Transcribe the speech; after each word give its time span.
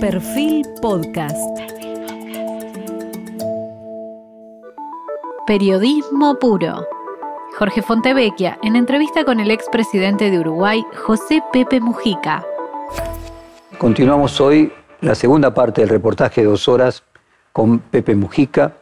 Perfil 0.00 0.64
Podcast. 0.80 1.36
Periodismo 5.44 6.38
puro. 6.38 6.86
Jorge 7.58 7.82
Fontevecchia, 7.82 8.60
en 8.62 8.76
entrevista 8.76 9.24
con 9.24 9.40
el 9.40 9.50
expresidente 9.50 10.30
de 10.30 10.38
Uruguay, 10.38 10.84
José 11.04 11.42
Pepe 11.52 11.80
Mujica. 11.80 12.44
Continuamos 13.76 14.40
hoy 14.40 14.72
la 15.00 15.16
segunda 15.16 15.52
parte 15.52 15.80
del 15.80 15.90
reportaje 15.90 16.42
de 16.42 16.46
dos 16.46 16.68
horas 16.68 17.02
con 17.52 17.80
Pepe 17.80 18.14
Mujica. 18.14 18.74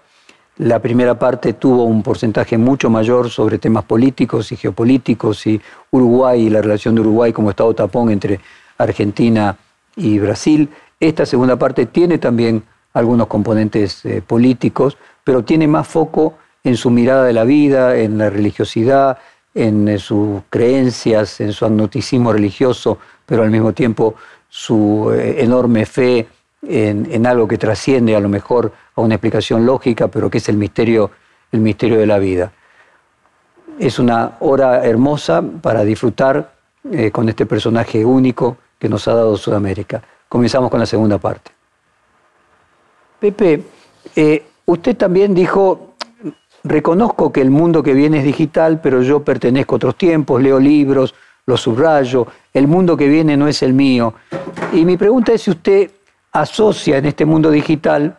La 0.58 0.80
primera 0.80 1.18
parte 1.18 1.54
tuvo 1.54 1.84
un 1.84 2.02
porcentaje 2.02 2.58
mucho 2.58 2.90
mayor 2.90 3.30
sobre 3.30 3.58
temas 3.58 3.84
políticos 3.84 4.52
y 4.52 4.56
geopolíticos 4.56 5.46
y 5.46 5.62
Uruguay 5.90 6.42
y 6.42 6.50
la 6.50 6.60
relación 6.60 6.94
de 6.94 7.00
Uruguay 7.00 7.32
como 7.32 7.48
Estado 7.48 7.74
tapón 7.74 8.10
entre 8.10 8.38
Argentina 8.76 9.56
y 9.96 10.18
Brasil. 10.18 10.68
Esta 10.98 11.26
segunda 11.26 11.56
parte 11.56 11.86
tiene 11.86 12.16
también 12.16 12.62
algunos 12.94 13.26
componentes 13.26 14.02
eh, 14.06 14.22
políticos, 14.26 14.96
pero 15.22 15.44
tiene 15.44 15.68
más 15.68 15.86
foco 15.86 16.38
en 16.64 16.76
su 16.76 16.90
mirada 16.90 17.24
de 17.24 17.34
la 17.34 17.44
vida, 17.44 17.96
en 17.96 18.16
la 18.16 18.30
religiosidad, 18.30 19.18
en 19.54 19.88
eh, 19.88 19.98
sus 19.98 20.40
creencias, 20.48 21.40
en 21.42 21.52
su 21.52 21.66
agnoticismo 21.66 22.32
religioso, 22.32 22.98
pero 23.26 23.42
al 23.42 23.50
mismo 23.50 23.74
tiempo 23.74 24.14
su 24.48 25.12
eh, 25.12 25.42
enorme 25.44 25.84
fe 25.84 26.28
en, 26.62 27.26
algo 27.26 27.46
que 27.46 27.58
trasciende 27.58 28.16
a 28.16 28.20
lo 28.20 28.30
mejor 28.30 28.72
a 28.94 29.02
una 29.02 29.16
explicación 29.16 29.66
lógica, 29.66 30.08
pero 30.08 30.30
que 30.30 30.38
es 30.38 30.48
el 30.48 30.56
misterio, 30.56 31.10
el 31.52 31.60
misterio 31.60 31.98
de 31.98 32.06
la 32.06 32.18
vida. 32.18 32.52
Es 33.78 33.98
una 33.98 34.38
hora 34.40 34.84
hermosa 34.84 35.42
para 35.60 35.84
disfrutar 35.84 36.54
con 37.12 37.28
este 37.28 37.46
personaje 37.46 38.04
único 38.04 38.56
que 38.78 38.88
nos 38.88 39.06
ha 39.06 39.14
dado 39.14 39.36
Sudamérica 39.36 40.02
comenzamos 40.28 40.70
con 40.70 40.80
la 40.80 40.86
segunda 40.86 41.18
parte. 41.18 41.52
Pepe, 43.18 43.62
eh, 44.14 44.46
usted 44.66 44.96
también 44.96 45.34
dijo, 45.34 45.94
reconozco 46.64 47.32
que 47.32 47.40
el 47.40 47.50
mundo 47.50 47.82
que 47.82 47.94
viene 47.94 48.18
es 48.18 48.24
digital, 48.24 48.80
pero 48.80 49.02
yo 49.02 49.24
pertenezco 49.24 49.74
a 49.74 49.76
otros 49.76 49.96
tiempos, 49.96 50.42
leo 50.42 50.58
libros, 50.58 51.14
los 51.46 51.60
subrayo, 51.60 52.26
el 52.52 52.66
mundo 52.66 52.96
que 52.96 53.08
viene 53.08 53.36
no 53.36 53.48
es 53.48 53.62
el 53.62 53.72
mío. 53.72 54.14
Y 54.72 54.84
mi 54.84 54.96
pregunta 54.96 55.32
es 55.32 55.42
si 55.42 55.50
usted 55.50 55.90
asocia 56.32 56.98
en 56.98 57.06
este 57.06 57.24
mundo 57.24 57.50
digital 57.50 58.18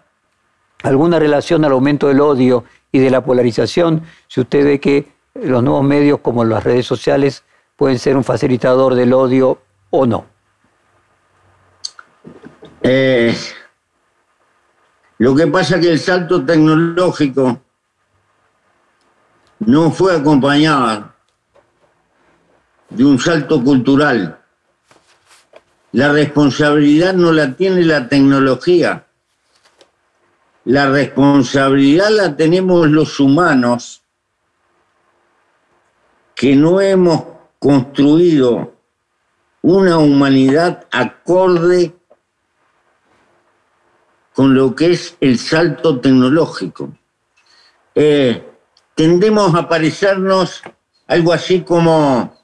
alguna 0.83 1.19
relación 1.19 1.65
al 1.65 1.73
aumento 1.73 2.07
del 2.07 2.21
odio 2.21 2.63
y 2.91 2.99
de 2.99 3.09
la 3.09 3.23
polarización, 3.23 4.03
si 4.27 4.41
usted 4.41 4.63
ve 4.63 4.79
que 4.79 5.07
los 5.35 5.61
nuevos 5.61 5.83
medios 5.83 6.19
como 6.19 6.43
las 6.45 6.63
redes 6.63 6.85
sociales 6.85 7.43
pueden 7.75 7.99
ser 7.99 8.17
un 8.17 8.23
facilitador 8.23 8.95
del 8.95 9.13
odio 9.13 9.59
o 9.89 10.05
no. 10.05 10.36
Eh, 12.89 13.35
lo 15.17 15.35
que 15.35 15.45
pasa 15.47 15.75
es 15.75 15.81
que 15.81 15.91
el 15.91 15.99
salto 15.99 16.45
tecnológico 16.45 17.59
no 19.59 19.91
fue 19.91 20.15
acompañado 20.15 21.11
de 22.89 23.03
un 23.03 23.19
salto 23.19 23.61
cultural. 23.61 24.39
La 25.91 26.13
responsabilidad 26.13 27.13
no 27.13 27.33
la 27.33 27.57
tiene 27.57 27.83
la 27.83 28.07
tecnología. 28.07 29.05
La 30.63 30.89
responsabilidad 30.89 32.09
la 32.09 32.37
tenemos 32.37 32.87
los 32.87 33.19
humanos 33.19 34.01
que 36.35 36.55
no 36.55 36.79
hemos 36.79 37.25
construido 37.59 38.75
una 39.61 39.97
humanidad 39.97 40.87
acorde 40.89 41.96
con 44.37 44.53
lo 44.53 44.75
que 44.75 44.91
es 44.91 45.17
el 45.19 45.39
salto 45.39 45.99
tecnológico. 45.99 46.95
Eh, 47.95 48.47
tendemos 48.93 49.55
a 49.55 49.67
parecernos 49.67 50.61
algo 51.07 51.33
así 51.33 51.61
como, 51.61 52.37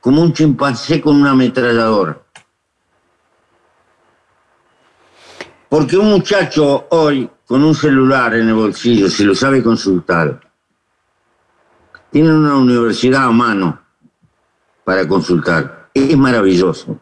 como 0.00 0.22
un 0.22 0.32
chimpancé 0.32 0.98
con 0.98 1.16
una 1.16 1.32
ametralladora. 1.32 2.22
Porque 5.68 5.98
un 5.98 6.08
muchacho 6.08 6.86
hoy 6.88 7.28
con 7.46 7.64
un 7.64 7.74
celular 7.74 8.34
en 8.36 8.48
el 8.48 8.54
bolsillo, 8.54 9.10
si 9.10 9.22
lo 9.22 9.34
sabe 9.34 9.62
consultar, 9.62 10.40
tiene 12.10 12.32
una 12.32 12.56
universidad 12.56 13.24
a 13.24 13.30
mano 13.30 13.78
para 14.84 15.06
consultar. 15.06 15.90
Es 15.92 16.16
maravilloso. 16.16 16.98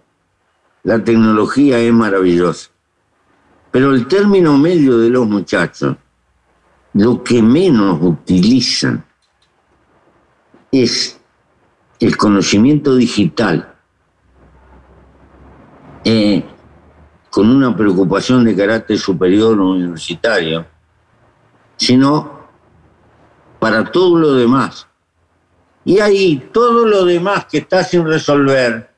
La 0.82 1.04
tecnología 1.04 1.78
es 1.78 1.92
maravillosa. 1.92 2.70
Pero 3.70 3.94
el 3.94 4.06
término 4.06 4.56
medio 4.56 4.98
de 4.98 5.10
los 5.10 5.26
muchachos, 5.26 5.96
lo 6.94 7.22
que 7.22 7.42
menos 7.42 7.98
utilizan 8.02 9.04
es 10.72 11.20
el 12.00 12.16
conocimiento 12.16 12.94
digital, 12.96 13.74
eh, 16.04 16.44
con 17.30 17.50
una 17.50 17.76
preocupación 17.76 18.44
de 18.44 18.56
carácter 18.56 18.98
superior 18.98 19.58
o 19.60 19.70
universitario, 19.70 20.66
sino 21.76 22.38
para 23.58 23.84
todo 23.90 24.18
lo 24.18 24.34
demás. 24.34 24.86
Y 25.84 26.00
ahí 26.00 26.50
todo 26.52 26.86
lo 26.86 27.04
demás 27.04 27.46
que 27.46 27.58
está 27.58 27.82
sin 27.84 28.04
resolver 28.06 28.90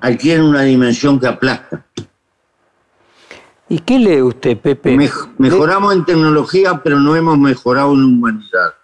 adquiere 0.00 0.42
una 0.42 0.62
dimensión 0.62 1.18
que 1.18 1.26
aplasta. 1.26 1.86
¿Y 3.68 3.78
qué 3.78 3.98
lee 3.98 4.22
usted, 4.22 4.58
Pepe? 4.58 4.96
mejoramos 5.38 5.94
en 5.94 6.04
tecnología, 6.04 6.80
pero 6.82 6.98
no 6.98 7.16
hemos 7.16 7.38
mejorado 7.38 7.92
en 7.94 8.04
humanidad. 8.04 8.74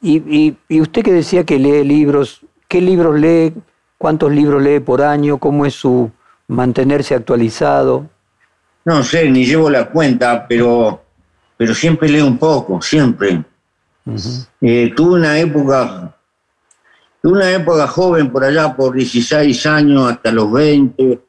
Y, 0.00 0.56
usted 0.80 1.02
que 1.02 1.12
decía 1.12 1.44
que 1.44 1.58
lee 1.58 1.84
libros, 1.84 2.40
¿qué 2.66 2.80
libros 2.80 3.18
lee? 3.18 3.54
¿Cuántos 3.98 4.32
libros 4.32 4.62
lee 4.62 4.80
por 4.80 5.02
año? 5.02 5.38
¿Cómo 5.38 5.64
es 5.64 5.74
su 5.74 6.10
mantenerse 6.48 7.14
actualizado? 7.14 8.08
No 8.84 9.04
sé, 9.04 9.30
ni 9.30 9.44
llevo 9.44 9.70
la 9.70 9.88
cuenta, 9.88 10.46
pero, 10.48 11.02
pero 11.56 11.74
siempre 11.74 12.08
leo 12.08 12.26
un 12.26 12.36
poco, 12.36 12.82
siempre. 12.82 13.44
Eh, 14.60 14.92
tuve 14.96 15.20
una 15.20 15.38
época, 15.38 16.16
tuve 17.22 17.34
una 17.34 17.50
época 17.52 17.86
joven 17.86 18.32
por 18.32 18.42
allá, 18.42 18.74
por 18.74 18.94
16 18.94 19.66
años 19.66 20.10
hasta 20.10 20.32
los 20.32 20.50
20, 20.50 21.20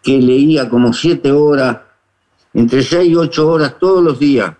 que 0.00 0.18
leía 0.18 0.68
como 0.68 0.92
7 0.92 1.32
horas 1.32 1.78
entre 2.54 2.82
6 2.82 3.10
y 3.10 3.16
8 3.16 3.48
horas 3.48 3.78
todos 3.78 4.02
los 4.02 4.18
días. 4.18 4.52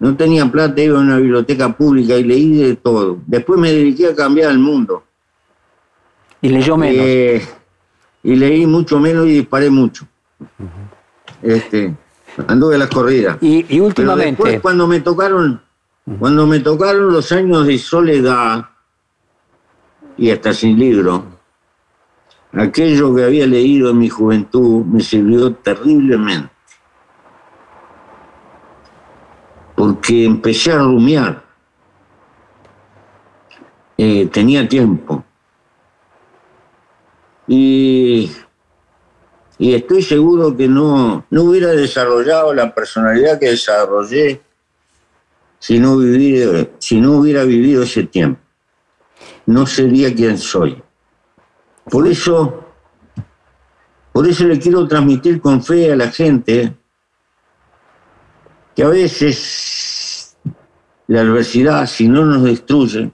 No 0.00 0.16
tenía 0.16 0.50
plata, 0.50 0.82
iba 0.82 0.98
a 0.98 1.02
una 1.02 1.16
biblioteca 1.16 1.74
pública 1.74 2.16
y 2.16 2.24
leí 2.24 2.56
de 2.56 2.76
todo. 2.76 3.18
Después 3.26 3.58
me 3.58 3.72
dediqué 3.72 4.08
a 4.08 4.14
cambiar 4.14 4.50
el 4.50 4.58
mundo. 4.58 5.04
¿Y 6.42 6.48
leyó 6.48 6.76
menos? 6.76 7.06
Eh, 7.06 7.42
y 8.22 8.36
leí 8.36 8.66
mucho 8.66 8.98
menos 8.98 9.26
y 9.26 9.30
disparé 9.30 9.70
mucho. 9.70 10.06
este, 11.42 11.94
anduve 12.46 12.74
a 12.74 12.78
las 12.78 12.88
corridas. 12.88 13.38
Y, 13.40 13.80
últimamente. 13.80 14.30
después, 14.30 14.60
cuando 14.60 14.86
me 14.86 15.00
tocaron, 15.00 15.62
cuando 16.18 16.46
me 16.46 16.60
tocaron 16.60 17.12
los 17.12 17.32
años 17.32 17.66
de 17.66 17.78
soledad 17.78 18.68
y 20.16 20.30
hasta 20.30 20.52
sin 20.52 20.78
libro, 20.78 21.24
aquello 22.52 23.14
que 23.14 23.24
había 23.24 23.46
leído 23.46 23.90
en 23.90 23.98
mi 23.98 24.08
juventud 24.08 24.84
me 24.84 25.00
sirvió 25.00 25.52
terriblemente. 25.54 26.53
Porque 29.74 30.24
empecé 30.24 30.72
a 30.72 30.78
rumiar. 30.78 31.42
Eh, 33.96 34.26
tenía 34.26 34.68
tiempo. 34.68 35.24
Y, 37.46 38.30
estoy 39.58 40.02
seguro 40.02 40.56
que 40.56 40.68
no, 40.68 41.24
no 41.30 41.42
hubiera 41.42 41.68
desarrollado 41.68 42.52
la 42.54 42.74
personalidad 42.74 43.38
que 43.38 43.50
desarrollé 43.50 44.40
si 45.58 45.78
no, 45.78 45.98
si 46.78 47.00
no 47.00 47.12
hubiera 47.12 47.44
vivido 47.44 47.82
ese 47.82 48.04
tiempo. 48.04 48.40
No 49.46 49.66
sería 49.66 50.14
quien 50.14 50.38
soy. 50.38 50.82
Por 51.90 52.06
eso, 52.06 52.64
por 54.12 54.26
eso 54.26 54.44
le 54.44 54.58
quiero 54.58 54.86
transmitir 54.88 55.40
con 55.40 55.62
fe 55.62 55.92
a 55.92 55.96
la 55.96 56.10
gente 56.10 56.74
que 58.74 58.82
a 58.82 58.88
veces 58.88 60.36
la 61.06 61.20
adversidad, 61.20 61.86
si 61.86 62.08
no 62.08 62.24
nos 62.24 62.42
destruye, 62.42 63.10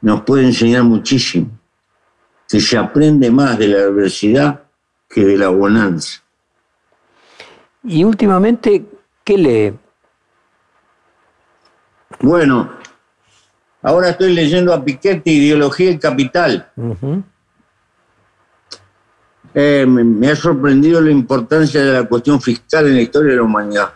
nos 0.00 0.22
puede 0.22 0.44
enseñar 0.44 0.84
muchísimo, 0.84 1.50
que 2.48 2.60
se 2.60 2.78
aprende 2.78 3.30
más 3.30 3.58
de 3.58 3.68
la 3.68 3.78
adversidad 3.80 4.62
que 5.08 5.24
de 5.24 5.36
la 5.36 5.48
bonanza. 5.48 6.22
Y 7.82 8.04
últimamente, 8.04 8.84
¿qué 9.24 9.38
lee? 9.38 9.74
Bueno, 12.20 12.70
ahora 13.82 14.10
estoy 14.10 14.34
leyendo 14.34 14.72
a 14.72 14.84
Piketty, 14.84 15.30
Ideología 15.30 15.90
y 15.90 15.98
Capital. 15.98 16.70
Eh, 19.52 19.84
me, 19.86 20.28
ha 20.28 20.36
sorprendido 20.36 21.00
la 21.00 21.10
importancia 21.10 21.82
de 21.82 21.92
la 21.92 22.04
cuestión 22.04 22.40
fiscal 22.40 22.86
en 22.86 22.94
la 22.94 23.02
historia 23.02 23.30
de 23.32 23.36
la 23.36 23.42
humanidad. 23.42 23.92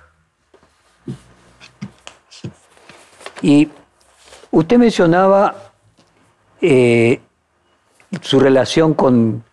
Y 3.41 3.69
usted 4.51 4.79
mencionaba 4.79 5.55
eh, 6.61 7.21
su 8.21 8.41
relación 8.41 8.95
con, 8.95 9.45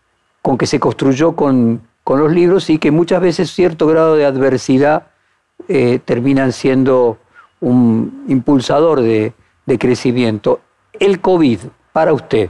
con, 0.42 0.58
que 0.58 0.66
se 0.66 0.80
construyó 0.80 1.36
con, 1.36 1.82
con, 2.04 2.20
los 2.20 2.32
libros 2.32 2.70
y 2.70 2.80
que 2.80 2.90
muchas 2.90 3.22
veces 3.22 3.52
cierto 3.52 3.86
grado 3.86 4.16
de 4.16 4.26
adversidad 4.26 5.08
eh, 5.68 6.00
terminan 6.04 6.52
siendo 6.52 7.20
un 7.60 8.26
impulsador 8.28 9.02
de, 9.02 9.34
de 9.66 9.78
crecimiento. 9.78 10.62
El 11.00 11.22
COVID, 11.22 11.60
para 11.94 12.14
usted, 12.14 12.50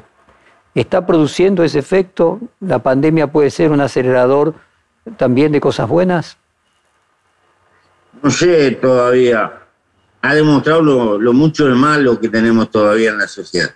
¿Está 0.73 1.05
produciendo 1.05 1.63
ese 1.63 1.79
efecto? 1.79 2.39
¿La 2.59 2.79
pandemia 2.79 3.27
puede 3.31 3.49
ser 3.49 3.71
un 3.71 3.81
acelerador 3.81 4.55
también 5.17 5.51
de 5.51 5.59
cosas 5.59 5.89
buenas? 5.89 6.37
No 8.21 8.29
sé 8.29 8.71
todavía. 8.71 9.59
Ha 10.21 10.35
demostrado 10.35 10.81
lo, 10.81 11.33
mucho 11.33 11.67
de 11.67 11.73
malo 11.73 12.19
que 12.19 12.29
tenemos 12.29 12.69
todavía 12.69 13.09
en 13.09 13.17
la 13.17 13.27
sociedad. 13.27 13.71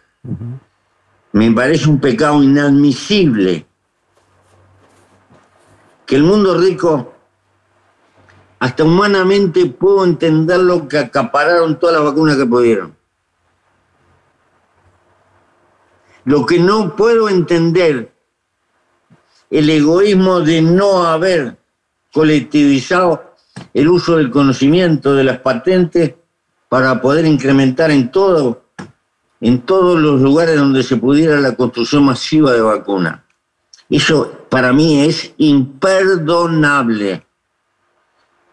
Me 1.34 1.52
parece 1.52 1.90
un 1.90 2.00
pecado 2.00 2.42
inadmisible 2.42 3.66
que 6.06 6.16
el 6.16 6.24
mundo 6.24 6.58
rico, 6.58 7.14
hasta 8.60 8.84
humanamente 8.84 9.66
puedo 9.66 10.06
entender 10.06 10.60
lo 10.60 10.88
que 10.88 11.00
acapararon 11.00 11.80
todas 11.80 11.96
las 11.96 12.06
vacunas 12.06 12.38
que 12.38 12.46
pudieron. 12.46 12.96
Lo 16.26 16.46
que 16.46 16.60
no 16.60 16.96
puedo 16.96 17.30
entender, 17.30 18.12
el 19.50 19.70
egoísmo 19.70 20.42
de 20.42 20.62
no 20.62 21.04
haber 21.04 21.58
colectivizado 22.12 23.36
el 23.74 23.88
uso 23.88 24.18
del 24.18 24.32
conocimiento 24.32 25.14
de 25.14 25.24
las 25.24 25.40
patentes 25.40 26.16
para 26.68 27.00
poder 27.00 27.26
incrementar 27.26 27.92
en 27.92 28.12
todo, 28.12 28.64
en 29.40 29.62
todos 29.62 30.00
los 30.00 30.20
lugares 30.20 30.58
donde 30.58 30.82
se 30.82 30.98
pudiera 30.98 31.40
la 31.40 31.56
construcción 31.56 32.06
masiva 32.06 32.54
de 32.54 32.62
vacunas. 32.62 33.22
Eso 33.90 34.46
para 34.50 34.74
mí 34.74 35.02
es 35.02 35.34
imperdonable. 35.38 37.26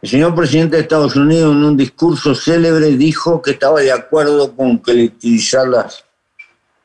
El 0.03 0.09
señor 0.09 0.35
presidente 0.35 0.77
de 0.77 0.83
Estados 0.83 1.17
Unidos 1.17 1.55
en 1.55 1.65
un 1.65 1.77
discurso 1.77 2.35
célebre 2.35 2.89
dijo 2.89 3.41
que 3.41 3.53
estaba 3.53 3.81
de 3.81 3.93
acuerdo 3.93 4.55
con 4.55 4.79
colectivizar 4.79 5.69
las 5.69 6.05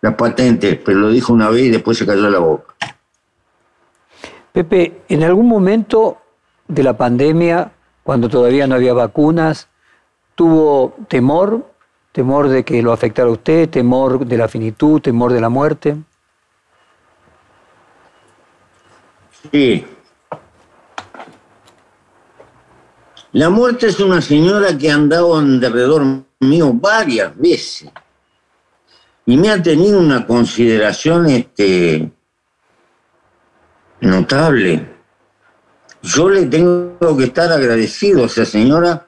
la 0.07 0.15
patente, 0.15 0.81
pero 0.83 1.00
lo 1.00 1.09
dijo 1.09 1.33
una 1.33 1.50
vez 1.50 1.63
y 1.63 1.69
después 1.69 1.98
se 1.98 2.06
cayó 2.06 2.30
la 2.30 2.39
boca. 2.39 2.74
Pepe, 4.54 5.01
en 5.09 5.24
algún 5.24 5.48
momento 5.48 6.18
de 6.68 6.83
la 6.83 6.95
pandemia, 6.95 7.71
cuando 8.04 8.30
todavía 8.30 8.68
no 8.68 8.75
había 8.75 8.94
vacunas, 8.94 9.68
tuvo 10.36 10.95
temor, 11.09 11.65
temor 12.13 12.48
de 12.48 12.63
que 12.63 12.81
lo 12.81 12.94
afectara 12.94 13.27
a 13.27 13.31
usted, 13.31 13.69
temor 13.69 14.25
de 14.25 14.38
la 14.38 14.48
finitud, 14.48 15.01
temor 15.01 15.33
de 15.33 15.42
la 15.42 15.50
muerte. 15.50 15.98
Sí. 19.51 19.86
La 23.33 23.50
muerte 23.50 23.88
es 23.88 24.00
una 24.00 24.21
señora 24.21 24.77
que 24.77 24.89
ha 24.89 24.95
andado 24.95 25.39
en 25.39 25.60
derredor 25.60 26.03
mío 26.39 26.71
varias 26.74 27.38
veces 27.38 27.92
y 29.27 29.35
me 29.35 29.51
ha 29.51 29.62
tenido 29.62 30.00
una 30.00 30.25
consideración 30.25 31.29
este, 31.29 32.09
notable. 34.00 34.88
Yo 36.01 36.29
le 36.29 36.45
tengo 36.45 37.18
que 37.18 37.25
estar 37.25 37.51
agradecido 37.51 38.24
a 38.24 38.27
esa 38.27 38.45
señora 38.45 39.06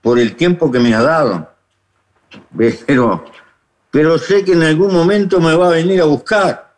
por 0.00 0.20
el 0.20 0.36
tiempo 0.36 0.70
que 0.70 0.78
me 0.78 0.94
ha 0.94 1.02
dado. 1.02 1.50
Pero, 2.86 3.24
pero 3.90 4.18
sé 4.18 4.44
que 4.44 4.52
en 4.52 4.62
algún 4.62 4.94
momento 4.94 5.40
me 5.40 5.56
va 5.56 5.66
a 5.66 5.72
venir 5.72 6.00
a 6.00 6.04
buscar. 6.04 6.76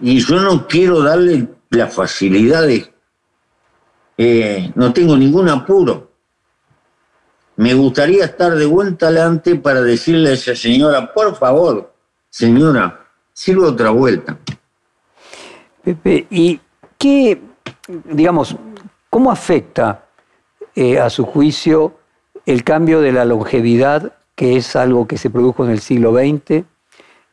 Y 0.00 0.20
yo 0.20 0.38
no 0.38 0.68
quiero 0.68 1.02
darle 1.02 1.48
las 1.70 1.92
facilidades. 1.92 2.88
Eh, 4.16 4.70
no 4.76 4.92
tengo 4.92 5.16
ningún 5.16 5.48
apuro 5.48 6.13
me 7.56 7.74
gustaría 7.74 8.24
estar 8.24 8.54
de 8.54 8.66
vuelta 8.66 9.06
adelante 9.06 9.54
para 9.56 9.80
decirle 9.80 10.30
a 10.30 10.32
esa 10.32 10.56
señora, 10.56 11.12
por 11.12 11.36
favor, 11.36 11.92
señora, 12.28 13.06
sirva 13.32 13.68
otra 13.68 13.90
vuelta. 13.90 14.36
Pepe, 15.82 16.26
¿y 16.30 16.60
qué, 16.98 17.40
digamos, 18.04 18.56
cómo 19.10 19.30
afecta 19.30 20.06
eh, 20.74 20.98
a 20.98 21.10
su 21.10 21.24
juicio 21.24 21.98
el 22.46 22.64
cambio 22.64 23.00
de 23.00 23.12
la 23.12 23.24
longevidad, 23.24 24.14
que 24.34 24.56
es 24.56 24.74
algo 24.74 25.06
que 25.06 25.18
se 25.18 25.30
produjo 25.30 25.64
en 25.64 25.70
el 25.70 25.80
siglo 25.80 26.12
XX, 26.12 26.64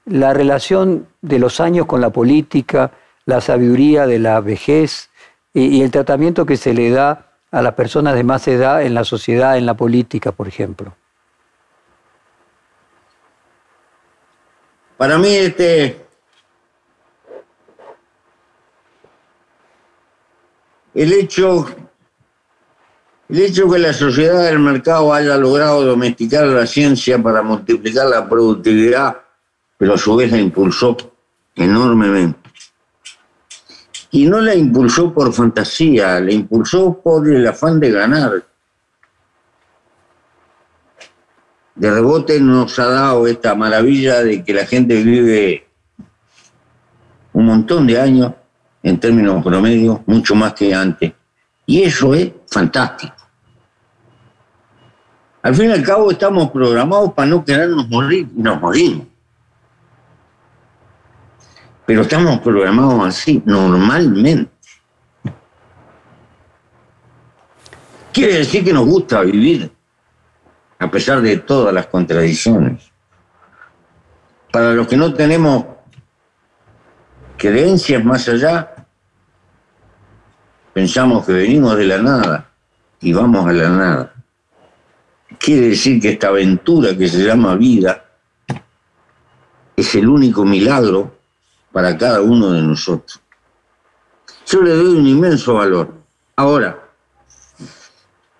la 0.06 0.33
relación 0.33 1.07
de 1.21 1.39
los 1.39 1.59
años 1.59 1.85
con 1.85 2.01
la 2.01 2.12
política, 2.12 2.91
la 3.25 3.41
sabiduría 3.41 4.06
de 4.06 4.19
la 4.19 4.39
vejez 4.41 5.09
y 5.53 5.81
el 5.81 5.91
tratamiento 5.91 6.45
que 6.45 6.57
se 6.57 6.73
le 6.73 6.91
da 6.91 7.31
a 7.51 7.62
las 7.62 7.74
personas 7.74 8.15
de 8.15 8.24
más 8.24 8.48
edad 8.48 8.81
en 8.81 8.94
la 8.94 9.03
sociedad, 9.03 9.57
en 9.57 9.65
la 9.65 9.75
política, 9.75 10.31
por 10.31 10.48
ejemplo? 10.48 10.95
Para 14.98 15.18
mí, 15.18 15.36
este, 15.36 16.06
el 20.94 21.12
hecho, 21.12 21.65
el 23.27 23.39
hecho 23.39 23.69
que 23.69 23.80
la 23.80 23.94
sociedad 23.94 24.44
del 24.45 24.59
mercado 24.59 25.13
haya 25.13 25.36
logrado 25.38 25.83
domesticar 25.83 26.45
la 26.45 26.68
ciencia 26.68 27.21
para 27.21 27.42
multiplicar 27.42 28.07
la 28.07 28.30
productividad, 28.30 29.18
pero 29.77 29.95
a 29.95 29.97
su 29.97 30.15
vez 30.15 30.31
la 30.31 30.38
impulsó 30.38 30.95
enormemente 31.56 32.40
y 34.11 34.25
no 34.25 34.41
la 34.41 34.53
impulsó 34.53 35.13
por 35.13 35.31
fantasía, 35.33 36.19
la 36.19 36.31
impulsó 36.33 36.99
por 37.01 37.27
el 37.29 37.47
afán 37.47 37.79
de 37.79 37.91
ganar. 37.91 38.43
De 41.75 41.89
rebote 41.89 42.39
nos 42.41 42.77
ha 42.77 42.87
dado 42.87 43.25
esta 43.25 43.55
maravilla 43.55 44.21
de 44.21 44.43
que 44.43 44.53
la 44.53 44.65
gente 44.65 45.01
vive 45.01 45.65
un 47.31 47.45
montón 47.45 47.87
de 47.87 47.99
años 47.99 48.33
en 48.83 48.99
términos 48.99 49.41
promedio, 49.43 50.03
mucho 50.05 50.35
más 50.35 50.53
que 50.53 50.73
antes. 50.73 51.13
Y 51.65 51.83
eso 51.83 52.13
es 52.13 52.31
fantástico. 52.47 53.15
Al 55.41 55.56
fin 55.56 55.69
y 55.69 55.73
al 55.73 55.83
cabo 55.83 56.11
estamos 56.11 56.51
programados 56.51 57.13
para 57.13 57.30
no 57.30 57.45
querernos 57.45 57.87
morir 57.87 58.27
y 58.35 58.41
nos 58.41 58.59
morimos 58.59 59.07
pero 61.92 62.04
estamos 62.04 62.40
programados 62.40 63.06
así 63.06 63.44
normalmente. 63.45 64.50
Quiere 68.14 68.38
decir 68.38 68.64
que 68.64 68.71
nos 68.71 68.86
gusta 68.86 69.19
vivir, 69.24 69.69
a 70.80 70.90
pesar 70.90 71.21
de 71.21 71.36
todas 71.40 71.74
las 71.74 71.88
contradicciones. 71.88 72.90
Para 74.54 74.71
los 74.71 74.88
que 74.88 74.95
no 74.95 75.14
tenemos 75.14 75.66
creencias 77.36 78.02
más 78.06 78.26
allá, 78.30 78.74
pensamos 80.71 81.26
que 81.26 81.33
venimos 81.33 81.76
de 81.76 81.88
la 81.88 81.98
nada 81.98 82.52
y 83.02 83.12
vamos 83.12 83.45
a 83.45 83.52
la 83.52 83.69
nada. 83.69 84.14
Quiere 85.38 85.68
decir 85.68 86.02
que 86.02 86.12
esta 86.12 86.30
aventura 86.30 86.98
que 86.98 87.10
se 87.10 87.21
llama 87.26 87.56
vida 87.56 88.06
es 89.76 89.94
el 89.95 90.07
único 90.07 90.45
milagro 90.45 91.19
para 91.71 91.97
cada 91.97 92.21
uno 92.21 92.51
de 92.51 92.61
nosotros. 92.61 93.21
Yo 94.45 94.61
le 94.61 94.75
doy 94.75 94.97
un 94.97 95.07
inmenso 95.07 95.54
valor. 95.54 95.94
Ahora, 96.35 96.90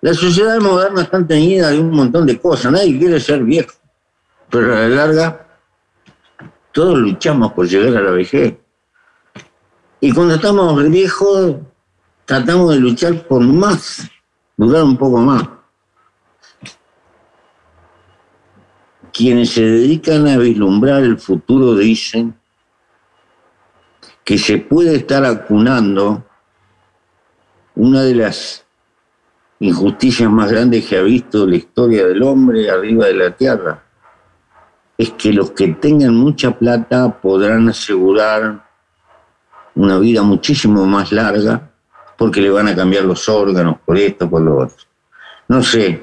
la 0.00 0.14
sociedad 0.14 0.58
moderna 0.60 1.02
está 1.02 1.24
teñida 1.26 1.70
de 1.70 1.78
un 1.78 1.90
montón 1.90 2.26
de 2.26 2.38
cosas. 2.40 2.72
Nadie 2.72 2.98
quiere 2.98 3.20
ser 3.20 3.42
viejo, 3.44 3.72
pero 4.50 4.74
a 4.74 4.80
la 4.80 4.88
larga 4.88 5.46
todos 6.72 6.98
luchamos 6.98 7.52
por 7.52 7.68
llegar 7.68 7.96
a 7.96 8.06
la 8.06 8.10
vejez. 8.10 8.54
Y 10.00 10.12
cuando 10.12 10.34
estamos 10.34 10.88
viejos, 10.90 11.56
tratamos 12.24 12.74
de 12.74 12.80
luchar 12.80 13.26
por 13.28 13.40
más, 13.42 14.10
durar 14.56 14.82
un 14.82 14.96
poco 14.96 15.18
más. 15.18 15.48
Quienes 19.12 19.50
se 19.50 19.62
dedican 19.62 20.26
a 20.26 20.38
vislumbrar 20.38 21.02
el 21.04 21.18
futuro 21.18 21.74
dicen 21.76 22.34
que 24.24 24.38
se 24.38 24.58
puede 24.58 24.96
estar 24.96 25.24
acunando 25.24 26.24
una 27.74 28.02
de 28.02 28.14
las 28.14 28.64
injusticias 29.60 30.30
más 30.30 30.50
grandes 30.50 30.86
que 30.86 30.98
ha 30.98 31.02
visto 31.02 31.46
la 31.46 31.56
historia 31.56 32.06
del 32.06 32.22
hombre 32.22 32.68
arriba 32.70 33.06
de 33.06 33.14
la 33.14 33.30
tierra. 33.30 33.82
Es 34.98 35.10
que 35.10 35.32
los 35.32 35.52
que 35.52 35.68
tengan 35.68 36.14
mucha 36.14 36.58
plata 36.58 37.20
podrán 37.20 37.68
asegurar 37.68 38.66
una 39.74 39.98
vida 39.98 40.22
muchísimo 40.22 40.84
más 40.86 41.12
larga 41.12 41.70
porque 42.16 42.40
le 42.40 42.50
van 42.50 42.68
a 42.68 42.76
cambiar 42.76 43.04
los 43.04 43.28
órganos 43.28 43.78
por 43.84 43.96
esto, 43.98 44.28
por 44.28 44.42
lo 44.42 44.58
otro. 44.58 44.84
No 45.48 45.62
sé, 45.62 46.02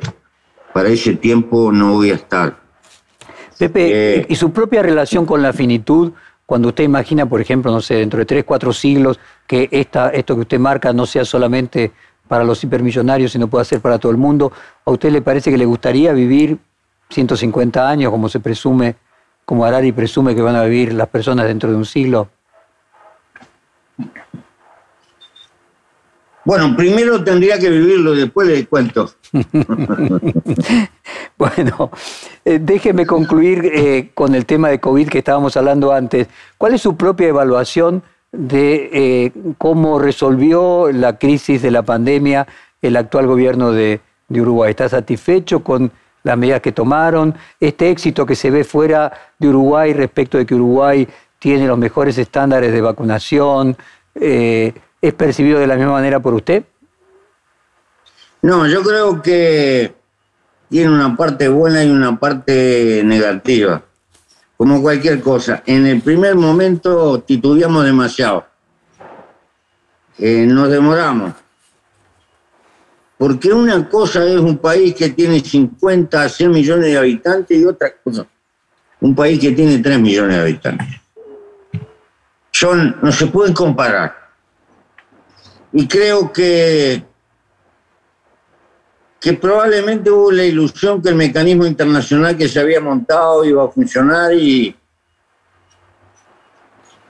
para 0.74 0.90
ese 0.90 1.16
tiempo 1.16 1.72
no 1.72 1.94
voy 1.94 2.12
a 2.12 2.16
estar. 2.16 2.58
Pepe, 3.58 4.20
eh, 4.20 4.26
¿y 4.30 4.36
su 4.36 4.52
propia 4.52 4.82
relación 4.82 5.26
con 5.26 5.42
la 5.42 5.54
finitud? 5.54 6.14
Cuando 6.50 6.70
usted 6.70 6.84
imagina, 6.84 7.28
por 7.28 7.40
ejemplo, 7.42 7.72
no 7.72 7.80
sé, 7.80 7.94
dentro 7.94 8.18
de 8.18 8.26
tres, 8.26 8.44
cuatro 8.44 8.74
siglos, 8.74 9.20
que 9.46 9.70
esta, 9.70 10.10
esto 10.10 10.34
que 10.34 10.42
usted 10.42 10.58
marca 10.58 10.92
no 10.92 11.06
sea 11.06 11.24
solamente 11.24 11.92
para 12.28 12.44
los 12.44 12.64
hipermillonarios, 12.64 13.34
sino 13.34 13.48
pueda 13.48 13.64
ser 13.64 13.82
para 13.82 14.00
todo 14.00 14.12
el 14.12 14.18
mundo, 14.18 14.52
¿a 14.84 14.90
usted 14.90 15.12
le 15.12 15.22
parece 15.22 15.52
que 15.52 15.60
le 15.60 15.66
gustaría 15.66 16.12
vivir 16.12 16.58
150 17.12 17.88
años, 17.88 18.10
como 18.10 18.30
se 18.30 18.40
presume, 18.40 18.96
como 19.46 19.64
Harari 19.64 19.92
presume 19.92 20.34
que 20.34 20.42
van 20.42 20.56
a 20.56 20.64
vivir 20.64 20.92
las 20.94 21.08
personas 21.10 21.46
dentro 21.46 21.70
de 21.70 21.76
un 21.76 21.86
siglo? 21.86 22.30
Bueno, 26.46 26.76
primero 26.76 27.24
tendría 27.24 27.60
que 27.60 27.70
vivirlo, 27.70 28.16
después 28.16 28.48
le 28.48 28.66
cuento. 28.66 29.12
bueno, 31.38 31.92
eh, 32.46 32.60
déjeme 32.62 33.06
concluir 33.06 33.66
eh, 33.66 34.12
con 34.14 34.34
el 34.36 34.46
tema 34.46 34.70
de 34.70 34.80
COVID 34.80 35.10
que 35.10 35.20
estábamos 35.20 35.58
hablando 35.58 35.92
antes. 35.92 36.28
¿Cuál 36.58 36.76
es 36.76 36.82
su 36.82 36.96
propia 36.96 37.28
evaluación 37.28 38.04
de 38.32 38.90
eh, 38.94 39.32
cómo 39.58 40.00
resolvió 40.00 40.92
la 40.92 41.18
crisis 41.18 41.62
de 41.62 41.72
la 41.72 41.84
pandemia 41.84 42.48
el 42.82 42.96
actual 42.96 43.28
gobierno 43.28 43.74
de, 43.74 44.00
de 44.30 44.42
Uruguay? 44.42 44.72
¿Está 44.72 44.88
satisfecho 44.88 45.62
con 45.62 45.92
las 46.24 46.38
medidas 46.38 46.62
que 46.62 46.72
tomaron? 46.72 47.36
¿Este 47.60 47.90
éxito 47.90 48.26
que 48.26 48.36
se 48.36 48.50
ve 48.50 48.64
fuera 48.64 49.12
de 49.38 49.50
Uruguay 49.50 49.94
respecto 49.94 50.38
de 50.38 50.46
que 50.46 50.56
Uruguay 50.56 51.08
tiene 51.38 51.68
los 51.68 51.78
mejores 51.78 52.18
estándares 52.18 52.72
de 52.72 52.82
vacunación? 52.82 53.76
Es 55.02 55.14
percibido 55.14 55.60
de 55.60 55.68
la 55.68 55.76
misma 55.76 55.94
manera 55.94 56.20
por 56.20 56.34
usted? 56.34 56.64
No, 58.42 58.66
yo 58.68 58.82
creo 58.84 59.22
que 59.22 59.94
tiene 60.70 60.90
una 60.90 61.16
parte 61.16 61.48
buena 61.50 61.84
y 61.84 61.90
una 61.90 62.18
parte 62.18 63.02
negativa, 63.04 63.82
como 64.56 64.82
cualquier 64.82 65.20
cosa. 65.22 65.64
En 65.66 65.86
el 65.88 66.02
primer 66.02 66.36
momento 66.36 67.20
titubeamos 67.22 67.84
demasiado, 67.84 68.46
eh, 70.18 70.46
nos 70.46 70.70
demoramos, 70.70 71.34
porque 73.18 73.52
una 73.52 73.90
cosa 73.90 74.26
es 74.26 74.38
un 74.38 74.58
país 74.58 74.96
que 74.96 75.10
tiene 75.10 75.42
50, 75.42 76.30
100 76.30 76.52
millones 76.52 76.86
de 76.86 76.98
habitantes 76.98 77.58
y 77.58 77.66
otra 77.66 77.94
cosa, 78.02 78.26
un 79.02 79.16
país 79.16 79.40
que 79.40 79.52
tiene 79.52 79.80
3 79.80 80.00
millones 80.00 80.36
de 80.38 80.42
habitantes. 80.42 80.88
Son, 82.52 82.98
no 83.02 83.12
se 83.12 83.28
pueden 83.28 83.54
comparar. 83.54 84.19
Y 85.72 85.88
creo 85.88 86.34
que, 86.34 87.04
que 89.20 89.34
probablemente 89.34 90.10
hubo 90.10 90.32
la 90.32 90.44
ilusión 90.44 91.02
que 91.02 91.10
el 91.10 91.16
mecanismo 91.16 91.66
internacional 91.66 92.36
que 92.36 92.48
se 92.48 92.60
había 92.60 92.82
montado 92.82 93.46
iba 93.46 93.64
a 93.64 93.70
funcionar 93.70 94.34
y, 94.34 94.76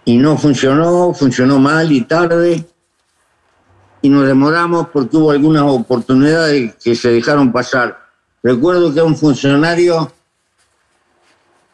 y 0.06 0.18
no 0.18 0.38
funcionó, 0.38 1.14
funcionó 1.14 1.60
mal 1.60 1.92
y 1.92 2.02
tarde. 2.02 2.66
Y 4.02 4.10
nos 4.10 4.26
demoramos 4.26 4.88
porque 4.90 5.18
hubo 5.18 5.32
algunas 5.32 5.64
oportunidades 5.64 6.76
que 6.76 6.96
se 6.96 7.12
dejaron 7.12 7.52
pasar. 7.52 8.00
Recuerdo 8.42 8.94
que 8.94 9.02
un 9.02 9.16
funcionario 9.16 10.12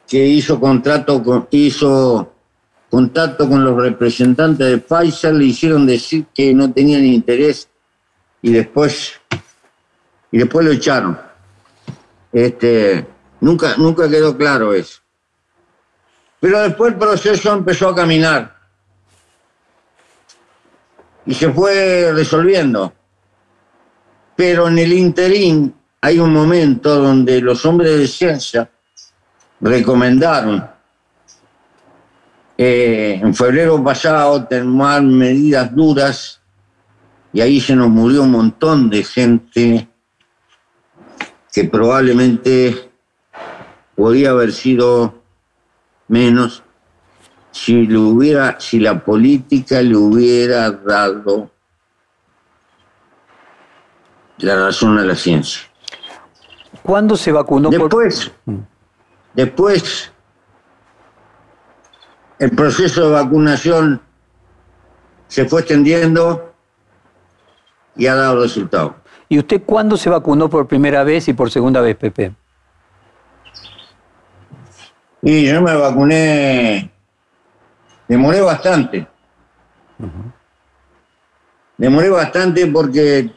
que 0.07 0.25
hizo 0.25 0.59
contrato 0.59 1.23
con, 1.23 1.47
hizo 1.51 2.34
contacto 2.95 3.49
con 3.49 3.61
los 3.61 3.75
representantes 3.75 4.69
de 4.69 4.77
Pfizer, 4.77 5.33
le 5.33 5.43
hicieron 5.43 5.85
decir 5.85 6.27
que 6.33 6.53
no 6.53 6.71
tenían 6.71 7.03
interés 7.03 7.67
y 8.41 8.53
después, 8.53 9.19
y 10.31 10.37
después 10.37 10.65
lo 10.65 10.71
echaron. 10.71 11.19
Este, 12.31 13.05
nunca, 13.41 13.75
nunca 13.75 14.07
quedó 14.07 14.37
claro 14.37 14.73
eso. 14.73 15.01
Pero 16.39 16.61
después 16.61 16.93
el 16.93 16.97
proceso 16.97 17.51
empezó 17.51 17.89
a 17.89 17.95
caminar 17.95 18.55
y 21.25 21.33
se 21.33 21.51
fue 21.51 22.13
resolviendo. 22.13 22.93
Pero 24.37 24.69
en 24.69 24.79
el 24.79 24.93
interín 24.93 25.75
hay 25.99 26.17
un 26.17 26.31
momento 26.31 26.95
donde 26.95 27.41
los 27.41 27.65
hombres 27.65 27.97
de 27.97 28.07
ciencia 28.07 28.71
recomendaron 29.59 30.74
eh, 32.57 33.19
en 33.21 33.33
febrero 33.35 33.83
pasado 33.83 34.45
tomar 34.45 35.01
medidas 35.01 35.75
duras 35.75 36.41
y 37.33 37.41
ahí 37.41 37.59
se 37.59 37.75
nos 37.75 37.89
murió 37.89 38.23
un 38.23 38.31
montón 38.31 38.89
de 38.89 39.03
gente 39.03 39.89
que 41.51 41.63
probablemente 41.65 42.89
podía 43.95 44.29
haber 44.29 44.53
sido 44.53 45.21
menos 46.07 46.63
si 47.51 47.87
le 47.87 47.97
hubiera, 47.97 48.59
si 48.59 48.79
la 48.79 49.03
política 49.03 49.81
le 49.81 49.95
hubiera 49.95 50.71
dado 50.71 51.51
la 54.37 54.55
razón 54.55 54.97
a 54.97 55.03
la 55.03 55.15
ciencia. 55.15 55.61
¿Cuándo 56.83 57.15
se 57.17 57.31
vacunó? 57.31 57.69
Después, 57.69 58.31
después 59.33 60.11
el 62.45 62.51
proceso 62.51 63.05
de 63.05 63.11
vacunación 63.11 63.99
se 65.27 65.45
fue 65.45 65.61
extendiendo 65.61 66.53
y 67.95 68.05
ha 68.05 68.13
dado 68.13 68.43
resultado. 68.43 68.97
¿Y 69.27 69.39
usted 69.39 69.63
cuándo 69.65 69.97
se 69.97 70.11
vacunó 70.11 70.47
por 70.47 70.67
primera 70.67 71.03
vez 71.03 71.27
y 71.27 71.33
por 71.33 71.49
segunda 71.49 71.81
vez, 71.81 71.95
Pepe? 71.95 72.35
Y 75.23 75.47
yo 75.47 75.59
me 75.59 75.75
vacuné, 75.75 76.91
demoré 78.07 78.41
bastante. 78.41 79.07
Demoré 81.75 82.09
bastante 82.11 82.67
porque 82.67 83.33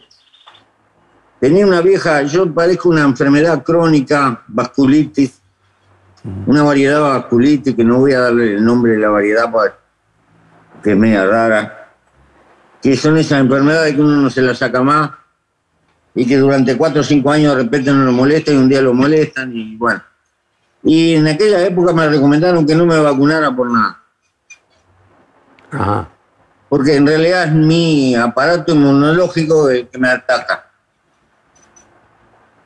tenía 1.40 1.66
una 1.66 1.80
vieja, 1.80 2.24
yo 2.24 2.52
padezco 2.52 2.90
una 2.90 3.04
enfermedad 3.04 3.62
crónica, 3.62 4.44
vasculitis, 4.48 5.37
una 6.46 6.62
variedad 6.62 7.00
vasculitis, 7.00 7.74
que 7.74 7.84
no 7.84 7.98
voy 7.98 8.12
a 8.12 8.20
darle 8.20 8.54
el 8.54 8.64
nombre 8.64 8.92
de 8.92 8.98
la 8.98 9.08
variedad 9.08 9.50
porque 9.50 10.92
es 10.92 10.96
media 10.96 11.26
rara, 11.26 11.90
que 12.82 12.96
son 12.96 13.18
esas 13.18 13.40
enfermedades 13.40 13.94
que 13.94 14.00
uno 14.00 14.16
no 14.16 14.30
se 14.30 14.42
las 14.42 14.58
saca 14.58 14.82
más 14.82 15.10
y 16.14 16.26
que 16.26 16.36
durante 16.36 16.76
cuatro 16.76 17.00
o 17.00 17.04
cinco 17.04 17.30
años 17.30 17.56
de 17.56 17.62
repente 17.62 17.92
no 17.92 18.04
lo 18.04 18.12
molesta 18.12 18.52
y 18.52 18.56
un 18.56 18.68
día 18.68 18.82
lo 18.82 18.94
molestan 18.94 19.52
y 19.54 19.76
bueno. 19.76 20.02
Y 20.82 21.14
en 21.14 21.26
aquella 21.26 21.64
época 21.64 21.92
me 21.92 22.08
recomendaron 22.08 22.66
que 22.66 22.74
no 22.74 22.86
me 22.86 22.98
vacunara 22.98 23.54
por 23.54 23.70
nada. 23.70 24.02
Porque 26.68 26.96
en 26.96 27.06
realidad 27.06 27.44
es 27.44 27.52
mi 27.52 28.14
aparato 28.14 28.72
inmunológico 28.72 29.68
el 29.70 29.88
que 29.88 29.98
me 29.98 30.08
ataca. 30.08 30.67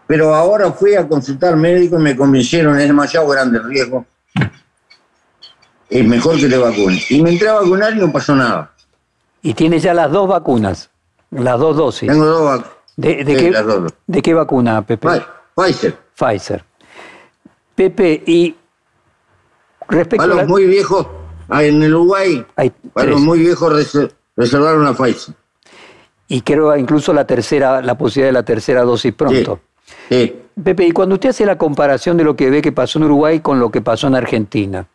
Pero 0.06 0.34
ahora 0.34 0.72
fui 0.72 0.94
a 0.94 1.06
consultar 1.08 1.56
médico 1.56 1.98
y 1.98 2.02
me 2.02 2.16
convencieron, 2.16 2.78
es 2.78 2.86
demasiado 2.86 3.28
grande 3.28 3.58
el 3.58 3.64
riesgo. 3.64 4.04
Es 5.88 6.06
mejor 6.06 6.38
que 6.38 6.48
te 6.48 6.56
vacunes. 6.56 7.10
Y 7.10 7.22
me 7.22 7.30
entré 7.30 7.48
a 7.48 7.54
vacunar 7.54 7.92
y 7.92 8.00
no 8.00 8.10
pasó 8.10 8.34
nada. 8.34 8.72
¿Y 9.42 9.54
tiene 9.54 9.78
ya 9.78 9.92
las 9.92 10.10
dos 10.10 10.28
vacunas? 10.28 10.90
Las 11.30 11.58
dos 11.58 11.76
dosis. 11.76 12.08
Tengo 12.08 12.24
dos 12.24 12.44
vacunas. 12.44 12.72
¿De, 12.96 13.24
qué, 13.24 13.52
¿De 14.06 14.22
qué 14.22 14.34
vacuna, 14.34 14.82
Pepe? 14.82 15.08
Pfizer. 15.54 15.96
Pfizer. 16.14 16.64
Pepe, 17.74 18.22
y 18.26 18.54
respecto 19.88 20.24
a 20.24 20.26
los 20.26 20.46
muy 20.46 20.66
viejos, 20.66 21.06
en 21.50 21.82
el 21.82 21.94
Uruguay, 21.94 22.44
para 22.92 23.10
los 23.10 23.20
muy 23.20 23.38
viejos 23.40 23.72
reservaron 24.36 24.86
a 24.86 24.94
Pfizer. 24.94 25.34
Y 26.28 26.42
creo 26.42 26.76
incluso 26.76 27.12
la 27.12 27.26
tercera, 27.26 27.82
la 27.82 27.96
posibilidad 27.96 28.28
de 28.28 28.32
la 28.32 28.44
tercera 28.44 28.82
dosis 28.82 29.12
pronto. 29.14 29.60
Pepe, 30.62 30.86
y 30.86 30.92
cuando 30.92 31.14
usted 31.14 31.30
hace 31.30 31.46
la 31.46 31.56
comparación 31.56 32.16
de 32.16 32.24
lo 32.24 32.36
que 32.36 32.50
ve 32.50 32.60
que 32.60 32.72
pasó 32.72 32.98
en 32.98 33.06
Uruguay 33.06 33.40
con 33.40 33.58
lo 33.58 33.70
que 33.70 33.80
pasó 33.80 34.06
en 34.08 34.14
Argentina, 34.14 34.86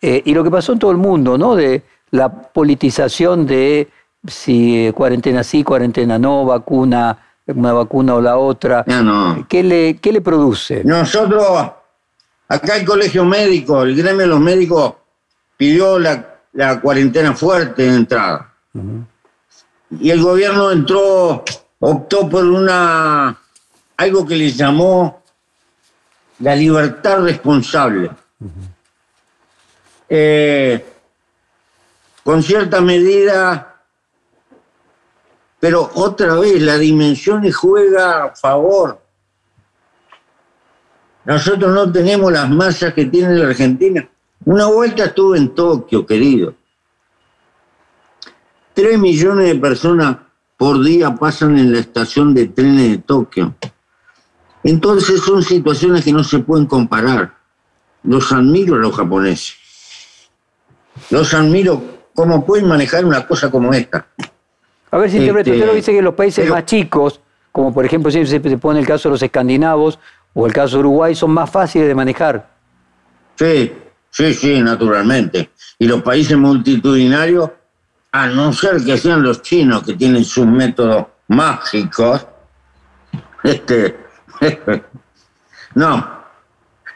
eh, 0.00 0.22
y 0.24 0.34
lo 0.34 0.44
que 0.44 0.50
pasó 0.50 0.72
en 0.72 0.78
todo 0.78 0.90
el 0.90 0.96
mundo, 0.96 1.36
¿no? 1.38 1.56
De 1.56 1.82
la 2.10 2.30
politización 2.30 3.46
de 3.46 3.88
si 4.26 4.92
cuarentena 4.94 5.42
sí, 5.42 5.64
cuarentena 5.64 6.18
no, 6.18 6.44
vacuna, 6.44 7.18
una 7.46 7.72
vacuna 7.72 8.14
o 8.14 8.20
la 8.20 8.36
otra. 8.38 8.84
¿Qué, 9.48 9.62
le, 9.62 9.96
¿Qué 9.96 10.12
le 10.12 10.20
produce? 10.20 10.82
Nosotros, 10.84 11.44
acá 12.48 12.76
el 12.76 12.84
colegio 12.84 13.24
médico, 13.24 13.82
el 13.82 13.96
gremio 13.96 14.22
de 14.22 14.26
los 14.26 14.40
médicos 14.40 14.94
pidió 15.56 15.98
la, 15.98 16.32
cuarentena 16.80 17.34
fuerte 17.34 17.82
de 17.82 17.96
entrada. 17.96 18.52
Y 20.00 20.10
el 20.10 20.22
gobierno 20.22 20.70
entró, 20.70 21.44
optó 21.80 22.28
por 22.28 22.44
una 22.44 23.38
algo 23.96 24.26
que 24.26 24.36
les 24.36 24.56
llamó 24.56 25.22
la 26.40 26.54
libertad 26.54 27.22
responsable. 27.22 28.10
Eh, 30.08 30.84
con 32.22 32.42
cierta 32.42 32.80
medida, 32.80 33.82
pero 35.58 35.90
otra 35.94 36.34
vez 36.34 36.60
la 36.60 36.76
dimensión 36.76 37.50
juega 37.50 38.24
a 38.24 38.36
favor. 38.36 39.00
Nosotros 41.24 41.72
no 41.72 41.90
tenemos 41.90 42.30
las 42.32 42.48
masas 42.48 42.92
que 42.94 43.06
tiene 43.06 43.34
la 43.34 43.48
Argentina. 43.48 44.08
Una 44.44 44.66
vuelta 44.66 45.06
estuve 45.06 45.38
en 45.38 45.54
Tokio, 45.54 46.06
querido. 46.06 46.54
Tres 48.74 48.98
millones 48.98 49.46
de 49.46 49.54
personas 49.56 50.18
por 50.56 50.82
día 50.84 51.14
pasan 51.14 51.58
en 51.58 51.72
la 51.72 51.80
estación 51.80 52.32
de 52.34 52.46
trenes 52.46 52.90
de 52.90 52.98
Tokio. 52.98 53.54
Entonces 54.66 55.20
son 55.20 55.44
situaciones 55.44 56.04
que 56.04 56.12
no 56.12 56.24
se 56.24 56.40
pueden 56.40 56.66
comparar. 56.66 57.32
Los 58.02 58.32
admiro 58.32 58.74
a 58.74 58.78
los 58.78 58.96
japoneses. 58.96 59.54
Los 61.08 61.32
admiro 61.34 61.80
cómo 62.12 62.44
pueden 62.44 62.66
manejar 62.66 63.04
una 63.04 63.24
cosa 63.24 63.48
como 63.48 63.72
esta. 63.72 64.08
A 64.90 64.98
ver 64.98 65.08
si 65.08 65.18
interpreto, 65.18 65.52
usted 65.52 65.66
lo 65.66 65.74
dice 65.74 65.92
que 65.92 66.02
los 66.02 66.14
países 66.14 66.50
más 66.50 66.64
chicos, 66.64 67.20
como 67.52 67.72
por 67.72 67.84
ejemplo 67.84 68.10
si 68.10 68.26
se 68.26 68.40
pone 68.40 68.80
el 68.80 68.86
caso 68.86 69.08
de 69.08 69.12
los 69.12 69.22
escandinavos 69.22 70.00
o 70.34 70.46
el 70.46 70.52
caso 70.52 70.78
de 70.78 70.80
Uruguay, 70.80 71.14
son 71.14 71.30
más 71.30 71.48
fáciles 71.48 71.86
de 71.86 71.94
manejar. 71.94 72.50
Sí, 73.36 73.72
sí, 74.10 74.34
sí, 74.34 74.60
naturalmente. 74.60 75.50
Y 75.78 75.86
los 75.86 76.02
países 76.02 76.36
multitudinarios, 76.36 77.50
a 78.10 78.26
no 78.26 78.52
ser 78.52 78.84
que 78.84 78.98
sean 78.98 79.22
los 79.22 79.42
chinos 79.42 79.84
que 79.84 79.94
tienen 79.94 80.24
sus 80.24 80.44
métodos 80.44 81.06
mágicos, 81.28 82.26
este, 83.44 84.05
no, 85.74 86.16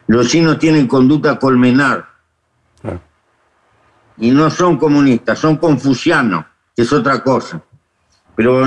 los 0.06 0.28
chinos 0.28 0.58
tienen 0.58 0.86
conducta 0.86 1.38
colmenar. 1.38 2.08
Y 4.18 4.30
no 4.32 4.50
son 4.50 4.76
comunistas, 4.76 5.38
son 5.38 5.56
confucianos, 5.56 6.44
que 6.76 6.82
es 6.82 6.92
otra 6.92 7.22
cosa. 7.22 7.60
Pero 8.34 8.66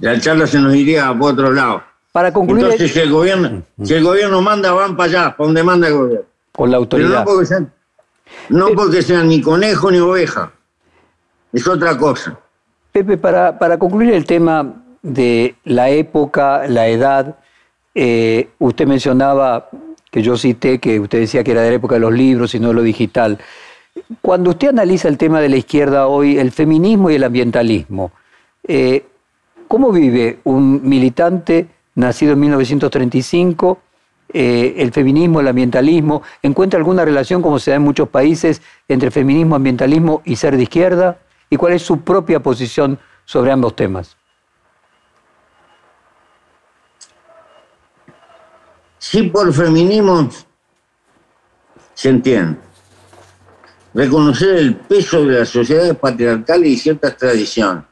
la 0.00 0.20
charla 0.20 0.46
se 0.46 0.58
nos 0.58 0.74
iría 0.74 1.12
por 1.18 1.32
otro 1.32 1.52
lado. 1.52 1.82
Para 2.12 2.32
concluir. 2.32 2.64
Entonces, 2.64 2.92
si 2.92 3.00
el 3.00 3.10
gobierno, 3.10 3.62
si 3.82 3.94
el 3.94 4.04
gobierno 4.04 4.40
manda, 4.40 4.72
van 4.72 4.96
para 4.96 5.10
allá, 5.10 5.36
para 5.36 5.46
donde 5.46 5.62
manda 5.62 5.88
el 5.88 5.94
gobierno. 5.94 6.26
Con 6.52 6.70
la 6.70 6.78
autoridad. 6.78 7.18
no 7.18 7.24
porque 7.24 7.46
sean, 7.46 7.72
no 8.48 8.68
porque 8.74 9.02
sean 9.02 9.28
ni 9.28 9.42
conejo 9.42 9.90
ni 9.90 9.98
oveja. 9.98 10.52
Es 11.52 11.66
otra 11.66 11.98
cosa. 11.98 12.38
Pepe, 12.92 13.18
para, 13.18 13.58
para 13.58 13.78
concluir 13.78 14.14
el 14.14 14.24
tema 14.24 14.82
de 15.02 15.56
la 15.64 15.90
época, 15.90 16.66
la 16.68 16.88
edad, 16.88 17.36
eh, 17.98 18.50
usted 18.58 18.86
mencionaba, 18.86 19.70
que 20.10 20.22
yo 20.22 20.36
cité, 20.36 20.78
que 20.78 21.00
usted 21.00 21.20
decía 21.20 21.42
que 21.42 21.52
era 21.52 21.62
de 21.62 21.70
la 21.70 21.76
época 21.76 21.94
de 21.94 22.02
los 22.02 22.12
libros 22.12 22.54
y 22.54 22.60
no 22.60 22.68
de 22.68 22.74
lo 22.74 22.82
digital. 22.82 23.38
Cuando 24.20 24.50
usted 24.50 24.68
analiza 24.68 25.08
el 25.08 25.16
tema 25.16 25.40
de 25.40 25.48
la 25.48 25.56
izquierda 25.56 26.06
hoy, 26.06 26.38
el 26.38 26.52
feminismo 26.52 27.10
y 27.10 27.14
el 27.14 27.24
ambientalismo, 27.24 28.12
eh, 28.68 29.06
¿cómo 29.66 29.92
vive 29.92 30.40
un 30.44 30.86
militante 30.86 31.68
nacido 31.94 32.34
en 32.34 32.40
1935 32.40 33.78
eh, 34.34 34.74
el 34.76 34.92
feminismo, 34.92 35.40
el 35.40 35.48
ambientalismo? 35.48 36.22
¿Encuentra 36.42 36.78
alguna 36.78 37.02
relación, 37.02 37.40
como 37.40 37.58
se 37.58 37.70
da 37.70 37.78
en 37.78 37.82
muchos 37.82 38.10
países, 38.10 38.60
entre 38.88 39.10
feminismo, 39.10 39.56
ambientalismo 39.56 40.20
y 40.26 40.36
ser 40.36 40.58
de 40.58 40.64
izquierda? 40.64 41.18
¿Y 41.48 41.56
cuál 41.56 41.72
es 41.72 41.82
su 41.82 42.00
propia 42.02 42.40
posición 42.40 42.98
sobre 43.24 43.52
ambos 43.52 43.74
temas? 43.74 44.18
Sí, 49.08 49.22
por 49.22 49.52
feminismo 49.52 50.28
se 51.94 52.08
entiende. 52.08 52.58
Reconocer 53.94 54.56
el 54.56 54.74
peso 54.74 55.24
de 55.24 55.38
las 55.38 55.48
sociedades 55.48 55.96
patriarcales 55.96 56.68
y 56.68 56.76
ciertas 56.76 57.16
tradiciones. 57.16 57.84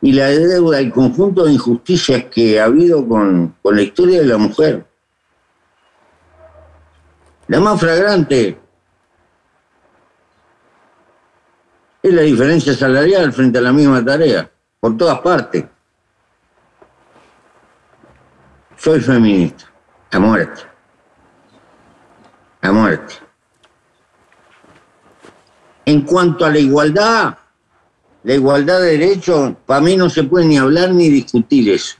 Y 0.00 0.12
la 0.12 0.28
deuda, 0.28 0.80
el 0.80 0.90
conjunto 0.90 1.44
de 1.44 1.52
injusticias 1.52 2.24
que 2.24 2.58
ha 2.58 2.64
habido 2.64 3.06
con, 3.06 3.54
con 3.60 3.76
la 3.76 3.82
historia 3.82 4.20
de 4.20 4.26
la 4.28 4.38
mujer. 4.38 4.86
La 7.48 7.60
más 7.60 7.78
flagrante 7.78 8.58
es 12.02 12.14
la 12.14 12.22
diferencia 12.22 12.72
salarial 12.72 13.30
frente 13.34 13.58
a 13.58 13.62
la 13.62 13.74
misma 13.74 14.02
tarea, 14.02 14.50
por 14.80 14.96
todas 14.96 15.20
partes. 15.20 15.66
Soy 18.78 19.00
feminista, 19.00 19.64
a 20.12 20.20
muerte. 20.20 20.62
A 22.62 22.70
muerte. 22.70 23.14
En 25.84 26.02
cuanto 26.02 26.44
a 26.44 26.50
la 26.50 26.60
igualdad, 26.60 27.36
la 28.22 28.34
igualdad 28.34 28.80
de 28.80 28.98
derechos, 28.98 29.54
para 29.66 29.80
mí 29.80 29.96
no 29.96 30.08
se 30.08 30.22
puede 30.22 30.46
ni 30.46 30.58
hablar 30.58 30.90
ni 30.90 31.08
discutir 31.08 31.70
eso. 31.70 31.96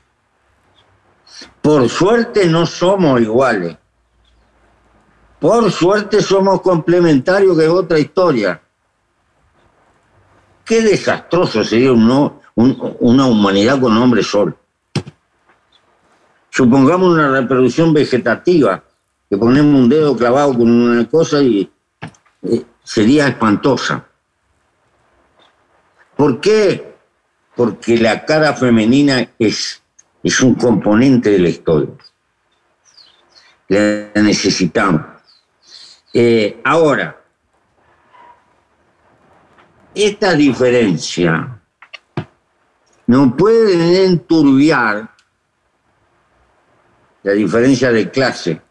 Por 1.61 1.89
suerte 1.89 2.45
no 2.47 2.65
somos 2.65 3.19
iguales. 3.19 3.77
Por 5.37 5.69
suerte 5.71 6.21
somos 6.21 6.61
complementarios, 6.61 7.57
que 7.57 7.67
otra 7.67 7.99
historia. 7.99 8.61
Qué 10.63 10.81
desastroso 10.81 11.61
sería 11.63 11.91
una 11.91 13.25
humanidad 13.25 13.81
con 13.81 13.97
hombre 13.97 14.23
solo. 14.23 14.58
Supongamos 16.59 17.13
una 17.13 17.31
reproducción 17.31 17.93
vegetativa, 17.93 18.83
que 19.29 19.37
ponemos 19.37 19.79
un 19.79 19.87
dedo 19.87 20.17
clavado 20.17 20.57
con 20.57 20.69
una 20.69 21.07
cosa 21.07 21.41
y 21.41 21.71
eh, 22.41 22.65
sería 22.83 23.29
espantosa. 23.29 24.05
¿Por 26.17 26.41
qué? 26.41 26.97
Porque 27.55 27.97
la 27.97 28.25
cara 28.25 28.53
femenina 28.53 29.25
es, 29.39 29.81
es 30.21 30.41
un 30.41 30.55
componente 30.55 31.29
de 31.29 31.39
la 31.39 31.47
historia. 31.47 31.93
La 33.69 34.21
necesitamos. 34.21 35.01
Eh, 36.13 36.59
ahora, 36.65 37.23
esta 39.95 40.33
diferencia 40.33 41.57
no 43.07 43.37
puede 43.37 44.03
enturbiar 44.03 45.18
la 47.23 47.33
diferencia 47.33 47.91
de 47.91 48.09
clase. 48.09 48.61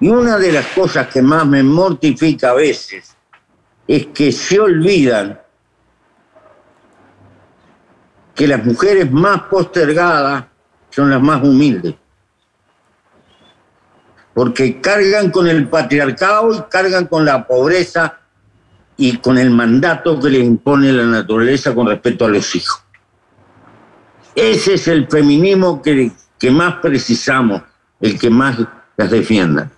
Y 0.00 0.08
una 0.08 0.38
de 0.38 0.52
las 0.52 0.66
cosas 0.68 1.08
que 1.08 1.22
más 1.22 1.46
me 1.46 1.62
mortifica 1.62 2.50
a 2.50 2.54
veces 2.54 3.16
es 3.86 4.06
que 4.06 4.32
se 4.32 4.58
olvidan 4.58 5.40
que 8.34 8.48
las 8.48 8.64
mujeres 8.64 9.10
más 9.10 9.42
postergadas 9.42 10.44
son 10.90 11.10
las 11.10 11.22
más 11.22 11.42
humildes. 11.42 11.94
Porque 14.34 14.80
cargan 14.80 15.30
con 15.30 15.46
el 15.46 15.68
patriarcado 15.68 16.52
y 16.52 16.62
cargan 16.68 17.06
con 17.06 17.24
la 17.24 17.46
pobreza 17.46 18.18
y 18.96 19.18
con 19.18 19.38
el 19.38 19.50
mandato 19.50 20.18
que 20.18 20.30
les 20.30 20.42
impone 20.42 20.92
la 20.92 21.04
naturaleza 21.04 21.74
con 21.74 21.86
respecto 21.86 22.24
a 22.24 22.28
los 22.28 22.54
hijos. 22.56 22.82
Ese 24.34 24.74
es 24.74 24.88
el 24.88 25.06
feminismo 25.06 25.80
que 25.80 26.10
que 26.38 26.50
más 26.50 26.76
precisamos, 26.76 27.62
el 28.00 28.18
que 28.18 28.30
más 28.30 28.58
las 28.96 29.10
defienda. 29.10 29.70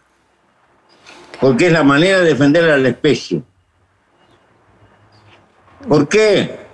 Porque 1.41 1.67
es 1.67 1.73
la 1.73 1.85
manera 1.85 2.21
de 2.21 2.27
defender 2.27 2.71
a 2.71 2.79
la 2.79 2.89
especie. 2.89 3.43
¿Por 5.89 6.09
qué? 6.09 6.67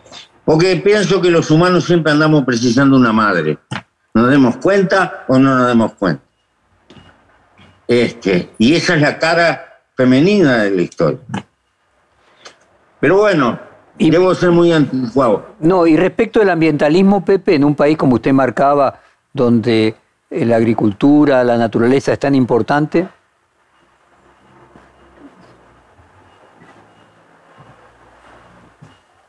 Porque 0.45 0.77
pienso 0.77 1.21
que 1.21 1.31
los 1.31 1.51
humanos 1.51 1.85
siempre 1.85 2.13
andamos 2.13 2.45
precisando 2.45 2.97
una 2.97 3.13
madre. 3.13 3.59
¿Nos 4.15 4.31
demos 4.31 4.57
cuenta 4.57 5.25
o 5.29 5.39
no 5.39 5.57
nos 5.57 5.69
demos 5.69 5.93
cuenta? 5.95 6.23
Este, 7.87 8.51
y 8.59 8.75
esa 8.75 8.95
es 8.95 9.03
la 9.03 9.19
cara 9.19 9.81
femenina 9.97 10.59
de 10.59 10.71
la 10.71 10.83
historia. 10.83 11.19
Pero 13.01 13.19
bueno, 13.19 13.59
y, 13.99 14.11
debo 14.11 14.35
ser 14.35 14.51
muy 14.51 14.73
anticuado. 14.73 15.55
No, 15.61 15.87
y 15.87 15.97
respecto 15.97 16.41
del 16.41 16.51
ambientalismo, 16.51 17.25
Pepe, 17.25 17.57
en 17.57 17.65
un 17.65 17.75
país 17.75 17.97
como 17.97 18.15
usted 18.15 18.33
marcaba, 18.33 19.01
donde 19.33 19.97
eh, 20.31 20.45
la 20.45 20.57
agricultura, 20.57 21.43
la 21.45 21.57
naturaleza 21.57 22.13
es 22.13 22.19
tan 22.19 22.35
importante? 22.35 23.09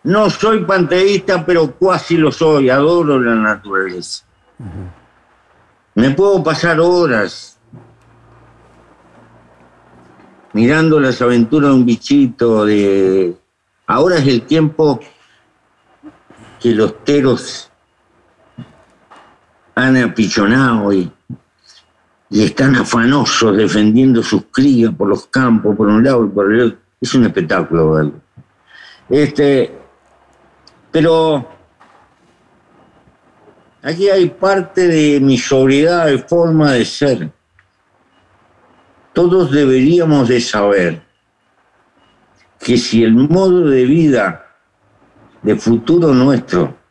No 0.03 0.29
soy 0.29 0.65
panteísta, 0.65 1.45
pero 1.45 1.77
casi 1.77 2.17
lo 2.17 2.31
soy, 2.31 2.69
adoro 2.69 3.19
la 3.19 3.35
naturaleza. 3.35 4.25
Me 5.95 6.11
puedo 6.11 6.43
pasar 6.43 6.79
horas 6.79 7.57
mirando 10.51 10.99
las 10.99 11.21
aventuras 11.21 11.69
de 11.69 11.75
un 11.75 11.85
bichito, 11.85 12.65
de... 12.65 13.35
Ahora 13.87 14.17
es 14.17 14.27
el 14.27 14.43
tiempo 14.43 14.99
que 16.59 16.71
los 16.71 17.03
teros 17.03 17.69
han 19.75 19.97
apichonado 19.97 20.93
y, 20.93 21.11
y 22.29 22.43
están 22.43 22.75
afanosos 22.75 23.55
defendiendo 23.57 24.21
sus 24.21 24.45
crías 24.51 24.93
por 24.93 25.07
los 25.09 25.27
campos, 25.27 25.75
por 25.75 25.87
un 25.87 26.03
lado 26.03 26.25
y 26.25 26.29
por 26.29 26.53
el 26.53 26.61
otro. 26.61 26.79
Es 27.01 27.13
un 27.13 27.25
espectáculo 27.25 27.91
verlo. 27.91 28.21
Este, 29.09 29.77
pero 30.91 31.47
aquí 33.81 34.09
hay 34.09 34.29
parte 34.29 34.87
de 34.87 35.19
mi 35.19 35.37
sobriedad 35.37 36.05
de 36.05 36.19
forma 36.19 36.71
de 36.71 36.85
ser. 36.85 37.31
Todos 39.11 39.51
deberíamos 39.51 40.29
de 40.29 40.39
saber 40.39 41.03
que 42.59 42.77
si 42.77 43.03
el 43.03 43.13
modo 43.13 43.67
de 43.67 43.83
vida 43.85 44.47
de 45.41 45.55
futuro 45.55 46.13
nuestro 46.13 46.82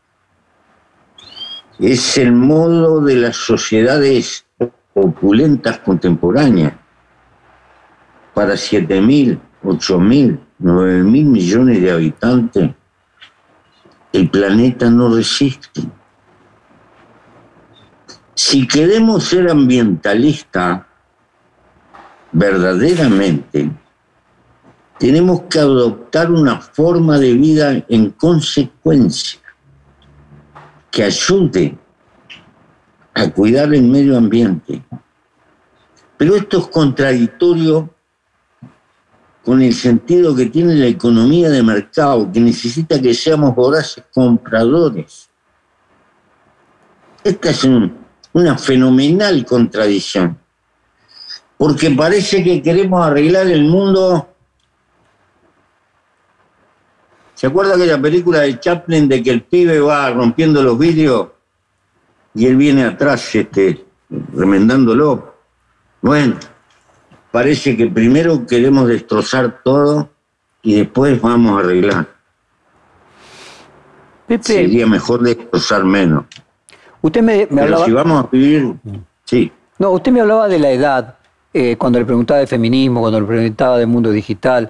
es 1.83 2.17
el 2.17 2.33
modo 2.33 3.01
de 3.01 3.17
las 3.17 3.37
sociedades 3.37 4.47
opulentas 4.95 5.79
contemporáneas 5.79 6.75
para 8.33 8.55
7.000, 8.55 9.37
8.000, 9.65 10.39
9.000 10.61 11.05
millones 11.05 11.83
de 11.83 11.91
habitantes, 11.91 12.71
el 14.13 14.31
planeta 14.31 14.89
no 14.91 15.13
resiste. 15.13 15.83
Si 18.35 18.69
queremos 18.69 19.25
ser 19.25 19.51
ambientalistas 19.51 20.83
verdaderamente, 22.31 23.71
tenemos 25.01 25.43
que 25.51 25.59
adoptar 25.59 26.31
una 26.31 26.61
forma 26.61 27.19
de 27.19 27.33
vida 27.35 27.85
en 27.89 28.11
consecuencia 28.11 29.42
que 30.93 31.03
ayude 31.03 31.77
a 33.15 33.29
cuidar 33.31 33.75
el 33.75 33.83
medio 33.83 34.17
ambiente. 34.17 34.83
Pero 36.19 36.37
esto 36.37 36.59
es 36.59 36.67
contradictorio 36.69 37.93
con 39.45 39.61
el 39.61 39.75
sentido 39.75 40.37
que 40.37 40.47
tiene 40.47 40.75
la 40.77 40.87
economía 40.87 41.51
de 41.51 41.63
mercado, 41.63 42.31
que 42.31 42.41
necesita 42.41 43.01
que 43.01 43.13
seamos 43.15 43.57
voraces 43.57 44.05
compradores. 44.13 45.29
Esta 47.25 47.51
es 47.51 47.65
una 48.33 48.59
fenomenal 48.59 49.45
contradicción, 49.45 50.39
porque 51.57 51.91
parece 51.91 52.45
que 52.45 52.63
queremos 52.63 53.05
arreglar 53.05 53.49
el 53.49 53.65
mundo. 53.65 54.29
¿Se 57.43 57.49
acuerda 57.49 57.75
aquella 57.75 58.01
película 58.01 58.43
de 58.43 58.61
Chaplin 58.61 59.09
de 59.09 59.21
que 59.21 59.31
el 59.31 59.43
pibe 59.43 59.81
va 59.81 60.09
rompiendo 60.11 60.63
los 60.63 60.79
vidrios 60.79 61.27
y 62.37 62.47
él 62.47 62.55
viene 62.55 62.85
atrás 62.85 63.35
este, 63.35 63.85
remendándolo? 64.33 65.35
Bueno, 66.01 66.37
parece 67.33 67.77
que 67.77 67.89
primero 67.89 68.47
queremos 68.47 68.87
destrozar 68.87 69.61
todo 69.65 70.09
y 70.63 70.77
después 70.77 71.21
vamos 71.21 71.57
a 71.57 71.65
arreglar. 71.65 72.07
Sería 74.41 74.87
mejor 74.87 75.23
destrozar 75.23 75.83
menos. 75.83 76.27
Usted 77.01 77.23
me, 77.23 77.49
Pero 77.49 77.85
si 77.85 77.91
vamos 77.91 78.25
a 78.25 78.29
vivir, 78.31 78.77
sí. 79.25 79.51
No, 79.81 79.91
usted 79.91 80.13
me 80.13 80.21
hablaba 80.21 80.47
de 80.47 80.61
la 80.61 80.71
edad, 80.71 81.17
eh, 81.53 81.75
cuando 81.77 81.99
le 81.99 82.05
preguntaba 82.05 82.39
de 82.39 82.47
feminismo, 82.47 83.01
cuando 83.01 83.19
le 83.19 83.27
preguntaba 83.27 83.79
del 83.79 83.89
mundo 83.89 84.13
digital. 84.13 84.69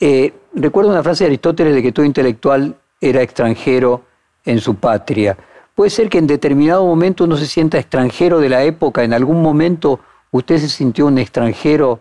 Eh, 0.00 0.32
recuerdo 0.54 0.90
una 0.90 1.02
frase 1.02 1.24
de 1.24 1.28
Aristóteles 1.28 1.74
de 1.74 1.82
que 1.82 1.92
todo 1.92 2.04
intelectual 2.04 2.76
era 3.00 3.22
extranjero 3.22 4.02
en 4.44 4.60
su 4.60 4.76
patria. 4.76 5.36
¿Puede 5.74 5.90
ser 5.90 6.08
que 6.08 6.18
en 6.18 6.26
determinado 6.26 6.84
momento 6.84 7.24
uno 7.24 7.36
se 7.36 7.46
sienta 7.46 7.78
extranjero 7.78 8.38
de 8.38 8.48
la 8.48 8.62
época, 8.62 9.02
en 9.02 9.12
algún 9.12 9.42
momento 9.42 10.00
¿Usted 10.34 10.58
se 10.58 10.68
sintió 10.68 11.06
un 11.06 11.16
extranjero 11.18 12.00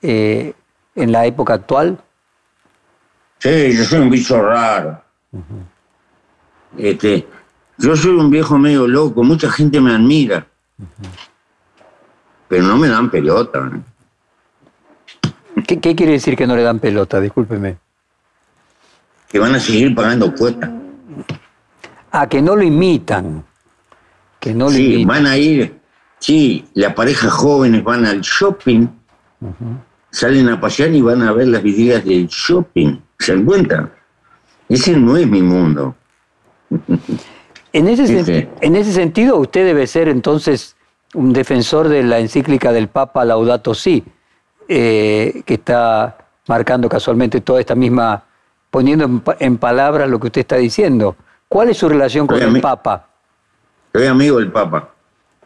eh, 0.00 0.54
en 0.94 1.12
la 1.12 1.26
época 1.26 1.52
actual? 1.52 2.02
Sí, 3.38 3.76
yo 3.76 3.84
soy 3.84 4.00
un 4.00 4.08
bicho 4.08 4.40
raro. 4.40 4.98
este, 6.78 7.28
yo 7.76 7.94
soy 7.94 8.12
un 8.12 8.30
viejo 8.30 8.56
medio 8.56 8.88
loco, 8.88 9.22
mucha 9.22 9.50
gente 9.50 9.78
me 9.78 9.94
admira. 9.94 10.46
Pero 12.48 12.62
no 12.62 12.78
me 12.78 12.88
dan 12.88 13.10
pelota. 13.10 13.70
¿Qué, 15.66 15.80
quiere 15.80 16.12
decir 16.12 16.36
que 16.36 16.46
no 16.46 16.56
le 16.56 16.62
dan 16.62 16.78
pelota? 16.78 17.20
Discúlpeme. 17.20 17.78
Que 19.28 19.38
van 19.38 19.54
a 19.54 19.60
seguir 19.60 19.94
pagando 19.94 20.32
cuotas. 20.34 20.70
Ah, 22.12 22.28
que 22.28 22.40
no 22.40 22.54
lo 22.54 22.62
imitan. 22.62 23.44
Que 24.38 24.54
no 24.54 24.70
sí, 24.70 25.04
van 25.04 25.26
a 25.26 25.36
ir 25.36 25.76
Sí, 26.18 26.64
las 26.74 26.94
parejas 26.94 27.32
jóvenes 27.32 27.84
van 27.84 28.06
al 28.06 28.20
shopping, 28.20 28.86
salen 30.10 30.48
a 30.48 30.60
pasear 30.60 30.92
y 30.94 31.02
van 31.02 31.22
a 31.22 31.32
ver 31.32 31.48
las 31.48 31.62
vidrieras 31.62 32.04
del 32.04 32.26
shopping. 32.26 32.98
¿Se 33.18 33.32
dan 33.32 33.44
cuenta? 33.44 33.92
Ese 34.68 34.96
no 34.96 35.16
es 35.16 35.26
mi 35.26 35.42
mundo. 35.42 35.94
En 37.72 37.88
ese, 37.88 38.48
en 38.60 38.76
ese 38.76 38.92
sentido, 38.92 39.36
usted 39.36 39.66
debe 39.66 39.86
ser 39.86 40.08
entonces 40.08 40.76
un 41.14 41.32
defensor 41.32 41.88
de 41.88 42.02
la 42.02 42.18
encíclica 42.18 42.72
del 42.72 42.88
Papa 42.88 43.24
Laudato 43.24 43.74
Si, 43.74 44.02
eh, 44.68 45.42
que 45.44 45.54
está 45.54 46.16
marcando 46.48 46.88
casualmente 46.88 47.40
toda 47.40 47.60
esta 47.60 47.74
misma, 47.74 48.24
poniendo 48.70 49.22
en, 49.38 49.58
palabras 49.58 50.08
lo 50.08 50.18
que 50.18 50.26
usted 50.26 50.40
está 50.42 50.56
diciendo. 50.56 51.16
¿Cuál 51.48 51.70
es 51.70 51.78
su 51.78 51.88
relación 51.88 52.26
con 52.26 52.40
el 52.40 52.60
Papa? 52.60 53.08
Soy 53.92 54.06
amigo 54.06 54.38
del 54.38 54.50
Papa. 54.50 54.90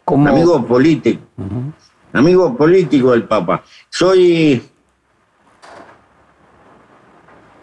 Amigo 0.05 0.65
político. 0.65 1.23
Amigo 2.13 2.55
político 2.57 3.11
del 3.11 3.23
Papa. 3.23 3.63
Soy. 3.89 4.61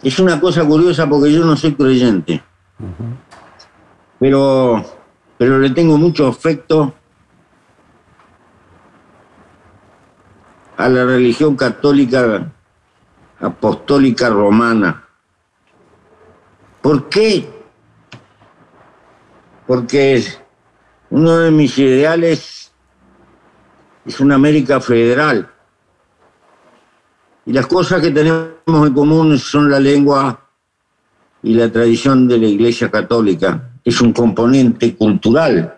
Es 0.01 0.19
una 0.19 0.39
cosa 0.39 0.65
curiosa 0.65 1.07
porque 1.07 1.31
yo 1.31 1.43
no 1.45 1.55
soy 1.57 1.75
creyente. 1.75 2.41
Pero, 4.19 4.83
pero 5.37 5.59
le 5.59 5.69
tengo 5.71 5.97
mucho 5.97 6.27
afecto 6.27 6.93
a 10.79 10.87
la 10.87 11.03
religión 11.03 11.57
católica 11.57 12.49
apostólica 13.41 14.29
romana. 14.29 15.03
¿Por 16.81 17.09
qué? 17.09 17.49
Porque 19.67 20.23
uno 21.09 21.37
de 21.39 21.51
mis 21.51 21.77
ideales 21.77 22.71
es 24.05 24.19
una 24.21 24.35
América 24.35 24.79
federal. 24.79 25.51
Y 27.45 27.51
las 27.51 27.67
cosas 27.67 28.01
que 28.01 28.11
tenemos 28.11 28.87
en 28.87 28.93
común 28.93 29.37
son 29.37 29.69
la 29.69 29.81
lengua 29.81 30.47
y 31.43 31.55
la 31.55 31.69
tradición 31.69 32.25
de 32.25 32.37
la 32.37 32.47
Iglesia 32.47 32.89
Católica. 32.89 33.71
Es 33.83 33.99
un 33.99 34.13
componente 34.13 34.95
cultural, 34.95 35.77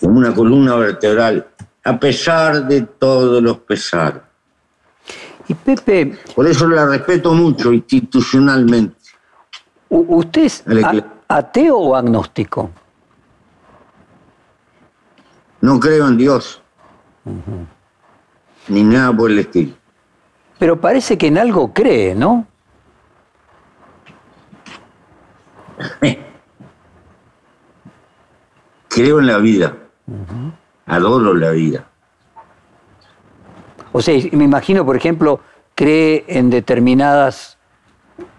como 0.00 0.16
una 0.16 0.32
columna 0.32 0.76
vertebral, 0.76 1.51
a 1.84 1.98
pesar 1.98 2.66
de 2.66 2.82
todos 2.82 3.42
los 3.42 3.58
pesares. 3.58 4.22
Y 5.48 5.54
Pepe. 5.54 6.18
Por 6.34 6.46
eso 6.46 6.68
la 6.68 6.86
respeto 6.86 7.34
mucho 7.34 7.72
institucionalmente. 7.72 8.96
¿Usted 9.88 10.42
es 10.44 10.64
ateo 11.28 11.76
o 11.76 11.96
agnóstico? 11.96 12.70
No 15.60 15.78
creo 15.78 16.08
en 16.08 16.16
Dios. 16.16 16.62
Ni 18.68 18.82
nada 18.82 19.16
por 19.16 19.30
el 19.30 19.40
estilo. 19.40 19.74
Pero 20.58 20.80
parece 20.80 21.18
que 21.18 21.26
en 21.26 21.38
algo 21.38 21.72
cree, 21.72 22.14
¿no? 22.14 22.46
creo 28.88 29.18
en 29.18 29.26
la 29.26 29.38
vida. 29.38 29.76
Adoro 30.92 31.34
la 31.34 31.50
vida. 31.50 31.86
O 33.92 34.02
sea, 34.02 34.14
me 34.32 34.44
imagino, 34.44 34.84
por 34.84 34.96
ejemplo, 34.96 35.40
cree 35.74 36.24
en 36.28 36.50
determinadas 36.50 37.56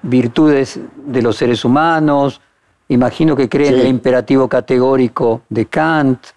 virtudes 0.01 0.79
de 1.05 1.21
los 1.21 1.35
seres 1.37 1.65
humanos, 1.65 2.41
imagino 2.89 3.35
que 3.35 3.49
cree 3.49 3.69
en 3.69 3.79
el 3.79 3.87
imperativo 3.87 4.47
categórico 4.47 5.41
de 5.49 5.65
Kant, 5.65 6.27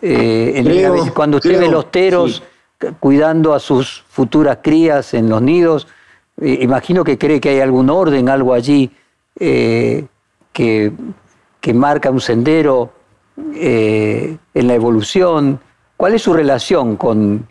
eh, 0.00 1.10
cuando 1.14 1.36
usted 1.36 1.60
ve 1.60 1.68
los 1.68 1.90
teros 1.90 2.42
cuidando 2.98 3.54
a 3.54 3.60
sus 3.60 4.04
futuras 4.08 4.58
crías 4.62 5.14
en 5.14 5.28
los 5.28 5.40
nidos, 5.42 5.86
eh, 6.40 6.58
imagino 6.62 7.04
que 7.04 7.18
cree 7.18 7.40
que 7.40 7.50
hay 7.50 7.60
algún 7.60 7.90
orden, 7.90 8.28
algo 8.28 8.52
allí 8.52 8.90
eh, 9.38 10.06
que, 10.52 10.92
marca 11.72 12.10
un 12.10 12.20
sendero 12.20 12.92
en 13.36 14.38
la 14.54 14.74
evolución. 14.74 15.60
¿Cuál 15.96 16.14
es 16.14 16.22
su 16.22 16.32
relación 16.32 16.96
con, 16.96 17.46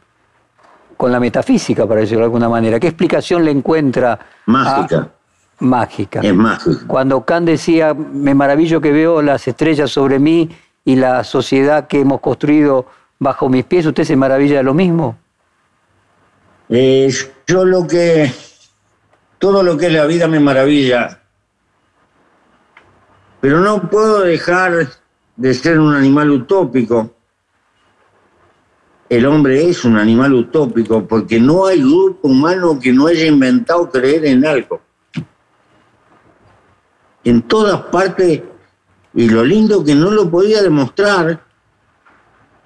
con 0.97 1.11
la 1.11 1.19
metafísica, 1.19 1.87
para 1.87 2.01
decirlo 2.01 2.19
de 2.19 2.25
alguna 2.25 2.49
manera? 2.49 2.79
¿Qué 2.79 2.87
explicación 2.87 3.45
le 3.45 3.51
encuentra? 3.51 4.19
Mágica. 4.45 5.09
mágica. 5.59 6.19
Es 6.21 6.33
mágica. 6.33 6.81
Cuando 6.87 7.23
Kant 7.25 7.47
decía, 7.47 7.93
me 7.93 8.35
maravillo 8.35 8.81
que 8.81 8.91
veo 8.91 9.21
las 9.21 9.47
estrellas 9.47 9.89
sobre 9.91 10.19
mí 10.19 10.49
y 10.83 10.95
la 10.95 11.23
sociedad 11.23 11.87
que 11.87 12.01
hemos 12.01 12.19
construido 12.19 12.87
bajo 13.19 13.49
mis 13.49 13.63
pies, 13.65 13.85
¿usted 13.85 14.03
se 14.03 14.15
maravilla 14.15 14.57
de 14.57 14.63
lo 14.63 14.73
mismo? 14.73 15.17
Eh, 16.69 17.13
yo 17.47 17.65
lo 17.65 17.85
que 17.85 18.31
todo 19.37 19.61
lo 19.61 19.77
que 19.77 19.87
es 19.87 19.93
la 19.93 20.05
vida 20.05 20.27
me 20.27 20.39
maravilla, 20.39 21.19
pero 23.39 23.59
no 23.59 23.89
puedo 23.89 24.21
dejar 24.21 24.87
de 25.41 25.55
ser 25.55 25.79
un 25.79 25.95
animal 25.95 26.29
utópico. 26.29 27.15
El 29.09 29.25
hombre 29.25 29.67
es 29.67 29.83
un 29.83 29.97
animal 29.97 30.35
utópico 30.35 31.07
porque 31.07 31.39
no 31.39 31.65
hay 31.65 31.79
grupo 31.79 32.27
humano 32.27 32.79
que 32.79 32.93
no 32.93 33.07
haya 33.07 33.25
inventado 33.25 33.89
creer 33.89 34.23
en 34.25 34.45
algo. 34.45 34.79
En 37.23 37.41
todas 37.41 37.81
partes, 37.85 38.43
y 39.15 39.29
lo 39.29 39.43
lindo 39.43 39.83
que 39.83 39.95
no 39.95 40.11
lo 40.11 40.29
podía 40.29 40.61
demostrar, 40.61 41.43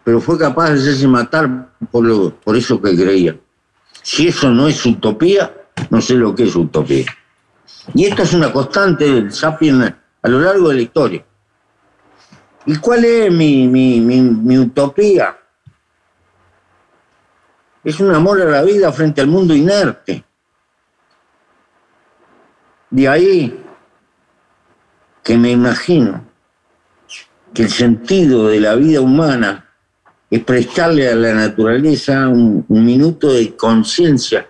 pero 0.04 0.20
fue 0.20 0.38
capaz 0.38 0.72
de 0.72 0.80
hacerse 0.82 1.08
matar 1.08 1.70
por, 1.90 2.04
lo, 2.04 2.36
por 2.36 2.58
eso 2.58 2.82
que 2.82 2.94
creía. 2.94 3.40
Si 4.02 4.28
eso 4.28 4.52
no 4.52 4.68
es 4.68 4.86
utopía, 4.86 5.54
no 5.90 6.02
sé 6.02 6.16
lo 6.16 6.36
que 6.36 6.44
es 6.44 6.56
utopía. 6.58 7.06
Y 7.94 8.04
esto 8.04 8.24
es 8.24 8.34
una 8.34 8.52
constante 8.52 9.06
del 9.06 9.32
sapiens 9.32 9.94
a 10.22 10.28
lo 10.28 10.42
largo 10.42 10.70
de 10.70 10.76
la 10.76 10.82
historia. 10.82 11.26
¿Y 12.66 12.78
cuál 12.78 13.06
es 13.06 13.32
mi, 13.32 13.68
mi, 13.68 14.02
mi, 14.02 14.58
utopía? 14.58 15.38
Es 17.84 18.00
un 18.00 18.14
amor 18.14 18.42
a 18.42 18.46
la 18.46 18.64
vida 18.64 18.92
frente 18.92 19.22
al 19.22 19.28
mundo 19.28 19.54
inerte. 19.54 20.24
De 22.90 23.08
ahí 23.08 23.64
que 25.22 25.38
me 25.38 25.52
imagino 25.52 26.26
que 27.54 27.64
el 27.64 27.70
sentido 27.70 28.48
de 28.48 28.60
la 28.60 28.76
vida 28.76 29.02
humana 29.02 29.70
es 30.30 30.44
prestarle 30.44 31.10
a 31.10 31.16
la 31.16 31.34
naturaleza 31.34 32.28
un, 32.28 32.66
minuto 32.68 33.32
de 33.32 33.56
conciencia 33.56 34.48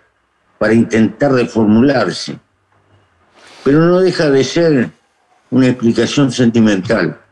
para 0.57 0.73
intentar 0.73 1.33
reformularse. 1.33 2.39
Pero 3.63 3.79
no 3.81 3.99
deja 3.99 4.29
de 4.29 4.43
ser 4.43 4.89
una 5.49 5.67
explicación 5.67 6.31
sentimental. 6.31 7.24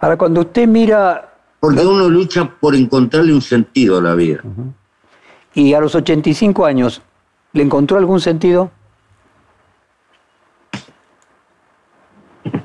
Ahora, 0.00 0.16
cuando 0.16 0.40
usted 0.40 0.66
mira... 0.66 1.34
Porque 1.60 1.84
uno 1.84 2.08
lucha 2.08 2.50
por 2.58 2.74
encontrarle 2.74 3.34
un 3.34 3.42
sentido 3.42 3.98
a 3.98 4.02
la 4.02 4.14
vida. 4.14 4.42
Y 5.54 5.74
a 5.74 5.80
los 5.80 5.94
85 5.94 6.64
años, 6.64 7.02
¿le 7.52 7.62
encontró 7.62 7.98
algún 7.98 8.20
sentido? 8.20 8.70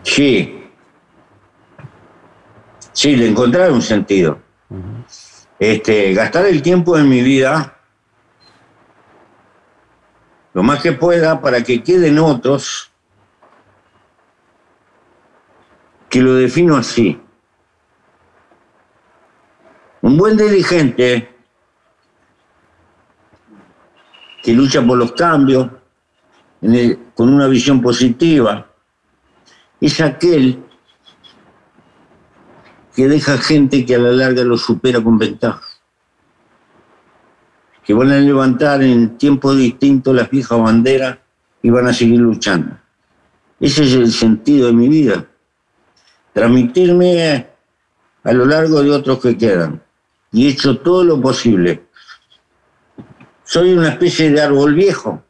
Sí. 0.03 0.63
Sí, 2.93 3.15
le 3.17 3.27
encontré 3.27 3.69
un 3.69 3.81
sentido 3.81 4.39
este, 5.59 6.13
gastar 6.13 6.45
el 6.45 6.61
tiempo 6.61 6.97
de 6.97 7.03
mi 7.03 7.21
vida 7.21 7.77
lo 10.53 10.63
más 10.63 10.81
que 10.81 10.93
pueda 10.93 11.41
para 11.41 11.63
que 11.63 11.83
queden 11.83 12.17
otros 12.17 12.91
que 16.09 16.21
lo 16.21 16.35
defino 16.35 16.77
así. 16.77 17.19
Un 20.05 20.17
buen 20.17 20.37
dirigente 20.37 21.35
que 24.43 24.53
lucha 24.53 24.85
por 24.85 24.99
los 24.99 25.13
cambios 25.13 25.67
con 27.15 27.33
una 27.33 27.47
visión 27.47 27.81
positiva 27.81 28.69
es 29.81 29.99
aquel 30.01 30.63
que 32.95 33.07
deja 33.07 33.39
gente 33.39 33.83
que 33.83 33.95
a 33.95 33.97
la 33.97 34.11
larga 34.11 34.43
lo 34.43 34.59
supera 34.59 35.01
con 35.01 35.17
ventaja. 35.17 35.63
Que 37.83 37.95
van 37.95 38.11
a 38.11 38.19
levantar 38.19 38.83
en 38.83 39.17
tiempos 39.17 39.57
distintos 39.57 40.13
las 40.13 40.29
viejas 40.29 40.59
banderas 40.59 41.17
y 41.63 41.71
van 41.71 41.87
a 41.87 41.93
seguir 41.93 42.19
luchando. 42.19 42.77
Ese 43.59 43.85
es 43.85 43.93
el 43.93 44.11
sentido 44.11 44.67
de 44.67 44.73
mi 44.73 44.87
vida. 44.87 45.25
Transmitirme 46.31 47.47
a 48.23 48.31
lo 48.33 48.45
largo 48.45 48.83
de 48.83 48.91
otros 48.91 49.19
que 49.19 49.35
quedan. 49.35 49.81
Y 50.35 50.47
he 50.47 50.49
hecho 50.49 50.79
todo 50.79 51.05
lo 51.05 51.21
posible. 51.21 51.85
Soy 53.45 53.71
una 53.71 53.87
especie 53.87 54.29
de 54.29 54.41
árbol 54.41 54.75
viejo 54.75 55.23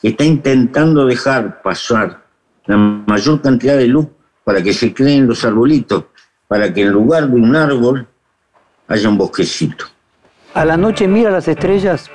que 0.00 0.08
está 0.08 0.24
intentando 0.24 1.04
dejar 1.04 1.60
pasar 1.60 2.24
la 2.64 2.78
mayor 2.78 3.42
cantidad 3.42 3.76
de 3.76 3.86
luz 3.86 4.06
para 4.44 4.62
que 4.62 4.72
se 4.72 4.94
creen 4.94 5.26
los 5.26 5.44
arbolitos 5.44 6.04
para 6.48 6.72
que 6.72 6.80
en 6.80 6.90
lugar 6.90 7.28
de 7.28 7.34
un 7.34 7.54
árbol 7.54 8.06
haya 8.88 9.08
un 9.10 9.18
bosquecito. 9.18 9.84
¿A 10.54 10.64
la 10.64 10.78
noche 10.78 11.06
mira 11.06 11.30
las 11.30 11.46
estrellas? 11.46 12.10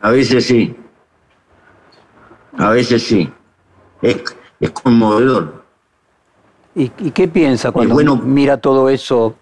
A 0.00 0.10
veces 0.10 0.46
sí. 0.46 0.74
A 2.56 2.70
veces 2.70 3.02
sí. 3.02 3.30
Es, 4.00 4.22
conmovedor. 4.70 5.57
¿Y, 6.74 6.88
qué 6.88 7.26
piensa 7.28 7.72
cuando 7.72 8.16
mira 8.16 8.56
todo 8.56 8.88
eso? 8.88 9.36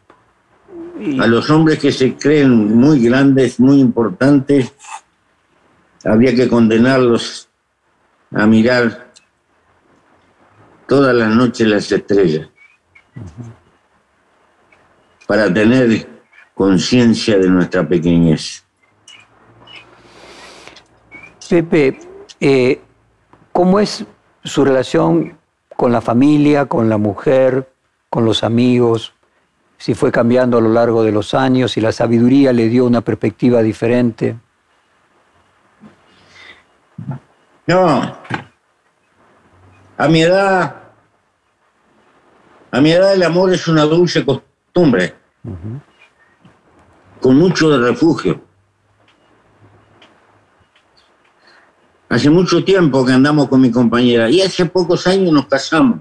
A 1.21 1.27
los 1.27 1.51
hombres 1.51 1.79
que 1.79 1.93
se 1.93 2.17
creen 2.17 2.77
muy 2.77 3.01
grandes, 3.01 3.61
muy 3.61 3.81
importantes, 3.81 4.73
habría 6.05 6.35
que 6.35 6.49
condenarlos 6.49 7.49
a 8.35 8.47
mirar 8.47 9.13
todas 10.87 11.15
las 11.15 11.35
noches 11.35 11.69
las 11.69 11.91
estrellas 11.93 12.49
para 15.27 15.53
tener 15.53 16.09
conciencia 16.55 17.39
de 17.39 17.49
nuestra 17.49 17.87
pequeñez. 17.87 18.65
Pepe, 21.49 21.99
eh, 22.41 22.81
¿cómo 23.53 23.79
es 23.81 24.05
su 24.43 24.65
relación 24.65 25.36
con 25.77 25.93
la 25.93 26.01
familia, 26.01 26.67
con 26.67 26.89
la 26.89 26.99
mujer, 26.99 27.71
con 28.09 28.25
los 28.25 28.43
amigos? 28.43 29.13
Si 29.79 29.95
fue 29.95 30.11
cambiando 30.11 30.59
a 30.59 30.61
lo 30.61 30.71
largo 30.71 31.03
de 31.03 31.13
los 31.13 31.35
años, 31.35 31.73
si 31.73 31.81
la 31.81 31.93
sabiduría 31.93 32.53
le 32.53 32.69
dio 32.69 32.87
una 32.87 33.03
perspectiva 33.03 33.63
diferente. 33.63 34.37
No, 37.67 38.17
a 39.99 40.09
mi 40.09 40.23
edad, 40.23 40.77
a 42.71 42.81
mi 42.81 42.93
edad 42.93 43.15
el 43.15 43.23
amor 43.23 43.53
es 43.53 43.67
una 43.67 43.83
dulce 43.83 44.25
costumbre, 44.25 45.15
con 47.21 47.37
mucho 47.37 47.69
de 47.71 47.79
refugio. 47.79 48.46
Hace 52.09 52.31
mucho 52.31 52.65
tiempo 52.65 53.05
que 53.05 53.13
andamos 53.13 53.49
con 53.49 53.61
mi 53.61 53.71
compañera 53.71 54.31
y 54.31 54.41
hace 54.41 54.67
pocos 54.67 55.07
años 55.07 55.33
nos 55.33 55.47
casamos. 55.47 56.01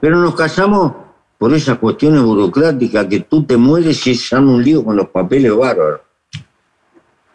Pero 0.00 0.16
nos 0.16 0.34
casamos 0.34 0.92
por 1.38 1.54
esas 1.54 1.78
cuestiones 1.78 2.22
burocráticas 2.22 3.06
que 3.06 3.20
tú 3.20 3.44
te 3.44 3.56
mueres 3.56 4.06
y 4.06 4.14
se 4.14 4.36
un 4.36 4.62
lío 4.62 4.84
con 4.84 4.96
los 4.96 5.08
papeles 5.08 5.56
bárbaros. 5.56 6.00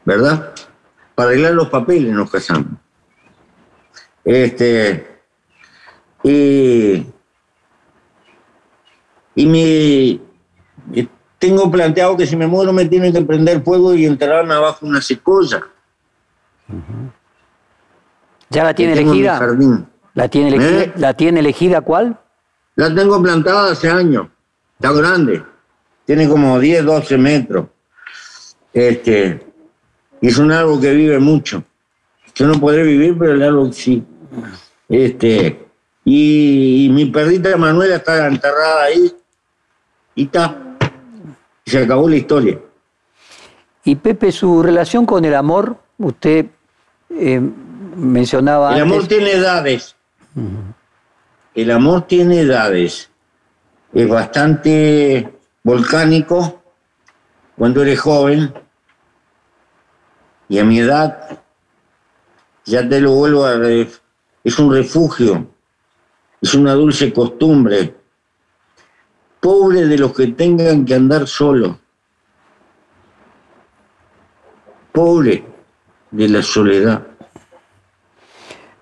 ¿Verdad? 0.03 0.53
Para 1.15 1.29
arreglar 1.29 1.53
los 1.53 1.69
papeles 1.69 2.13
nos 2.13 2.29
casamos. 2.29 2.73
Este, 4.23 5.07
y, 6.23 7.05
y 9.35 9.45
me, 9.45 11.05
tengo 11.39 11.69
planteado 11.69 12.17
que 12.17 12.25
si 12.25 12.35
me 12.35 12.47
muero 12.47 12.73
me 12.73 12.85
tienen 12.85 13.13
que 13.13 13.21
prender 13.21 13.63
fuego 13.63 13.93
y 13.93 14.05
enterrarme 14.05 14.53
abajo 14.53 14.85
una 14.85 15.01
secoya. 15.01 15.63
¿Ya 18.49 18.63
la 18.63 18.73
tiene 18.73 18.93
elegida? 18.93 19.39
¿La 20.13 20.29
tiene 20.29 20.49
elegida? 20.49 20.83
¿Eh? 20.83 20.93
¿La 20.97 21.13
tiene 21.13 21.39
elegida 21.39 21.81
cuál? 21.81 22.17
La 22.75 22.93
tengo 22.93 23.21
plantada 23.21 23.71
hace 23.71 23.89
años. 23.89 24.27
Está 24.79 24.91
grande. 24.93 25.43
Tiene 26.05 26.27
como 26.27 26.59
10, 26.59 26.85
12 26.85 27.17
metros. 27.17 27.67
Este, 28.73 29.45
y 30.21 30.27
es 30.27 30.37
un 30.37 30.51
árbol 30.51 30.79
que 30.79 30.93
vive 30.93 31.19
mucho. 31.19 31.63
Yo 32.35 32.47
no 32.47 32.59
podré 32.59 32.83
vivir, 32.83 33.17
pero 33.17 33.33
el 33.33 33.43
árbol 33.43 33.73
sí. 33.73 34.03
Este, 34.89 35.65
y, 36.03 36.89
mi 36.91 37.05
perrita 37.05 37.55
Manuela 37.57 37.95
está 37.95 38.27
enterrada 38.27 38.83
ahí 38.83 39.13
y 40.13 40.25
está. 40.25 40.77
Se 41.65 41.83
acabó 41.83 42.07
la 42.07 42.17
historia. 42.17 42.59
Y 43.83 43.95
Pepe, 43.95 44.31
su 44.31 44.61
relación 44.61 45.05
con 45.05 45.25
el 45.25 45.33
amor, 45.33 45.77
usted 45.97 46.47
eh, 47.17 47.39
mencionaba. 47.95 48.75
El 48.75 48.81
amor 48.81 49.07
tiene 49.07 49.31
edades. 49.31 49.95
El 51.53 51.71
amor 51.71 52.03
tiene 52.03 52.41
edades. 52.41 53.09
Es 53.93 54.09
bastante 54.09 55.33
volcánico 55.63 56.61
cuando 57.57 57.81
eres 57.81 57.99
joven. 57.99 58.53
Y 60.47 60.59
a 60.59 60.65
mi 60.65 60.79
edad, 60.79 61.39
ya 62.65 62.87
te 62.87 62.99
lo 62.99 63.13
vuelvo 63.13 63.45
a 63.45 63.55
es 64.45 64.59
un 64.59 64.71
refugio, 64.71 65.47
es 66.39 66.53
una 66.53 66.73
dulce 66.73 67.11
costumbre. 67.11 67.95
Pobre 69.39 69.87
de 69.87 69.97
los 69.97 70.13
que 70.13 70.27
tengan 70.27 70.85
que 70.85 70.93
andar 70.93 71.27
solos. 71.27 71.77
Pobre. 74.91 75.54
De 76.11 76.29
la 76.29 76.41
soledad. 76.41 77.03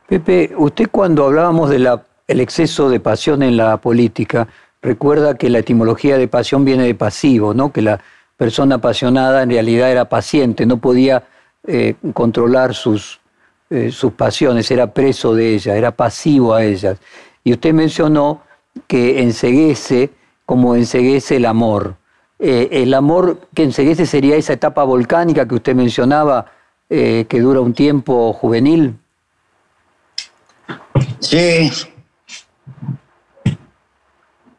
Pepe, 0.07 0.53
usted 0.57 0.89
cuando 0.91 1.25
hablábamos 1.25 1.69
del 1.69 1.88
exceso 2.27 2.89
de 2.89 2.99
pasión 2.99 3.41
en 3.41 3.57
la 3.57 3.77
política, 3.77 4.47
recuerda 4.81 5.38
que 5.38 5.49
la 5.49 5.59
etimología 5.59 6.17
de 6.17 6.27
pasión 6.27 6.65
viene 6.65 6.83
de 6.83 6.95
pasivo, 6.95 7.53
¿no? 7.53 7.71
que 7.71 7.81
la 7.81 7.99
persona 8.38 8.75
apasionada 8.75 9.43
en 9.43 9.49
realidad 9.49 9.91
era 9.91 10.05
paciente, 10.09 10.65
no 10.65 10.77
podía 10.77 11.23
eh, 11.65 11.95
controlar 12.13 12.73
sus, 12.73 13.21
eh, 13.69 13.91
sus 13.91 14.13
pasiones, 14.13 14.69
era 14.69 14.93
preso 14.93 15.33
de 15.33 15.55
ellas, 15.55 15.75
era 15.75 15.91
pasivo 15.91 16.53
a 16.53 16.63
ellas. 16.63 16.97
Y 17.43 17.53
usted 17.53 17.73
mencionó 17.73 18.41
que 18.88 19.21
enseguece 19.21 20.12
como 20.45 20.75
enseguece 20.75 21.38
el 21.38 21.45
amor. 21.45 21.95
Eh, 22.39 22.69
el 22.71 22.93
amor 22.93 23.39
que 23.53 23.63
enseguece 23.63 24.05
sería 24.05 24.36
esa 24.36 24.53
etapa 24.53 24.83
volcánica 24.83 25.47
que 25.47 25.55
usted 25.55 25.75
mencionaba, 25.75 26.51
que 27.27 27.39
dura 27.41 27.60
un 27.60 27.73
tiempo 27.73 28.34
juvenil. 28.34 28.95
Sí. 31.19 31.71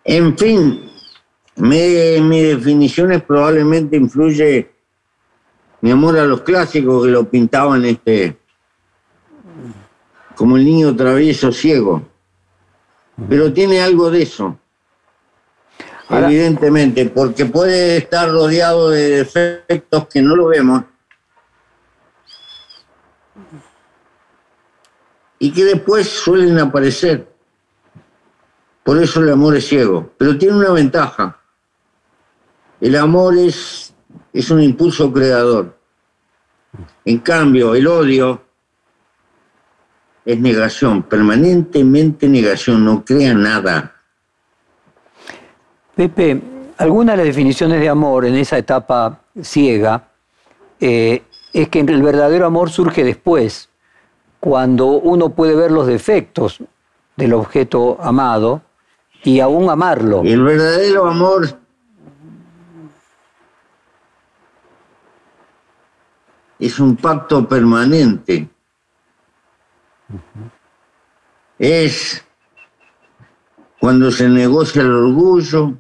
En 0.03 0.37
fin, 0.37 0.91
mi, 1.57 2.21
mi 2.21 2.43
definición 2.43 3.23
probablemente 3.27 3.97
influye 3.97 4.71
mi 5.81 5.91
amor 5.93 6.19
a 6.19 6.25
los 6.25 6.41
clásicos 6.41 7.05
que 7.05 7.11
lo 7.11 7.29
pintaban 7.29 7.85
este 7.85 8.37
como 10.35 10.57
el 10.57 10.65
niño 10.65 10.97
travieso 10.97 11.53
ciego. 11.53 12.03
Pero 13.29 13.53
tiene 13.53 13.81
algo 13.81 14.11
de 14.11 14.23
eso. 14.23 14.59
Evidentemente, 16.11 17.07
porque 17.07 17.47
puede 17.47 17.99
estar 17.99 18.29
rodeado 18.29 18.91
de 18.91 19.25
defectos 19.25 20.09
que 20.09 20.21
no 20.21 20.35
lo 20.37 20.47
vemos. 20.47 20.85
Y 25.39 25.53
que 25.53 25.65
después 25.65 26.09
suelen 26.09 26.59
aparecer. 26.59 27.29
Por 28.83 29.03
eso 29.03 29.21
el 29.21 29.31
amor 29.31 29.57
es 29.57 29.67
ciego. 29.67 30.13
Pero 30.17 30.39
tiene 30.39 30.57
una 30.57 30.71
ventaja. 30.71 31.41
El 32.81 32.97
amor 32.97 33.37
es, 33.37 33.95
es 34.33 34.51
un 34.51 34.63
impulso 34.63 35.13
creador. 35.13 35.79
En 37.05 37.19
cambio, 37.19 37.75
el 37.75 37.87
odio 37.87 38.43
es 40.25 40.39
negación, 40.41 41.03
permanentemente 41.03 42.29
negación, 42.29 42.85
no 42.85 43.05
crea 43.05 43.35
nada. 43.35 43.95
Pepe, 45.95 46.41
algunas 46.79 47.15
de 47.15 47.17
las 47.19 47.27
definiciones 47.27 47.81
de 47.81 47.89
amor 47.89 48.25
en 48.25 48.35
esa 48.35 48.59
etapa 48.59 49.21
ciega 49.43 50.09
eh, 50.81 51.23
es 51.53 51.69
que 51.69 51.81
el 51.81 52.03
verdadero 52.03 52.47
amor 52.47 52.71
surge 52.71 53.05
después, 53.05 53.69
cuando 54.45 54.89
uno 54.89 55.31
puede 55.31 55.57
ver 55.57 55.71
los 55.71 55.87
defectos 55.87 56.59
del 57.17 57.33
objeto 57.33 57.97
amado 57.99 58.61
y 59.23 59.41
aún 59.41 59.71
amarlo. 59.71 60.21
El 60.23 60.43
verdadero 60.43 61.07
amor 61.07 61.49
es 66.59 66.79
un 66.79 66.95
pacto 66.95 67.49
permanente. 67.49 68.47
Es 71.59 72.23
cuando 73.81 74.11
se 74.11 74.29
negocia 74.29 74.83
el 74.83 74.93
orgullo, 74.93 75.73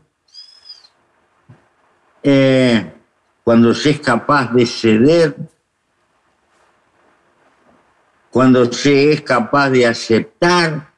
eh, 2.23 2.95
cuando 3.45 3.75
se 3.75 3.91
es 3.91 4.01
capaz 4.01 4.55
de 4.55 4.65
ceder, 4.65 5.37
cuando 8.35 8.65
se 8.73 9.13
es 9.13 9.23
capaz 9.23 9.71
de 9.71 9.87
aceptar 9.87 10.93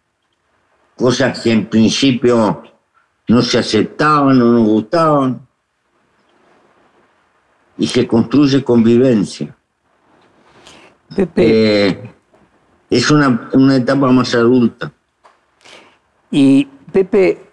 cosas 0.96 1.38
que 1.38 1.53
en 1.53 1.66
principio 1.66 2.62
no 3.29 3.42
se 3.42 3.59
aceptaban 3.59 4.40
o 4.40 4.53
no 4.53 4.64
gustaban, 4.64 5.46
y 7.77 7.87
se 7.88 8.09
construye 8.09 8.64
convivencia. 8.64 9.55
Eh, 11.37 12.11
es 12.88 13.11
una, 13.11 13.51
etapa 13.77 14.11
más 14.11 14.35
adulta. 14.35 14.90
Y 16.31 16.66
Pepe, 16.90 17.51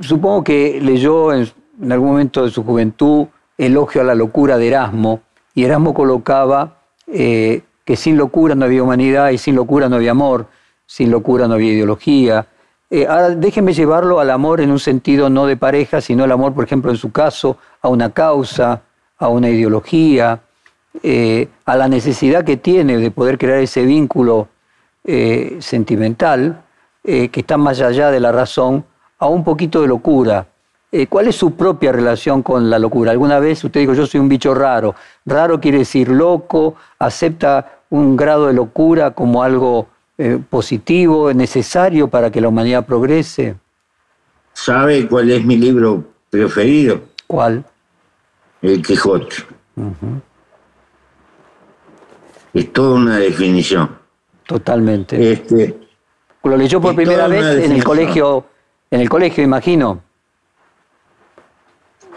supongo 0.00 0.42
que 0.42 0.80
leyó 0.82 1.32
en, 1.32 1.52
algún 1.88 2.08
momento 2.08 2.42
de 2.42 2.50
su 2.50 2.64
juventud 2.64 3.28
Elogio 3.56 4.00
a 4.00 4.04
la 4.04 4.16
locura 4.16 4.58
de 4.58 4.66
Erasmo, 4.66 5.22
y 5.54 5.62
Erasmo 5.62 5.94
colocaba 5.94 6.80
eh, 7.06 7.62
que 7.84 7.96
sin 7.96 8.16
locura 8.16 8.54
no 8.54 8.64
había 8.64 8.82
humanidad 8.82 9.30
y 9.30 9.38
sin 9.38 9.54
locura 9.54 9.88
no 9.88 9.96
había 9.96 10.12
amor, 10.12 10.46
sin 10.86 11.10
locura 11.10 11.46
no 11.48 11.54
había 11.54 11.72
ideología, 11.72 12.46
eh, 12.90 13.08
ahora 13.08 13.30
déjenme 13.30 13.72
llevarlo 13.72 14.20
al 14.20 14.30
amor 14.30 14.60
en 14.60 14.70
un 14.70 14.78
sentido 14.78 15.28
no 15.28 15.46
de 15.46 15.56
pareja, 15.56 16.00
sino 16.00 16.24
el 16.24 16.30
amor, 16.30 16.54
por 16.54 16.64
ejemplo, 16.64 16.92
en 16.92 16.96
su 16.96 17.10
caso, 17.10 17.56
a 17.82 17.88
una 17.88 18.10
causa, 18.10 18.82
a 19.18 19.28
una 19.28 19.48
ideología, 19.48 20.40
eh, 21.02 21.48
a 21.64 21.76
la 21.76 21.88
necesidad 21.88 22.44
que 22.44 22.56
tiene 22.56 22.98
de 22.98 23.10
poder 23.10 23.36
crear 23.36 23.58
ese 23.58 23.84
vínculo 23.84 24.46
eh, 25.02 25.56
sentimental 25.60 26.60
que 27.02 27.30
está 27.34 27.58
más 27.58 27.82
allá 27.82 28.10
de 28.10 28.18
la 28.18 28.32
razón, 28.32 28.82
a 29.18 29.26
un 29.26 29.44
poquito 29.44 29.82
de 29.82 29.88
locura. 29.88 30.46
¿Cuál 31.10 31.28
es 31.28 31.36
su 31.36 31.54
propia 31.54 31.92
relación 31.92 32.42
con 32.42 32.70
la 32.70 32.78
locura? 32.78 33.10
Alguna 33.10 33.40
vez 33.40 33.62
usted 33.62 33.80
dijo, 33.80 33.92
yo 33.92 34.06
soy 34.06 34.20
un 34.20 34.28
bicho 34.28 34.54
raro. 34.54 34.94
Raro 35.26 35.60
quiere 35.60 35.78
decir 35.78 36.08
loco, 36.08 36.76
acepta 36.98 37.73
un 37.90 38.16
grado 38.16 38.46
de 38.46 38.52
locura 38.54 39.12
como 39.12 39.42
algo 39.42 39.88
eh, 40.18 40.38
positivo, 40.48 41.32
necesario 41.32 42.08
para 42.08 42.30
que 42.30 42.40
la 42.40 42.48
humanidad 42.48 42.86
progrese? 42.86 43.56
¿Sabe 44.52 45.06
cuál 45.08 45.30
es 45.30 45.44
mi 45.44 45.56
libro 45.56 46.04
preferido? 46.30 47.00
¿Cuál? 47.26 47.64
El 48.62 48.80
Quijote. 48.82 49.36
Es 52.52 52.72
toda 52.72 52.94
una 52.94 53.18
definición. 53.18 53.90
Totalmente. 54.46 55.32
Este, 55.32 55.76
Lo 56.44 56.56
leyó 56.56 56.80
por 56.80 56.94
primera 56.94 57.26
vez 57.26 57.64
en 57.64 57.72
el 57.72 57.82
colegio, 57.82 58.46
en 58.90 59.00
el 59.00 59.08
colegio, 59.08 59.42
imagino. 59.42 60.02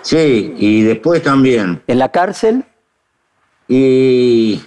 Sí, 0.01 0.53
y 0.57 0.83
después 0.83 1.23
también. 1.23 1.81
¿En 1.87 1.99
la 1.99 2.09
cárcel? 2.09 2.63
Y 3.67 4.61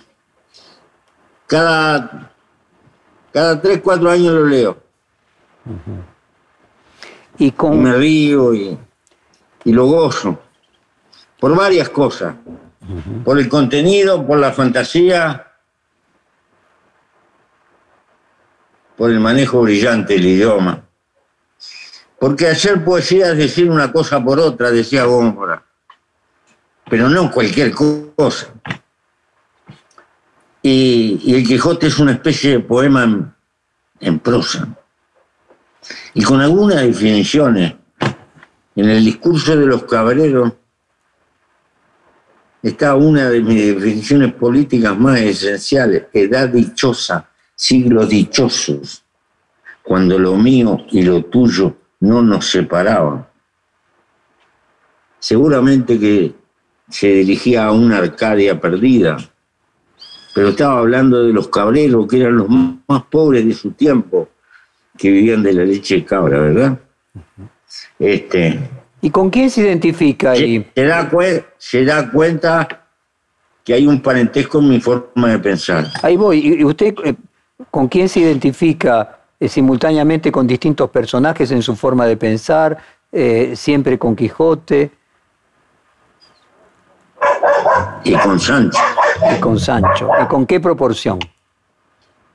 cada 1.51 2.31
cada 3.33 3.61
tres, 3.61 3.81
cuatro 3.83 4.11
años 4.11 4.33
lo 4.33 4.47
leo. 4.47 4.77
y, 7.39 7.51
con... 7.53 7.83
me 7.83 7.95
río 7.95 8.55
y, 8.55 8.79
lo 9.65 9.87
gozo. 9.87 10.39
Por 11.39 11.57
varias 11.57 11.89
cosas. 11.89 12.35
Por 13.25 13.39
el 13.39 13.49
contenido, 13.49 14.27
por 14.27 14.39
la 14.39 14.53
fantasía, 14.53 15.47
por 18.97 19.11
el 19.11 19.21
manejo 19.21 19.63
brillante 19.63 20.15
del 20.15 20.27
idioma. 20.27 20.83
Porque 22.19 22.49
hacer 22.49 22.85
poesía 22.85 23.31
es 23.31 23.39
decir 23.39 23.71
una 23.71 23.93
cosa 23.93 24.23
por 24.23 24.41
otra, 24.41 24.71
decía 24.71 25.05
Góngora. 25.05 25.63
Pero 26.91 27.09
no 27.09 27.31
cualquier 27.31 27.73
cosa. 27.73 28.49
Y, 30.63 31.35
el 31.35 31.47
Quijote 31.47 31.87
es 31.87 31.99
una 31.99 32.13
especie 32.13 32.53
de 32.53 32.61
poema 32.61 33.35
en, 33.99 34.19
prosa. 34.19 34.69
Y 36.15 36.23
con 36.23 36.41
algunas 36.41 36.83
definiciones, 36.83 37.75
en 38.77 38.89
el 38.89 39.05
discurso 39.05 39.57
de 39.57 39.67
los 39.67 39.85
cabreros 39.85 40.53
está 42.63 42.95
una 42.95 43.31
de 43.31 43.41
mis 43.41 43.75
definiciones 43.75 44.35
políticas 44.35 44.99
más 44.99 45.19
esenciales, 45.21 46.05
edad 46.13 46.49
dichosa, 46.51 47.31
siglos 47.55 48.09
dichosos, 48.09 49.03
cuando 49.83 50.19
lo 50.19 50.37
mío 50.37 50.85
y 50.91 51.03
lo 51.03 51.25
tuyo 51.25 51.75
no 52.01 52.23
nos 52.23 52.51
separaban. 52.51 53.27
Seguramente 55.19 55.99
que 55.99 56.35
se 56.89 57.09
dirigía 57.09 57.67
a 57.67 57.73
una 57.73 57.99
Arcadia 57.99 58.61
perdida, 58.61 59.17
pero 60.35 60.49
estaba 60.49 60.79
hablando 60.79 61.25
de 61.25 61.33
los 61.33 61.49
cabreros, 61.49 62.07
que 62.07 62.21
eran 62.21 62.37
los 62.37 62.49
más 62.49 63.03
pobres 63.11 63.45
de 63.47 63.55
su 63.55 63.73
tiempo, 63.73 64.29
que 64.97 65.11
vivían 65.11 65.43
de 65.43 65.53
la 65.53 65.65
leche 65.65 65.97
de 65.97 66.05
cabra, 66.05 66.41
¿verdad? 66.41 66.79
Este, 67.99 68.59
¿Y 69.03 69.11
con 69.11 69.31
quién 69.31 69.51
se 69.51 69.63
identifica 69.63 70.33
ahí? 70.33 70.67
Se, 70.75 70.85
da, 70.85 71.11
se 71.57 71.85
da 71.85 72.11
cuenta 72.11 72.69
que 73.65 73.75
hay 73.75 73.87
un 73.87 74.01
parentesco 74.03 74.59
en 74.59 74.69
mi 74.69 74.81
forma 74.81 75.29
de 75.29 75.39
pensar. 75.39 75.87
Ahí 76.03 76.17
voy. 76.17 76.59
¿Y 76.61 76.65
usted 76.65 76.95
eh, 77.05 77.15
con 77.71 77.89
quién 77.89 78.09
se 78.09 78.21
identifica 78.21 79.21
eh, 79.39 79.49
simultáneamente 79.49 80.31
con 80.31 80.47
distintos 80.47 80.91
personajes 80.91 81.51
en 81.51 81.63
su 81.63 81.77
forma 81.77 82.07
de 82.07 82.17
pensar? 82.17 82.77
Eh, 83.13 83.55
siempre 83.57 83.99
con 83.99 84.15
Quijote. 84.15 84.91
Y 88.05 88.15
con 88.15 88.39
Sancho. 88.39 88.79
Y 89.37 89.41
con 89.41 89.59
Sancho. 89.59 90.11
¿Y 90.23 90.27
con 90.27 90.47
qué 90.47 90.61
proporción? 90.61 91.19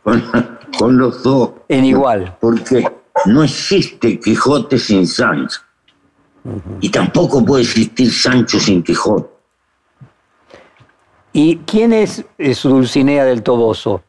Con, 0.03 0.97
los 0.97 1.23
dos. 1.23 1.51
En 1.67 1.85
igual. 1.85 2.37
Porque 2.39 2.87
no 3.25 3.43
existe 3.43 4.19
Quijote 4.19 4.77
sin 4.77 5.07
Sancho. 5.07 5.61
Y 6.79 6.89
tampoco 6.89 7.43
puede 7.43 7.63
existir 7.63 8.11
Sancho 8.11 8.59
sin 8.59 8.83
Quijote. 8.83 9.29
¿Y 11.33 11.57
quién 11.57 11.91
es, 11.91 12.25
su 12.53 12.69
Dulcinea 12.69 13.25
del 13.25 13.43
Toboso? 13.43 14.03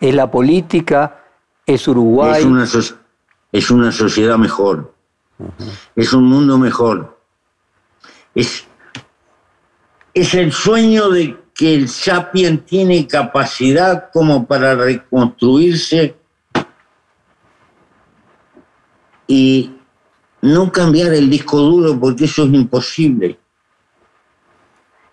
¿Es 0.00 0.14
la 0.14 0.30
política? 0.30 1.24
¿Es 1.66 1.86
Uruguay? 1.86 2.40
Es 2.40 2.46
una, 2.46 2.64
es 3.52 3.70
una 3.70 3.92
sociedad 3.92 4.38
mejor. 4.38 4.92
Es 5.94 6.12
un 6.12 6.24
mundo 6.24 6.58
mejor. 6.58 7.18
Es, 8.34 8.66
es 10.14 10.34
el 10.34 10.52
sueño 10.52 11.10
de 11.10 11.36
que 11.54 11.74
el 11.74 11.88
sapien 11.88 12.64
tiene 12.64 13.06
capacidad 13.06 14.10
como 14.12 14.46
para 14.46 14.74
reconstruirse 14.74 16.16
y 19.26 19.70
no 20.42 20.72
cambiar 20.72 21.12
el 21.12 21.28
disco 21.28 21.58
duro 21.58 21.98
porque 22.00 22.24
eso 22.24 22.44
es 22.44 22.52
imposible. 22.52 23.38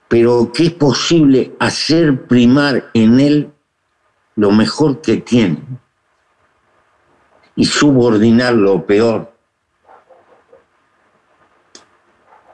Pero 0.07 0.51
que 0.53 0.67
es 0.67 0.71
posible 0.71 1.53
hacer 1.59 2.27
primar 2.27 2.89
en 2.93 3.19
él 3.19 3.51
lo 4.35 4.51
mejor 4.51 5.01
que 5.01 5.17
tiene 5.17 5.57
y 7.55 7.65
subordinar 7.65 8.53
lo 8.53 8.85
peor. 8.85 9.33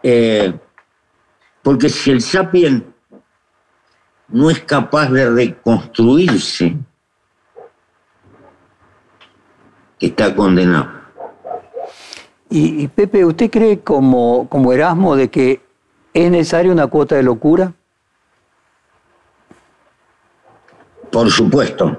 Eh, 0.02 0.54
porque 1.64 1.90
si 1.90 2.12
el 2.12 2.22
sapien 2.22 2.94
no 4.28 4.50
es 4.50 4.60
capaz 4.60 5.10
de 5.10 5.30
reconstruirse, 5.30 6.76
está 10.00 10.36
condenado. 10.36 10.92
Y, 12.50 12.88
Pepe, 12.90 13.26
¿usted 13.26 13.50
cree 13.50 13.80
como, 13.80 14.48
como 14.48 14.72
Erasmo 14.74 15.16
de 15.16 15.32
que 15.32 15.62
es 16.14 16.30
necesaria 16.30 16.72
una 16.72 16.86
cuota 16.86 17.16
de 17.16 17.24
locura? 17.24 17.74
Por 21.12 21.32
supuesto. 21.32 21.98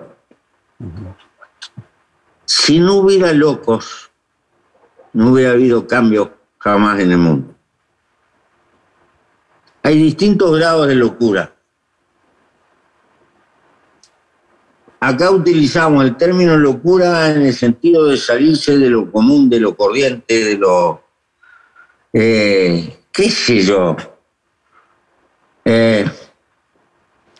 Si 2.44 2.78
no 2.78 2.94
hubiera 2.94 3.32
locos, 3.32 4.10
no 5.12 5.32
hubiera 5.32 5.52
habido 5.52 5.86
cambio 5.88 6.34
jamás 6.58 7.00
en 7.00 7.12
el 7.12 7.18
mundo. 7.18 7.53
Hay 9.84 9.98
distintos 9.98 10.56
grados 10.58 10.88
de 10.88 10.94
locura. 10.94 11.54
Acá 14.98 15.30
utilizamos 15.30 16.02
el 16.02 16.16
término 16.16 16.56
locura 16.56 17.30
en 17.30 17.42
el 17.42 17.52
sentido 17.52 18.06
de 18.06 18.16
salirse 18.16 18.78
de 18.78 18.88
lo 18.88 19.12
común, 19.12 19.50
de 19.50 19.60
lo 19.60 19.76
corriente, 19.76 20.42
de 20.42 20.56
lo... 20.56 21.02
Eh, 22.14 22.96
¿Qué 23.12 23.30
sé 23.30 23.60
yo? 23.60 23.94
Eh, 25.66 26.06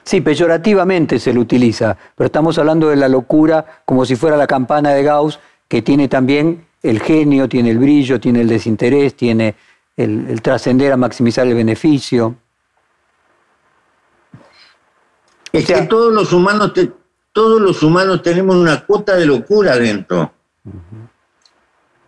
sí, 0.02 0.20
peyorativamente 0.20 1.18
se 1.18 1.32
lo 1.32 1.40
utiliza, 1.40 1.96
pero 2.14 2.26
estamos 2.26 2.58
hablando 2.58 2.90
de 2.90 2.96
la 2.96 3.08
locura 3.08 3.82
como 3.86 4.04
si 4.04 4.16
fuera 4.16 4.36
la 4.36 4.46
campana 4.46 4.90
de 4.90 5.02
Gauss, 5.02 5.40
que 5.66 5.80
tiene 5.80 6.08
también 6.08 6.66
el 6.82 7.00
genio, 7.00 7.48
tiene 7.48 7.70
el 7.70 7.78
brillo, 7.78 8.20
tiene 8.20 8.42
el 8.42 8.48
desinterés, 8.48 9.14
tiene 9.14 9.54
el, 9.96 10.40
trascender 10.42 10.92
a 10.92 10.96
maximizar 10.96 11.46
el 11.46 11.54
beneficio. 11.54 12.36
Es 15.52 15.66
que 15.66 15.82
todos 15.82 16.12
los 16.12 16.32
humanos 16.32 16.72
todos 17.34 17.60
los 17.60 17.82
humanos 17.82 18.22
tenemos 18.22 18.54
una 18.54 18.86
cuota 18.86 19.16
de 19.16 19.26
locura 19.26 19.76
dentro. 19.76 20.32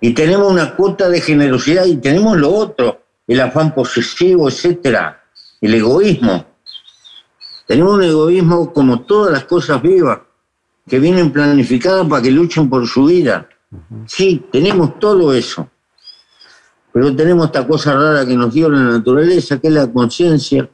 Y 0.00 0.14
tenemos 0.14 0.50
una 0.50 0.76
cuota 0.76 1.08
de 1.08 1.20
generosidad 1.20 1.84
y 1.84 1.96
tenemos 1.96 2.36
lo 2.36 2.54
otro, 2.54 3.02
el 3.26 3.40
afán 3.40 3.74
posesivo, 3.74 4.48
etcétera, 4.48 5.24
el 5.60 5.74
egoísmo. 5.74 6.46
Tenemos 7.66 7.94
un 7.94 8.04
egoísmo 8.04 8.72
como 8.72 9.00
todas 9.00 9.32
las 9.32 9.44
cosas 9.44 9.82
vivas, 9.82 10.20
que 10.88 11.00
vienen 11.00 11.32
planificadas 11.32 12.06
para 12.06 12.22
que 12.22 12.30
luchen 12.30 12.70
por 12.70 12.86
su 12.86 13.06
vida. 13.06 13.48
Sí, 14.06 14.46
tenemos 14.52 15.00
todo 15.00 15.34
eso. 15.34 15.68
Pero 16.96 17.14
tenemos 17.14 17.44
esta 17.44 17.66
cosa 17.66 17.92
rara 17.92 18.24
que 18.24 18.34
nos 18.34 18.54
dio 18.54 18.70
la 18.70 18.80
naturaleza, 18.80 19.60
que 19.60 19.68
es 19.68 19.74
la 19.74 19.86
conciencia, 19.86 20.66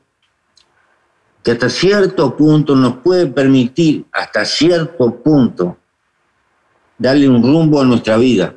que 1.42 1.50
hasta 1.50 1.68
cierto 1.68 2.36
punto 2.36 2.76
nos 2.76 2.98
puede 2.98 3.26
permitir, 3.26 4.04
hasta 4.12 4.44
cierto 4.44 5.16
punto, 5.16 5.78
darle 6.96 7.28
un 7.28 7.42
rumbo 7.42 7.80
a 7.80 7.84
nuestra 7.84 8.18
vida. 8.18 8.54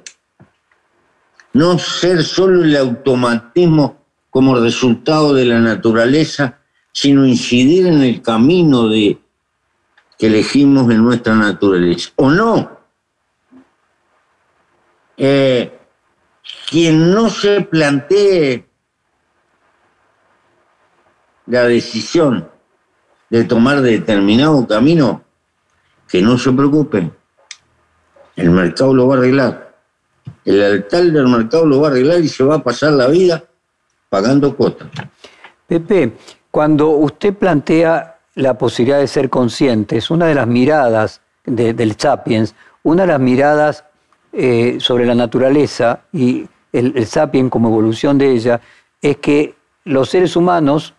No 1.53 1.79
ser 1.79 2.23
solo 2.23 2.63
el 2.63 2.77
automatismo 2.77 3.97
como 4.29 4.59
resultado 4.59 5.33
de 5.33 5.45
la 5.45 5.59
naturaleza, 5.59 6.59
sino 6.91 7.25
incidir 7.25 7.87
en 7.87 8.03
el 8.03 8.21
camino 8.21 8.89
de, 8.89 9.17
que 10.19 10.27
elegimos 10.27 10.91
en 10.91 11.03
nuestra 11.03 11.33
naturaleza. 11.33 12.11
¿O 12.17 12.29
no? 12.29 12.77
Eh, 15.17 15.75
quien 16.69 17.11
no 17.11 17.29
se 17.29 17.61
plantee 17.61 18.65
la 21.47 21.63
decisión 21.63 22.49
de 23.29 23.43
tomar 23.43 23.81
determinado 23.81 24.67
camino, 24.67 25.23
que 26.07 26.21
no 26.21 26.37
se 26.37 26.51
preocupe, 26.51 27.11
el 28.35 28.49
mercado 28.51 28.93
lo 28.93 29.07
va 29.07 29.15
a 29.15 29.17
arreglar. 29.19 29.75
El 30.43 30.61
altar 30.61 31.03
del 31.03 31.27
mercado 31.27 31.65
lo 31.65 31.81
va 31.81 31.87
a 31.87 31.91
arreglar 31.91 32.19
y 32.21 32.27
se 32.27 32.43
va 32.43 32.55
a 32.55 32.63
pasar 32.63 32.93
la 32.93 33.07
vida 33.07 33.43
pagando 34.09 34.55
cuotas. 34.55 34.89
Pepe, 35.67 36.13
cuando 36.51 36.89
usted 36.89 37.33
plantea 37.33 38.17
la 38.35 38.57
posibilidad 38.57 38.99
de 38.99 39.07
ser 39.07 39.29
conscientes, 39.29 40.09
una 40.11 40.27
de 40.27 40.35
las 40.35 40.47
miradas 40.47 41.21
del 41.45 41.95
Sapiens, 41.97 42.55
una 42.83 43.03
de 43.03 43.07
las 43.07 43.19
miradas 43.19 43.83
eh, 44.33 44.77
sobre 44.79 45.05
la 45.05 45.15
naturaleza 45.15 46.01
y 46.11 46.47
el, 46.77 46.93
el 46.95 47.05
Sapiens 47.05 47.49
como 47.49 47.69
evolución 47.69 48.17
de 48.17 48.31
ella, 48.31 48.61
es 49.01 49.17
que 49.17 49.55
los 49.83 50.09
seres 50.09 50.35
humanos 50.35 50.93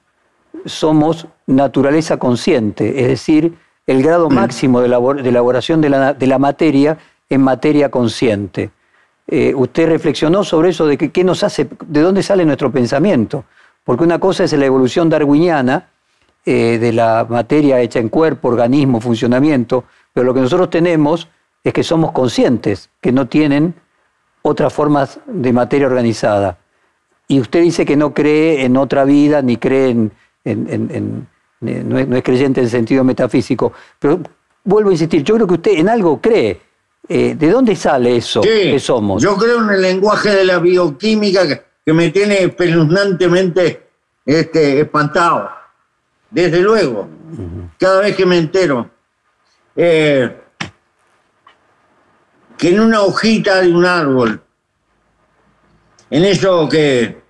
somos 0.64 1.26
naturaleza 1.46 2.16
consciente, 2.18 3.00
es 3.00 3.08
decir, 3.08 3.54
el 3.86 4.02
grado 4.02 4.28
mm. 4.28 4.34
máximo 4.34 4.80
de, 4.80 4.86
elaboración 4.86 5.80
de 5.80 5.88
la, 5.90 6.38
materia 6.38 6.98
en 7.28 7.40
materia 7.40 7.90
consciente. 7.90 8.70
Eh, 9.28 9.52
usted 9.54 9.88
reflexionó 9.88 10.44
sobre 10.44 10.70
eso 10.70 10.86
de 10.86 10.96
que, 10.96 11.10
qué 11.10 11.24
nos 11.24 11.42
hace, 11.42 11.68
de 11.86 12.00
dónde 12.00 12.22
sale 12.22 12.44
nuestro 12.44 12.70
pensamiento, 12.70 13.44
porque 13.84 14.04
una 14.04 14.18
cosa 14.18 14.44
es 14.44 14.52
la 14.52 14.66
evolución 14.66 15.08
darwiniana 15.08 15.88
eh, 16.44 16.78
de 16.80 16.92
la 16.92 17.26
materia 17.28 17.80
hecha 17.80 17.98
en 17.98 18.08
cuerpo, 18.08 18.48
organismo, 18.48 19.00
funcionamiento, 19.00 19.84
pero 20.12 20.26
lo 20.26 20.34
que 20.34 20.40
nosotros 20.40 20.70
tenemos 20.70 21.28
es 21.62 21.72
que 21.72 21.82
somos 21.82 22.12
conscientes, 22.12 22.90
que 23.00 23.10
no 23.10 23.26
tienen 23.26 23.74
otras 24.48 24.72
formas 24.72 25.18
de 25.26 25.52
materia 25.52 25.88
organizada. 25.88 26.56
Y 27.26 27.40
usted 27.40 27.62
dice 27.62 27.84
que 27.84 27.96
no 27.96 28.14
cree 28.14 28.64
en 28.64 28.76
otra 28.76 29.04
vida, 29.04 29.42
ni 29.42 29.56
cree 29.56 29.90
en, 30.44 31.26
no, 31.60 31.98
es, 31.98 32.22
creyente 32.22 32.60
en 32.60 32.70
sentido 32.70 33.02
metafísico, 33.02 33.72
pero 33.98 34.20
vuelvo 34.62 34.90
a 34.90 34.92
insistir, 34.92 35.24
yo 35.24 35.34
creo 35.34 35.46
que 35.48 35.54
usted 35.54 35.72
en 35.72 35.88
algo 35.88 36.20
cree. 36.20 36.60
Eh, 37.08 37.36
¿De 37.38 37.50
dónde 37.50 37.76
sale 37.76 38.16
eso 38.16 38.40
que 38.40 38.80
somos? 38.80 39.22
Yo 39.22 39.36
creo 39.36 39.62
en 39.62 39.70
el 39.70 39.82
lenguaje 39.82 40.30
de 40.30 40.44
la 40.44 40.58
bioquímica 40.58 41.46
que, 41.84 41.92
me 41.92 42.10
tiene 42.10 42.42
espeluznantemente 42.42 43.86
este, 44.24 44.80
espantado. 44.80 45.48
Desde 46.30 46.60
luego, 46.60 47.08
cada 47.78 48.00
vez 48.00 48.16
que 48.16 48.26
me 48.26 48.38
entero. 48.38 48.90
Eh, 49.76 50.45
que 52.56 52.70
en 52.70 52.80
una 52.80 53.02
hojita 53.02 53.60
de 53.60 53.72
un 53.72 53.84
árbol, 53.84 54.40
en 56.10 56.24
eso 56.24 56.68
que 56.68 57.22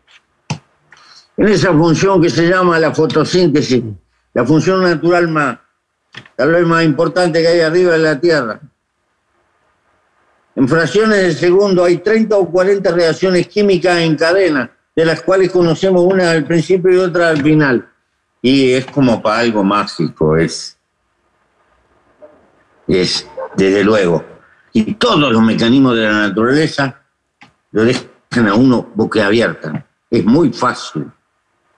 en 1.36 1.48
esa 1.48 1.72
función 1.72 2.20
que 2.20 2.30
se 2.30 2.48
llama 2.48 2.78
la 2.78 2.94
fotosíntesis, 2.94 3.82
la 4.32 4.44
función 4.44 4.82
natural 4.82 5.28
más, 5.28 5.58
tal 6.34 6.52
vez 6.52 6.66
más 6.66 6.84
importante 6.84 7.42
que 7.42 7.48
hay 7.48 7.60
arriba 7.60 7.92
de 7.92 7.98
la 7.98 8.20
Tierra. 8.20 8.60
En 10.54 10.66
fracciones 10.66 11.18
de 11.18 11.32
segundo 11.34 11.84
hay 11.84 11.98
30 11.98 12.36
o 12.36 12.50
40 12.50 12.90
reacciones 12.92 13.46
químicas 13.48 13.98
en 13.98 14.16
cadena, 14.16 14.70
de 14.94 15.04
las 15.04 15.20
cuales 15.20 15.50
conocemos 15.50 16.02
una 16.02 16.30
al 16.30 16.44
principio 16.44 16.90
y 16.92 16.96
otra 16.96 17.28
al 17.28 17.42
final. 17.42 17.86
Y 18.40 18.72
es 18.72 18.86
como 18.86 19.20
para 19.20 19.40
algo 19.40 19.62
mágico, 19.62 20.36
es, 20.36 20.78
es 22.88 23.26
desde 23.54 23.84
luego. 23.84 24.35
Y 24.76 24.92
todos 24.96 25.32
los 25.32 25.40
mecanismos 25.40 25.96
de 25.96 26.02
la 26.02 26.28
naturaleza 26.28 27.00
lo 27.72 27.82
dejan 27.82 28.46
a 28.46 28.52
uno 28.52 28.92
boquiabierta. 28.94 29.86
Es 30.10 30.22
muy 30.22 30.52
fácil 30.52 31.10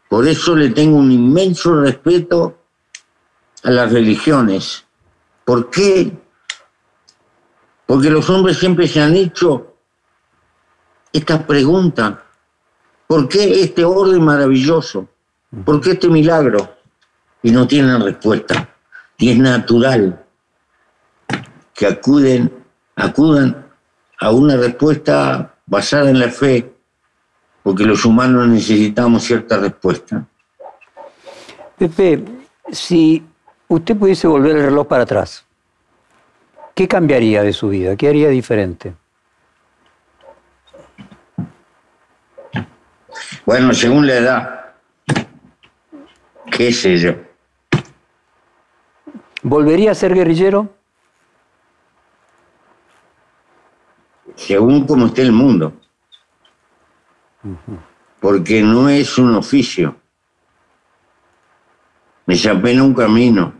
Por 0.09 0.26
eso 0.26 0.57
le 0.57 0.70
tengo 0.70 0.96
un 0.96 1.12
inmenso 1.12 1.80
respeto 1.80 2.59
a 3.62 3.70
las 3.70 3.92
religiones. 3.92 4.84
¿Por 5.44 5.70
qué? 5.70 6.11
Porque 7.86 8.11
los 8.11 8.28
hombres 8.30 8.59
siempre 8.59 8.88
se 8.88 9.01
han 9.01 9.14
hecho 9.14 9.76
esta 11.12 11.46
pregunta. 11.46 12.24
¿Por 13.07 13.28
qué 13.28 13.62
este 13.62 13.84
orden 13.84 14.24
maravilloso? 14.24 15.09
¿Por 15.64 15.80
qué 15.80 15.92
este 15.92 16.09
milagro? 16.09 16.78
Y 17.44 17.53
no 17.53 17.64
tienen 17.64 18.03
respuesta. 18.03 18.74
Y 19.18 19.30
es 19.30 19.38
natural 19.38 20.24
que 21.72 21.86
acuden, 21.86 22.57
acudan 22.99 23.64
a 24.18 24.32
una 24.32 24.57
respuesta 24.57 25.55
basada 25.64 26.11
en 26.11 26.18
la 26.18 26.28
fe, 26.28 26.70
porque 27.62 27.84
los 27.84 28.05
humanos 28.05 28.49
necesitamos 28.49 29.22
cierta 29.22 29.57
respuesta. 29.59 30.26
Pepe, 31.78 32.24
si 32.72 33.24
usted 33.68 33.96
pudiese 33.96 34.26
volver 34.26 34.57
el 34.57 34.64
reloj 34.64 34.88
para 34.88 35.05
atrás, 35.05 35.44
¿qué 36.74 36.88
cambiaría 36.88 37.42
de 37.42 37.53
su 37.53 37.68
vida? 37.68 37.94
¿Qué 37.96 38.09
haría 38.09 38.28
diferente? 38.28 38.94
Bueno, 43.46 43.72
según 43.72 44.07
la 44.07 44.14
edad, 44.14 44.61
qué 46.51 46.72
sé 46.72 46.99
yo. 46.99 47.12
¿Volvería 49.42 49.92
a 49.92 49.94
ser 49.94 50.14
guerrillero? 50.14 50.77
Según 54.39 54.86
como 54.86 55.07
esté 55.07 55.22
el 55.22 55.32
mundo. 55.32 55.72
Porque 58.20 58.62
no 58.62 58.89
es 58.89 59.18
un 59.18 59.34
oficio. 59.34 59.97
Es 62.24 62.47
apenas 62.47 62.84
un 62.84 62.95
camino. 62.95 63.53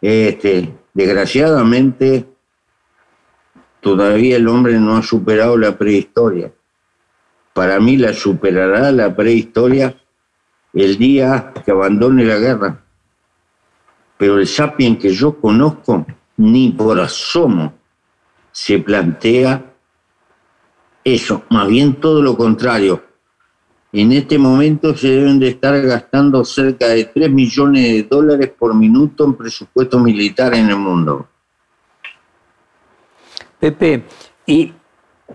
Este, 0.00 0.72
desgraciadamente, 0.94 2.24
todavía 3.80 4.36
el 4.36 4.46
hombre 4.46 4.78
no 4.78 4.96
ha 4.96 5.02
superado 5.02 5.58
la 5.58 5.76
prehistoria. 5.76 6.52
Para 7.52 7.80
mí 7.80 7.96
la 7.96 8.12
superará 8.12 8.92
la 8.92 9.14
prehistoria 9.14 9.96
el 10.72 10.96
día 10.98 11.52
que 11.64 11.72
abandone 11.72 12.24
la 12.24 12.38
guerra. 12.38 12.84
Pero 14.16 14.38
el 14.38 14.46
sapien 14.46 14.96
que 14.96 15.12
yo 15.12 15.40
conozco, 15.40 16.06
ni 16.36 16.70
por 16.70 17.00
asomo 17.00 17.81
se 18.52 18.78
plantea 18.78 19.64
eso, 21.04 21.42
más 21.50 21.66
bien 21.66 21.94
todo 21.94 22.22
lo 22.22 22.36
contrario. 22.36 23.02
En 23.92 24.12
este 24.12 24.38
momento 24.38 24.94
se 24.96 25.08
deben 25.08 25.38
de 25.38 25.48
estar 25.48 25.78
gastando 25.82 26.44
cerca 26.44 26.88
de 26.88 27.06
3 27.06 27.30
millones 27.30 27.82
de 27.92 28.02
dólares 28.04 28.50
por 28.56 28.74
minuto 28.74 29.24
en 29.24 29.34
presupuesto 29.34 29.98
militar 29.98 30.54
en 30.54 30.70
el 30.70 30.76
mundo. 30.76 31.28
Pepe, 33.58 34.04
y 34.46 34.72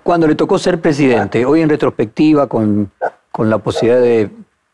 cuando 0.03 0.28
le 0.28 0.36
tocó 0.36 0.57
ser 0.57 0.82
presidente, 0.82 1.45
hoy 1.45 1.61
en 1.61 1.70
retrospectiva, 1.70 2.47
con, 2.47 2.91
con 3.32 3.49
la 3.49 3.57
posibilidad 3.59 4.01
de 4.01 4.32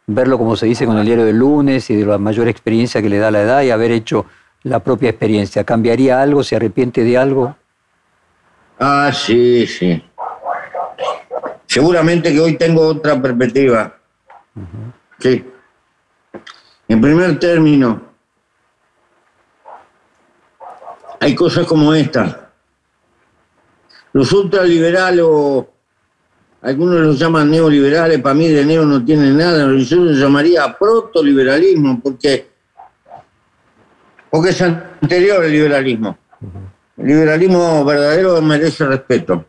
verlo, 0.08 0.38
como 0.38 0.56
se 0.56 0.66
dice, 0.66 0.86
con 0.86 0.98
el 0.98 1.06
diario 1.06 1.26
del 1.26 1.38
lunes 1.38 1.90
y 1.90 1.96
de 1.96 2.06
la 2.06 2.18
mayor 2.18 2.48
experiencia 2.48 3.02
que 3.02 3.10
le 3.10 3.18
da 3.18 3.32
la 3.32 3.42
edad 3.42 3.62
y 3.64 3.72
haber 3.72 3.92
hecho 3.92 4.26
la 4.64 4.80
propia 4.80 5.10
experiencia, 5.10 5.64
¿cambiaría 5.66 6.22
algo? 6.22 6.44
¿Se 6.44 6.56
arrepiente 6.56 7.04
de 7.04 7.18
algo? 7.18 7.56
Ah, 8.80 9.12
sí, 9.14 9.68
sí. 9.68 10.04
Seguramente 11.66 12.32
que 12.32 12.40
hoy 12.40 12.58
tengo 12.58 12.88
otra 12.88 13.22
perspectiva. 13.22 13.98
Sí. 15.20 15.46
En 16.88 17.02
primer 17.02 17.40
término, 17.40 18.02
hay 21.20 21.34
cosas 21.34 21.66
como 21.66 21.94
esta. 21.94 22.52
Los 24.12 24.32
ultraliberales 24.32 25.26
o 25.26 25.74
algunos 26.62 27.00
los 27.02 27.20
llaman 27.20 27.50
neoliberales, 27.52 28.22
para 28.22 28.36
mí 28.36 28.48
de 28.48 28.66
neo 28.66 28.86
no 28.86 29.04
tienen 29.04 29.38
nada, 29.38 29.76
yo 29.76 29.98
lo 29.98 30.12
llamaría 30.12 30.78
protoliberalismo, 30.78 32.00
porque, 32.02 32.48
porque 34.30 34.50
es 34.52 34.62
anterior 34.62 35.44
al 35.44 35.52
liberalismo. 35.52 36.18
El 36.98 37.08
liberalismo 37.08 37.84
verdadero 37.84 38.42
merece 38.42 38.86
respeto. 38.86 39.46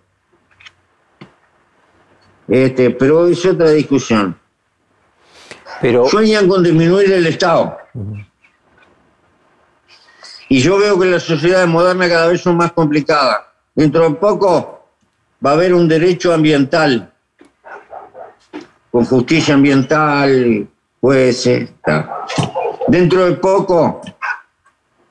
Este, 2.49 2.90
pero 2.90 3.26
es 3.26 3.45
otra 3.45 3.70
discusión. 3.70 4.38
Pero... 5.80 6.07
Sueñan 6.07 6.49
con 6.49 6.62
disminuir 6.62 7.12
el 7.12 7.26
Estado. 7.26 7.76
Y 10.49 10.61
yo 10.61 10.78
veo 10.78 10.99
que 10.99 11.07
las 11.07 11.22
sociedades 11.22 11.68
modernas 11.68 12.09
cada 12.09 12.28
vez 12.28 12.40
son 12.40 12.57
más 12.57 12.72
complicadas. 12.72 13.40
Dentro 13.74 14.09
de 14.09 14.14
poco 14.16 14.86
va 15.45 15.51
a 15.51 15.55
haber 15.55 15.74
un 15.74 15.88
derecho 15.88 16.32
ambiental, 16.32 17.12
con 18.90 19.05
justicia 19.05 19.55
ambiental, 19.55 20.68
ser. 21.32 21.68
Dentro 22.88 23.26
de 23.26 23.32
poco 23.32 24.01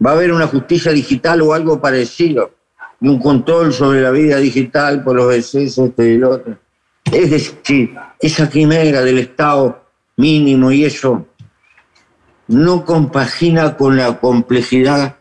va 0.03 0.11
a 0.11 0.13
haber 0.13 0.31
una 0.31 0.47
justicia 0.47 0.91
digital 0.91 1.41
o 1.41 1.53
algo 1.53 1.79
parecido, 1.79 2.51
y 2.99 3.07
un 3.07 3.19
control 3.19 3.73
sobre 3.73 4.01
la 4.01 4.11
vida 4.11 4.37
digital 4.37 5.03
por 5.03 5.15
los 5.15 5.33
excesos 5.33 5.89
este 5.89 6.11
y 6.11 6.15
el 6.15 6.23
otro. 6.23 6.57
Es 7.11 7.31
decir, 7.31 7.95
esa 8.19 8.49
quimera 8.49 9.01
del 9.01 9.19
Estado 9.19 9.83
mínimo 10.17 10.71
y 10.71 10.85
eso 10.85 11.27
no 12.47 12.85
compagina 12.85 13.75
con 13.75 13.97
la 13.97 14.19
complejidad 14.19 15.15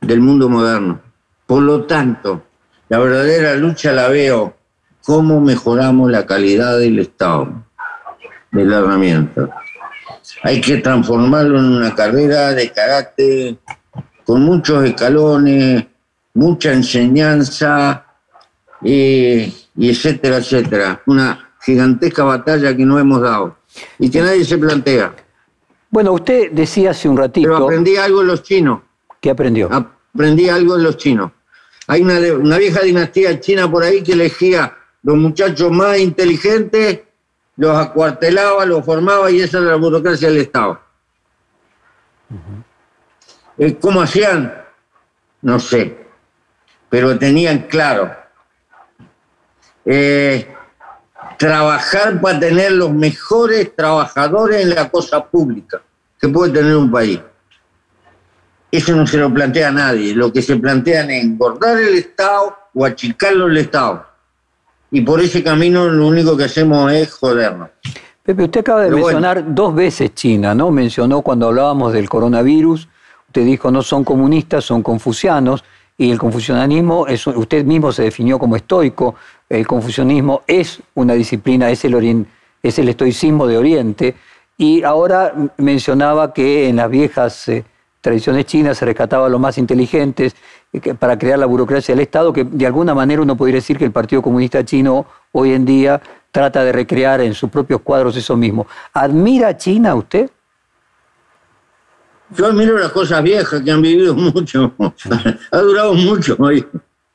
del 0.00 0.20
mundo 0.20 0.48
moderno. 0.48 1.00
Por 1.46 1.62
lo 1.62 1.84
tanto, 1.84 2.42
la 2.88 2.98
verdadera 2.98 3.54
lucha 3.54 3.92
la 3.92 4.08
veo 4.08 4.54
cómo 5.02 5.40
mejoramos 5.40 6.10
la 6.10 6.26
calidad 6.26 6.78
del 6.78 6.98
Estado, 6.98 7.64
de 8.50 8.64
la 8.64 8.78
herramienta. 8.78 9.48
Hay 10.42 10.60
que 10.60 10.78
transformarlo 10.78 11.58
en 11.58 11.64
una 11.64 11.94
carrera 11.94 12.52
de 12.52 12.70
carácter 12.70 13.56
con 14.24 14.42
muchos 14.42 14.84
escalones, 14.84 15.86
mucha 16.34 16.72
enseñanza, 16.72 18.04
y 18.80 19.52
etcétera, 19.76 20.38
etcétera. 20.38 21.02
Una 21.06 21.52
gigantesca 21.64 22.24
batalla 22.24 22.76
que 22.76 22.84
no 22.84 22.98
hemos 22.98 23.20
dado 23.20 23.56
y 23.98 24.10
que 24.10 24.20
nadie 24.20 24.44
se 24.44 24.58
plantea. 24.58 25.14
Bueno, 25.90 26.12
usted 26.12 26.50
decía 26.52 26.90
hace 26.90 27.08
un 27.08 27.16
ratito... 27.16 27.48
Pero 27.48 27.64
aprendí 27.64 27.96
algo 27.96 28.20
en 28.20 28.26
los 28.26 28.42
chinos. 28.42 28.80
¿Qué 29.20 29.30
aprendió? 29.30 29.68
Aprendí 29.72 30.48
algo 30.48 30.76
en 30.76 30.82
los 30.82 30.96
chinos. 30.96 31.30
Hay 31.86 32.02
una, 32.02 32.18
una 32.34 32.58
vieja 32.58 32.80
dinastía 32.80 33.40
china 33.40 33.70
por 33.70 33.84
ahí 33.84 34.02
que 34.02 34.12
elegía 34.12 34.76
los 35.02 35.16
muchachos 35.16 35.70
más 35.70 35.98
inteligentes, 35.98 37.00
los 37.56 37.76
acuartelaba, 37.76 38.64
los 38.64 38.84
formaba 38.84 39.30
y 39.30 39.40
esa 39.40 39.58
era 39.58 39.68
la 39.68 39.76
burocracia 39.76 40.28
del 40.28 40.38
Estado. 40.38 40.80
Eh, 42.30 42.36
¿Cómo 43.80 44.02
hacían? 44.02 44.52
No 45.42 45.58
sé, 45.58 45.96
pero 46.88 47.18
tenían 47.18 47.60
claro. 47.68 48.14
Eh, 49.84 50.48
trabajar 51.38 52.20
para 52.20 52.40
tener 52.40 52.72
los 52.72 52.92
mejores 52.92 53.74
trabajadores 53.76 54.62
en 54.62 54.74
la 54.74 54.88
cosa 54.88 55.24
pública 55.24 55.82
que 56.20 56.28
puede 56.28 56.52
tener 56.52 56.76
un 56.76 56.90
país. 56.90 57.20
Eso 58.70 58.96
no 58.96 59.06
se 59.06 59.18
lo 59.18 59.32
plantea 59.32 59.68
a 59.68 59.72
nadie. 59.72 60.14
Lo 60.14 60.32
que 60.32 60.42
se 60.42 60.56
plantea 60.56 61.04
es 61.04 61.24
engordar 61.24 61.78
el 61.78 61.94
Estado 61.94 62.56
o 62.74 62.84
achicarlo 62.84 63.46
el 63.46 63.58
Estado. 63.58 64.06
Y 64.90 65.02
por 65.02 65.20
ese 65.20 65.44
camino 65.44 65.86
lo 65.86 66.08
único 66.08 66.36
que 66.36 66.44
hacemos 66.44 66.90
es 66.92 67.12
jodernos. 67.12 67.68
Pepe, 68.22 68.44
usted 68.44 68.60
acaba 68.60 68.84
de 68.84 68.90
mencionar 68.90 69.54
dos 69.54 69.74
veces 69.74 70.14
China, 70.14 70.54
¿no? 70.54 70.70
Mencionó 70.70 71.20
cuando 71.20 71.48
hablábamos 71.48 71.92
del 71.92 72.08
coronavirus 72.08 72.88
Usted 73.34 73.46
dijo, 73.46 73.72
no 73.72 73.82
son 73.82 74.04
comunistas, 74.04 74.64
son 74.64 74.80
confucianos, 74.84 75.64
y 75.98 76.12
el 76.12 76.20
confucianismo, 76.20 77.08
es, 77.08 77.26
usted 77.26 77.64
mismo 77.64 77.90
se 77.90 78.04
definió 78.04 78.38
como 78.38 78.54
estoico, 78.54 79.16
el 79.48 79.66
confucianismo 79.66 80.42
es 80.46 80.80
una 80.94 81.14
disciplina, 81.14 81.68
es 81.68 81.84
el, 81.84 82.26
es 82.62 82.78
el 82.78 82.88
estoicismo 82.88 83.48
de 83.48 83.58
Oriente, 83.58 84.14
y 84.56 84.84
ahora 84.84 85.34
mencionaba 85.56 86.32
que 86.32 86.68
en 86.68 86.76
las 86.76 86.88
viejas 86.88 87.48
eh, 87.48 87.64
tradiciones 88.00 88.46
chinas 88.46 88.78
se 88.78 88.84
rescataba 88.84 89.26
a 89.26 89.28
los 89.28 89.40
más 89.40 89.58
inteligentes 89.58 90.36
para 91.00 91.18
crear 91.18 91.40
la 91.40 91.46
burocracia 91.46 91.92
del 91.92 92.02
Estado, 92.02 92.32
que 92.32 92.44
de 92.44 92.66
alguna 92.66 92.94
manera 92.94 93.20
uno 93.20 93.36
podría 93.36 93.56
decir 93.56 93.76
que 93.76 93.84
el 93.84 93.90
Partido 93.90 94.22
Comunista 94.22 94.64
Chino 94.64 95.06
hoy 95.32 95.54
en 95.54 95.64
día 95.64 96.00
trata 96.30 96.62
de 96.62 96.70
recrear 96.70 97.20
en 97.20 97.34
sus 97.34 97.50
propios 97.50 97.80
cuadros 97.80 98.16
eso 98.16 98.36
mismo. 98.36 98.68
¿Admira 98.92 99.56
China 99.56 99.96
usted? 99.96 100.30
Yo 102.36 102.46
admiro 102.46 102.78
las 102.78 102.92
cosas 102.92 103.22
viejas 103.22 103.62
que 103.62 103.70
han 103.70 103.82
vivido 103.82 104.14
mucho. 104.14 104.74
ha 105.50 105.58
durado 105.58 105.94
mucho. 105.94 106.36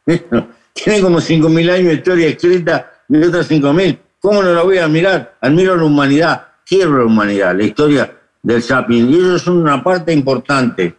Tiene 0.05 1.01
como 1.01 1.19
5.000 1.19 1.71
años 1.71 1.87
de 1.87 1.93
historia 1.93 2.27
escrita 2.27 2.91
y 3.07 3.23
otras 3.23 3.49
5.000. 3.49 3.99
¿Cómo 4.19 4.43
no 4.43 4.53
la 4.53 4.63
voy 4.63 4.77
a 4.77 4.85
admirar? 4.85 5.37
Admiro 5.41 5.75
la 5.75 5.83
humanidad. 5.83 6.47
de 6.69 6.85
la 6.85 7.05
humanidad, 7.05 7.55
la 7.55 7.63
historia 7.63 8.17
del 8.41 8.61
Sapiens. 8.61 9.09
Y 9.09 9.15
ellos 9.15 9.41
son 9.41 9.57
una 9.57 9.83
parte 9.83 10.13
importante. 10.13 10.95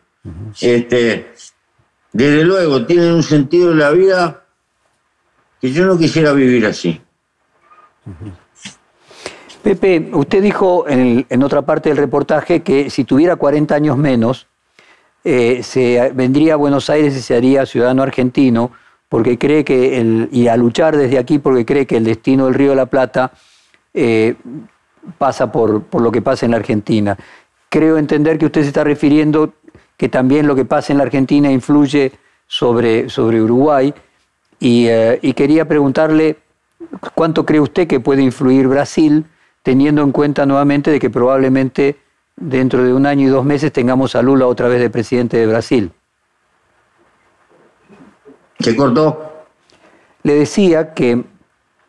este, 0.60 1.32
desde 2.12 2.44
luego, 2.44 2.84
tienen 2.86 3.12
un 3.12 3.22
sentido 3.22 3.70
de 3.70 3.76
la 3.76 3.90
vida 3.90 4.44
que 5.60 5.72
yo 5.72 5.86
no 5.86 5.98
quisiera 5.98 6.32
vivir 6.32 6.66
así. 6.66 7.00
Pepe, 9.62 10.10
usted 10.12 10.42
dijo 10.42 10.86
en, 10.88 11.42
otra 11.42 11.62
parte 11.62 11.90
del 11.90 11.98
reportaje 11.98 12.62
que 12.62 12.88
si 12.88 13.04
tuviera 13.04 13.36
40 13.36 13.74
años 13.74 13.98
menos, 13.98 14.46
eh, 15.22 15.62
se 15.62 16.12
vendría 16.14 16.54
a 16.54 16.56
Buenos 16.56 16.88
Aires 16.88 17.14
y 17.14 17.20
se 17.20 17.36
haría 17.36 17.66
ciudadano 17.66 18.02
argentino, 18.02 18.70
porque 19.08 19.38
cree 19.38 19.64
que 19.64 20.28
y 20.30 20.48
a 20.48 20.56
luchar 20.56 20.96
desde 20.96 21.18
aquí 21.18 21.38
porque 21.38 21.66
cree 21.66 21.86
que 21.86 21.98
el 21.98 22.04
destino 22.04 22.46
del 22.46 22.54
Río 22.54 22.70
de 22.70 22.76
la 22.76 22.86
Plata 22.86 23.32
eh, 23.92 24.34
pasa 25.18 25.52
por, 25.52 25.82
por, 25.82 26.00
lo 26.00 26.10
que 26.10 26.22
pasa 26.22 26.46
en 26.46 26.52
la 26.52 26.58
Argentina. 26.58 27.18
Creo 27.68 27.98
entender 27.98 28.38
que 28.38 28.46
usted 28.46 28.62
se 28.62 28.68
está 28.68 28.84
refiriendo 28.84 29.52
que 29.96 30.08
también 30.08 30.46
lo 30.46 30.54
que 30.54 30.64
pasa 30.64 30.92
en 30.92 30.98
la 30.98 31.04
Argentina 31.04 31.50
influye 31.50 32.12
sobre, 32.46 33.10
sobre 33.10 33.42
Uruguay 33.42 33.92
y, 34.58 34.86
eh, 34.86 35.18
y 35.20 35.34
quería 35.34 35.68
preguntarle 35.68 36.38
cuánto 37.14 37.44
cree 37.44 37.60
usted 37.60 37.86
que 37.86 38.00
puede 38.00 38.22
influir 38.22 38.66
Brasil 38.66 39.26
teniendo 39.62 40.02
en 40.02 40.12
cuenta 40.12 40.46
nuevamente 40.46 40.90
de 40.90 40.98
que 40.98 41.10
probablemente 41.10 41.96
dentro 42.36 42.82
de 42.84 42.92
un 42.92 43.06
año 43.06 43.26
y 43.26 43.30
dos 43.30 43.44
meses 43.44 43.72
tengamos 43.72 44.14
a 44.16 44.22
Lula 44.22 44.46
otra 44.46 44.68
vez 44.68 44.80
de 44.80 44.90
presidente 44.90 45.36
de 45.36 45.46
Brasil. 45.46 45.90
¿Se 48.58 48.76
cortó? 48.76 49.46
Le 50.22 50.34
decía 50.34 50.92
que, 50.92 51.24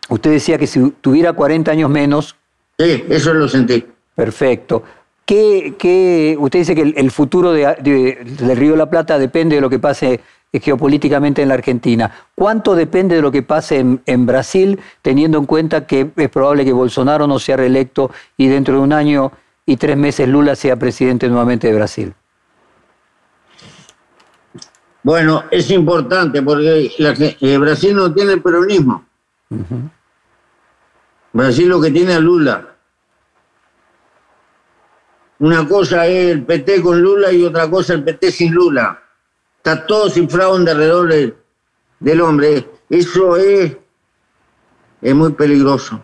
usted 0.09 0.31
decía 0.31 0.57
que 0.57 0.67
si 0.67 0.91
tuviera 1.01 1.33
40 1.33 1.71
años 1.71 1.89
menos... 1.89 2.35
Sí, 2.77 3.05
eso 3.09 3.33
lo 3.33 3.47
sentí. 3.47 3.85
Perfecto. 4.15 4.83
¿Qué, 5.25 5.75
qué, 5.77 6.35
usted 6.39 6.59
dice 6.59 6.75
que 6.75 6.81
el, 6.81 6.93
el 6.97 7.11
futuro 7.11 7.51
de, 7.53 7.75
de, 7.81 8.23
del 8.23 8.57
Río 8.57 8.71
de 8.71 8.77
la 8.77 8.89
Plata 8.89 9.17
depende 9.19 9.55
de 9.55 9.61
lo 9.61 9.69
que 9.69 9.79
pase 9.79 10.19
geopolíticamente 10.59 11.41
en 11.41 11.47
la 11.47 11.53
Argentina. 11.53 12.11
¿Cuánto 12.35 12.75
depende 12.75 13.15
de 13.15 13.21
lo 13.21 13.31
que 13.31 13.41
pase 13.43 13.79
en, 13.79 14.01
en, 14.05 14.25
Brasil, 14.25 14.79
teniendo 15.01 15.37
en 15.37 15.45
cuenta 15.45 15.87
que 15.87 16.11
es 16.15 16.29
probable 16.29 16.65
que 16.65 16.73
Bolsonaro 16.73 17.27
no 17.27 17.39
sea 17.39 17.57
reelecto 17.57 18.11
y 18.35 18.47
dentro 18.47 18.75
de 18.75 18.81
un 18.81 18.91
año 18.91 19.31
y 19.65 19.77
tres 19.77 19.95
meses 19.95 20.27
Lula 20.27 20.55
sea 20.55 20.75
presidente 20.75 21.29
nuevamente 21.29 21.67
de 21.67 21.75
Brasil? 21.75 22.13
Bueno, 25.03 25.45
es 25.49 25.71
importante 25.71 26.41
porque 26.41 26.91
la, 26.99 27.15
eh, 27.17 27.57
Brasil 27.57 27.95
no 27.95 28.13
tiene 28.13 28.37
peronismo. 28.37 29.05
Uh 29.49 29.55
-huh. 29.55 29.89
Brasil 31.33 31.69
lo 31.69 31.81
que 31.81 31.91
tiene 31.91 32.13
a 32.13 32.19
Lula. 32.19 32.67
Una 35.39 35.67
cosa 35.67 36.05
es 36.05 36.31
el 36.31 36.43
PT 36.43 36.81
con 36.81 37.01
Lula 37.01 37.31
y 37.31 37.43
otra 37.43 37.69
cosa 37.69 37.93
el 37.93 38.03
PT 38.03 38.31
sin 38.31 38.53
Lula. 38.53 39.00
Está 39.61 39.85
todo 39.85 40.09
cifrado 40.09 40.57
en 40.57 40.67
alrededor 40.67 41.07
de, 41.07 41.35
del 41.99 42.21
hombre. 42.21 42.67
Eso 42.89 43.37
es, 43.37 43.77
es 45.03 45.15
muy 45.15 45.33
peligroso. 45.33 46.03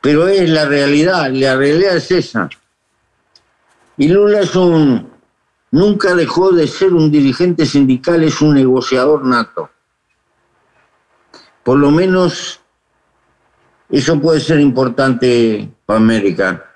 Pero 0.00 0.26
es 0.26 0.50
la 0.50 0.64
realidad, 0.64 1.30
la 1.30 1.54
realidad 1.54 1.96
es 1.96 2.10
esa. 2.10 2.50
Y 3.96 4.08
Lula 4.08 4.40
nunca 5.70 6.16
dejó 6.16 6.50
de 6.50 6.66
ser 6.66 6.92
un 6.92 7.12
dirigente 7.12 7.64
sindical, 7.64 8.24
es 8.24 8.40
un 8.40 8.54
negociador 8.54 9.24
nato. 9.24 9.70
Por 11.62 11.78
lo 11.78 11.92
menos 11.92 12.60
eso 13.88 14.20
puede 14.20 14.40
ser 14.40 14.58
importante 14.58 15.70
para 15.86 16.00
América. 16.00 16.73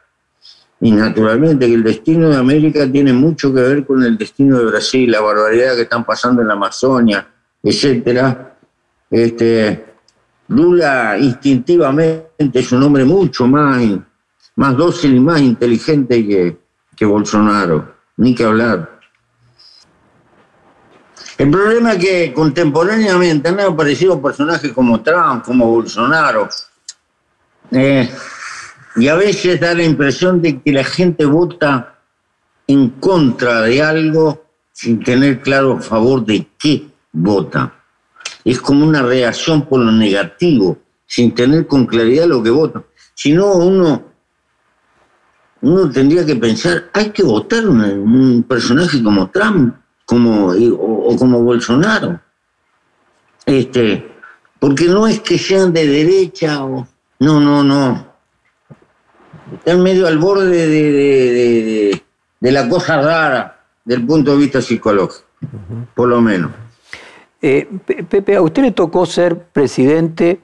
Y 0.80 0.92
naturalmente 0.92 1.66
que 1.66 1.74
el 1.74 1.82
destino 1.82 2.28
de 2.28 2.36
América 2.36 2.90
tiene 2.90 3.12
mucho 3.12 3.52
que 3.52 3.60
ver 3.60 3.86
con 3.86 4.02
el 4.04 4.16
destino 4.16 4.58
de 4.58 4.66
Brasil, 4.66 5.10
la 5.10 5.20
barbaridad 5.20 5.74
que 5.74 5.82
están 5.82 6.04
pasando 6.04 6.42
en 6.42 6.48
la 6.48 6.54
Amazonia, 6.54 7.26
etcétera. 7.62 8.56
Este, 9.10 9.84
Lula 10.48 11.16
instintivamente 11.18 12.60
es 12.60 12.72
un 12.72 12.82
hombre 12.82 13.04
mucho 13.04 13.46
más, 13.46 13.82
más 14.56 14.76
dócil 14.76 15.16
y 15.16 15.20
más 15.20 15.40
inteligente 15.40 16.26
que, 16.26 16.56
que 16.94 17.04
Bolsonaro, 17.04 17.94
ni 18.16 18.34
que 18.34 18.44
hablar. 18.44 18.98
El 21.36 21.50
problema 21.50 21.92
es 21.92 22.04
que 22.04 22.32
contemporáneamente 22.32 23.48
han 23.48 23.60
aparecido 23.60 24.20
personajes 24.20 24.72
como 24.72 25.00
Trump, 25.02 25.44
como 25.44 25.66
Bolsonaro, 25.66 26.48
eh, 27.70 28.10
y 28.96 29.08
a 29.08 29.14
veces 29.14 29.60
da 29.60 29.74
la 29.74 29.84
impresión 29.84 30.40
de 30.42 30.60
que 30.60 30.72
la 30.72 30.84
gente 30.84 31.24
vota 31.24 31.98
en 32.66 32.90
contra 32.90 33.62
de 33.62 33.82
algo 33.82 34.44
sin 34.72 35.02
tener 35.02 35.40
claro 35.40 35.78
a 35.78 35.80
favor 35.80 36.24
de 36.24 36.46
qué 36.58 36.86
vota. 37.12 37.74
Es 38.44 38.60
como 38.60 38.86
una 38.86 39.02
reacción 39.02 39.66
por 39.66 39.80
lo 39.80 39.92
negativo, 39.92 40.78
sin 41.06 41.34
tener 41.34 41.66
con 41.66 41.86
claridad 41.86 42.26
lo 42.26 42.42
que 42.42 42.50
vota. 42.50 42.82
Si 43.14 43.32
no, 43.32 43.54
uno, 43.56 44.02
uno 45.62 45.90
tendría 45.90 46.24
que 46.24 46.36
pensar, 46.36 46.90
hay 46.92 47.10
que 47.10 47.22
votar 47.22 47.66
un, 47.66 47.80
un 47.80 48.42
personaje 48.44 49.02
como 49.02 49.30
Trump 49.30 49.74
como, 50.04 50.48
o, 50.48 51.12
o, 51.12 51.16
como 51.16 51.42
Bolsonaro. 51.42 52.20
Este, 53.44 54.10
porque 54.58 54.86
no 54.86 55.06
es 55.06 55.20
que 55.20 55.38
sean 55.38 55.72
de 55.72 55.86
derecha 55.86 56.64
o... 56.64 56.86
No, 57.20 57.40
no, 57.40 57.64
no 57.64 58.07
están 59.54 59.82
medio 59.82 60.06
al 60.06 60.18
borde 60.18 60.46
de, 60.46 60.68
de, 60.68 61.32
de, 61.32 62.02
de, 62.40 62.52
la 62.52 62.68
cosa 62.68 63.00
rara 63.00 63.60
del 63.84 64.04
punto 64.06 64.32
de 64.32 64.38
vista 64.38 64.60
psicológico, 64.60 65.24
uh 65.42 65.46
-huh. 65.46 65.86
por 65.94 66.08
lo 66.08 66.20
menos. 66.20 66.50
Eh, 67.40 67.68
Pepe, 68.08 68.36
a 68.36 68.42
usted 68.42 68.62
le 68.62 68.72
tocó 68.72 69.06
ser 69.06 69.38
presidente 69.38 70.40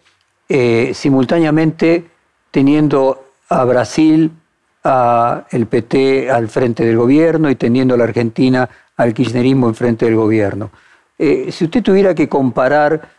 eh, 0.48 0.92
simultáneamente 0.94 2.04
teniendo 2.50 3.24
a 3.48 3.64
Brasil, 3.64 4.30
a 4.84 5.44
el 5.50 5.66
PT 5.66 6.30
al 6.30 6.48
frente 6.48 6.84
del 6.84 6.96
gobierno 6.96 7.50
y 7.50 7.56
teniendo 7.56 7.94
a 7.94 7.98
la 7.98 8.04
Argentina 8.04 8.68
al 8.96 9.12
kirchnerismo 9.12 9.68
en 9.68 9.74
frente 9.74 10.04
del 10.04 10.14
gobierno. 10.14 10.70
Eh, 11.18 11.50
si 11.50 11.64
usted 11.64 11.82
tuviera 11.82 12.14
que 12.14 12.28
comparar 12.28 13.10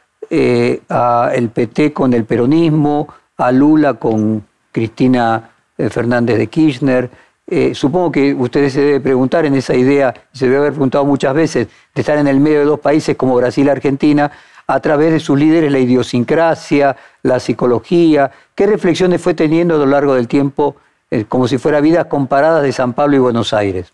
a 0.90 1.32
el 1.36 1.50
PT 1.50 1.94
con 1.94 2.12
el 2.14 2.26
peronismo, 2.26 3.08
a 3.38 3.52
Lula 3.52 3.94
con 3.96 4.44
Cristina 4.72 5.52
Fernández 5.78 6.38
de 6.38 6.48
Kirchner. 6.48 7.10
Eh, 7.48 7.76
supongo 7.76 8.12
que 8.12 8.34
ustedes 8.34 8.74
se 8.74 8.82
debe 8.82 9.00
preguntar 9.00 9.46
en 9.46 9.54
esa 9.56 9.76
idea, 9.76 10.14
se 10.34 10.46
debe 10.46 10.58
haber 10.58 10.72
preguntado 10.72 11.06
muchas 11.06 11.34
veces, 11.34 11.68
de 11.94 12.02
estar 12.02 12.18
en 12.18 12.28
el 12.28 12.40
medio 12.40 12.60
de 12.60 12.66
dos 12.66 12.80
países 12.80 13.16
como 13.16 13.36
Brasil 13.36 13.68
y 13.68 13.70
Argentina, 13.70 14.32
a 14.68 14.80
través 14.80 15.12
de 15.12 15.20
sus 15.20 15.38
líderes 15.38 15.72
la 15.72 15.78
idiosincrasia, 15.78 16.96
la 17.22 17.40
psicología. 17.40 18.32
¿Qué 18.56 18.66
reflexiones 18.66 19.22
fue 19.22 19.36
teniendo 19.36 19.76
a 19.76 19.78
lo 19.78 19.86
largo 19.86 20.16
del 20.16 20.28
tiempo, 20.28 20.78
eh, 21.12 21.26
como 21.26 21.48
si 21.48 21.60
fuera 21.60 21.82
vidas 21.82 22.06
comparadas 22.06 22.64
de 22.64 22.72
San 22.72 22.94
Pablo 22.94 23.16
y 23.18 23.20
Buenos 23.20 23.54
Aires? 23.54 23.94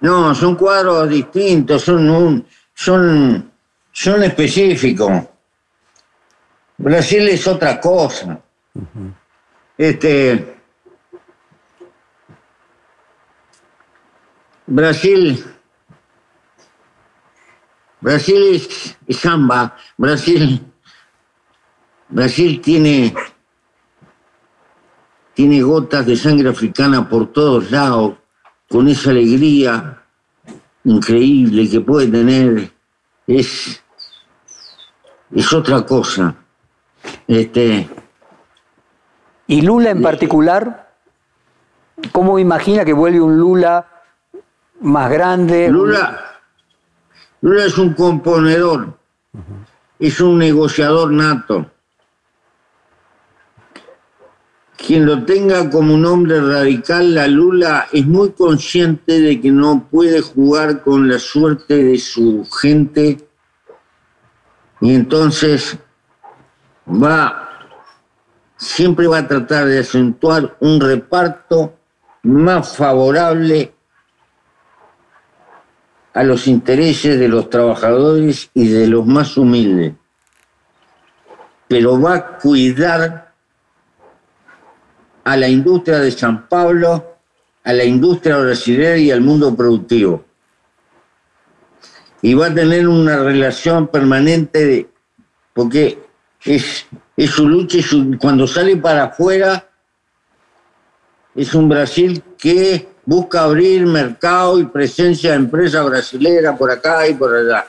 No, 0.00 0.34
son 0.34 0.54
cuadros 0.56 1.08
distintos, 1.08 1.82
son, 1.82 2.10
un, 2.10 2.46
son, 2.74 3.50
son 3.90 4.22
específicos. 4.22 5.10
Brasil 6.76 7.26
es 7.28 7.46
otra 7.48 7.80
cosa. 7.80 8.38
Uh 8.74 8.80
-huh. 8.80 9.12
Este, 9.78 10.56
Brasil, 14.66 15.44
Brasil 18.00 18.42
es, 18.54 18.96
es 19.06 19.16
samba, 19.18 19.76
Brasil, 19.98 20.64
Brasil 22.08 22.60
tiene, 22.62 23.14
tiene 25.34 25.60
gotas 25.60 26.06
de 26.06 26.16
sangre 26.16 26.48
africana 26.48 27.06
por 27.06 27.32
todos 27.32 27.70
lados, 27.70 28.16
con 28.68 28.88
esa 28.88 29.10
alegría 29.10 30.02
increíble 30.84 31.68
que 31.68 31.80
puede 31.80 32.08
tener, 32.08 32.72
es, 33.26 33.82
es 35.34 35.52
otra 35.52 35.84
cosa. 35.84 36.34
Este, 37.28 37.88
¿Y 39.46 39.62
Lula 39.62 39.90
en 39.90 40.02
particular? 40.02 40.90
¿Cómo 42.12 42.38
imagina 42.38 42.84
que 42.84 42.92
vuelve 42.92 43.20
un 43.20 43.38
Lula 43.38 43.86
más 44.80 45.10
grande? 45.10 45.68
Lula, 45.68 46.40
Lula 47.40 47.64
es 47.64 47.78
un 47.78 47.94
componedor, 47.94 48.88
uh 49.32 49.38
-huh. 49.38 49.66
es 49.98 50.20
un 50.20 50.38
negociador 50.38 51.12
nato. 51.12 51.70
Quien 54.76 55.06
lo 55.06 55.24
tenga 55.24 55.70
como 55.70 55.94
un 55.94 56.04
hombre 56.04 56.40
radical, 56.40 57.14
la 57.14 57.26
Lula 57.26 57.88
es 57.92 58.06
muy 58.06 58.32
consciente 58.32 59.20
de 59.20 59.40
que 59.40 59.50
no 59.50 59.88
puede 59.90 60.20
jugar 60.20 60.82
con 60.82 61.08
la 61.08 61.18
suerte 61.18 61.82
de 61.82 61.98
su 61.98 62.44
gente 62.44 63.26
y 64.80 64.94
entonces 64.94 65.78
va 66.86 67.45
siempre 68.56 69.06
va 69.06 69.18
a 69.18 69.28
tratar 69.28 69.66
de 69.66 69.80
acentuar 69.80 70.56
un 70.60 70.80
reparto 70.80 71.74
más 72.22 72.76
favorable 72.76 73.72
a 76.14 76.24
los 76.24 76.46
intereses 76.46 77.18
de 77.18 77.28
los 77.28 77.50
trabajadores 77.50 78.50
y 78.54 78.68
de 78.68 78.86
los 78.86 79.06
más 79.06 79.36
humildes, 79.36 79.94
pero 81.68 82.00
va 82.00 82.14
a 82.14 82.38
cuidar 82.38 83.34
a 85.24 85.36
la 85.36 85.48
industria 85.48 85.98
de 85.98 86.10
San 86.10 86.48
Pablo, 86.48 87.18
a 87.64 87.72
la 87.72 87.84
industria 87.84 88.38
brasileña 88.38 88.96
y 88.96 89.10
al 89.10 89.20
mundo 89.20 89.54
productivo. 89.54 90.24
Y 92.22 92.32
va 92.34 92.46
a 92.46 92.54
tener 92.54 92.88
una 92.88 93.18
relación 93.18 93.88
permanente 93.88 94.88
porque 95.52 95.98
es, 96.44 96.86
es 97.16 97.30
su 97.30 97.48
lucha 97.48 97.78
y 97.78 98.16
cuando 98.16 98.46
sale 98.46 98.76
para 98.76 99.04
afuera 99.04 99.66
es 101.34 101.54
un 101.54 101.68
Brasil 101.68 102.22
que 102.36 102.88
busca 103.04 103.44
abrir 103.44 103.86
mercado 103.86 104.58
y 104.58 104.64
presencia 104.64 105.30
de 105.30 105.36
empresas 105.36 105.84
brasileñas 105.86 106.58
por 106.58 106.70
acá 106.70 107.08
y 107.08 107.14
por 107.14 107.34
allá. 107.34 107.66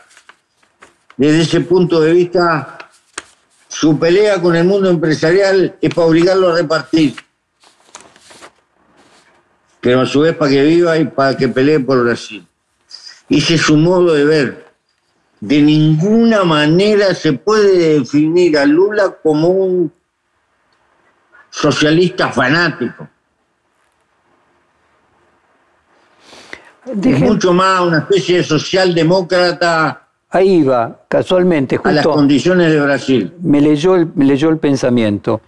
Desde 1.16 1.42
ese 1.42 1.62
punto 1.62 2.00
de 2.02 2.12
vista, 2.12 2.78
su 3.68 3.98
pelea 3.98 4.42
con 4.42 4.56
el 4.56 4.66
mundo 4.66 4.90
empresarial 4.90 5.76
es 5.82 5.94
para 5.94 6.08
obligarlo 6.08 6.50
a 6.50 6.56
repartir, 6.56 7.16
pero 9.82 10.02
a 10.02 10.06
su 10.06 10.22
vez 10.22 10.36
para 10.36 10.52
que 10.52 10.64
viva 10.64 10.98
y 10.98 11.06
para 11.06 11.36
que 11.38 11.48
pelee 11.48 11.80
por 11.80 12.04
Brasil. 12.04 12.46
Ese 13.30 13.56
es 13.56 13.62
su 13.62 13.76
modo 13.78 14.14
de 14.14 14.26
ver. 14.26 14.67
De 15.40 15.62
ninguna 15.62 16.44
manera 16.44 17.14
se 17.14 17.34
puede 17.34 18.00
definir 18.00 18.58
a 18.58 18.66
Lula 18.66 19.16
como 19.22 19.50
un 19.50 19.92
socialista 21.50 22.30
fanático. 22.30 23.08
mucho 26.94 27.54
más 27.54 27.82
una 27.82 28.00
especie 28.00 28.38
de 28.38 28.44
socialdemócrata. 28.44 30.08
Ahí 30.30 30.64
va, 30.64 31.04
casualmente, 31.08 31.80
a 31.84 31.92
las 31.92 32.06
condiciones 32.06 32.72
de 32.72 32.82
Brasil. 32.82 33.34
Me 33.42 33.62
leyó 33.62 33.96
el, 33.96 34.10
me 34.16 34.26
leyó 34.26 34.50
el 34.50 34.58
pensamiento. 34.58 35.42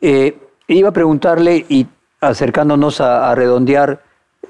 Eh, 0.00 0.36
iba 0.68 0.88
a 0.90 0.92
preguntarle, 0.92 1.64
y 1.68 1.86
acercándonos 2.20 3.00
a, 3.00 3.34
redondear 3.34 4.02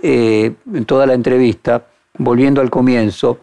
eh, 0.02 0.54
toda 0.86 1.06
la 1.06 1.14
entrevista, 1.14 1.84
volviendo 2.18 2.60
al 2.60 2.70
comienzo, 2.70 3.40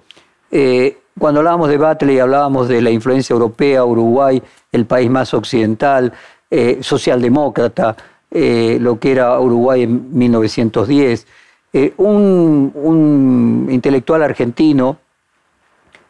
eh, 0.51 0.97
cuando 1.19 1.39
hablábamos 1.39 1.69
de 1.69 1.77
Batley, 1.77 2.19
hablábamos 2.19 2.67
de 2.67 2.81
la 2.81 2.91
influencia 2.91 3.33
europea, 3.33 3.85
Uruguay, 3.85 4.41
el 4.71 4.85
país 4.85 5.09
más 5.09 5.33
occidental, 5.33 6.13
socialdemócrata, 6.81 7.95
lo 8.31 8.99
que 8.99 9.11
era 9.11 9.39
Uruguay 9.39 9.83
en 9.83 10.15
1910. 10.17 11.25
Eh, 11.75 11.91
un, 11.97 13.67
intelectual 13.71 14.21
argentino, 14.21 14.97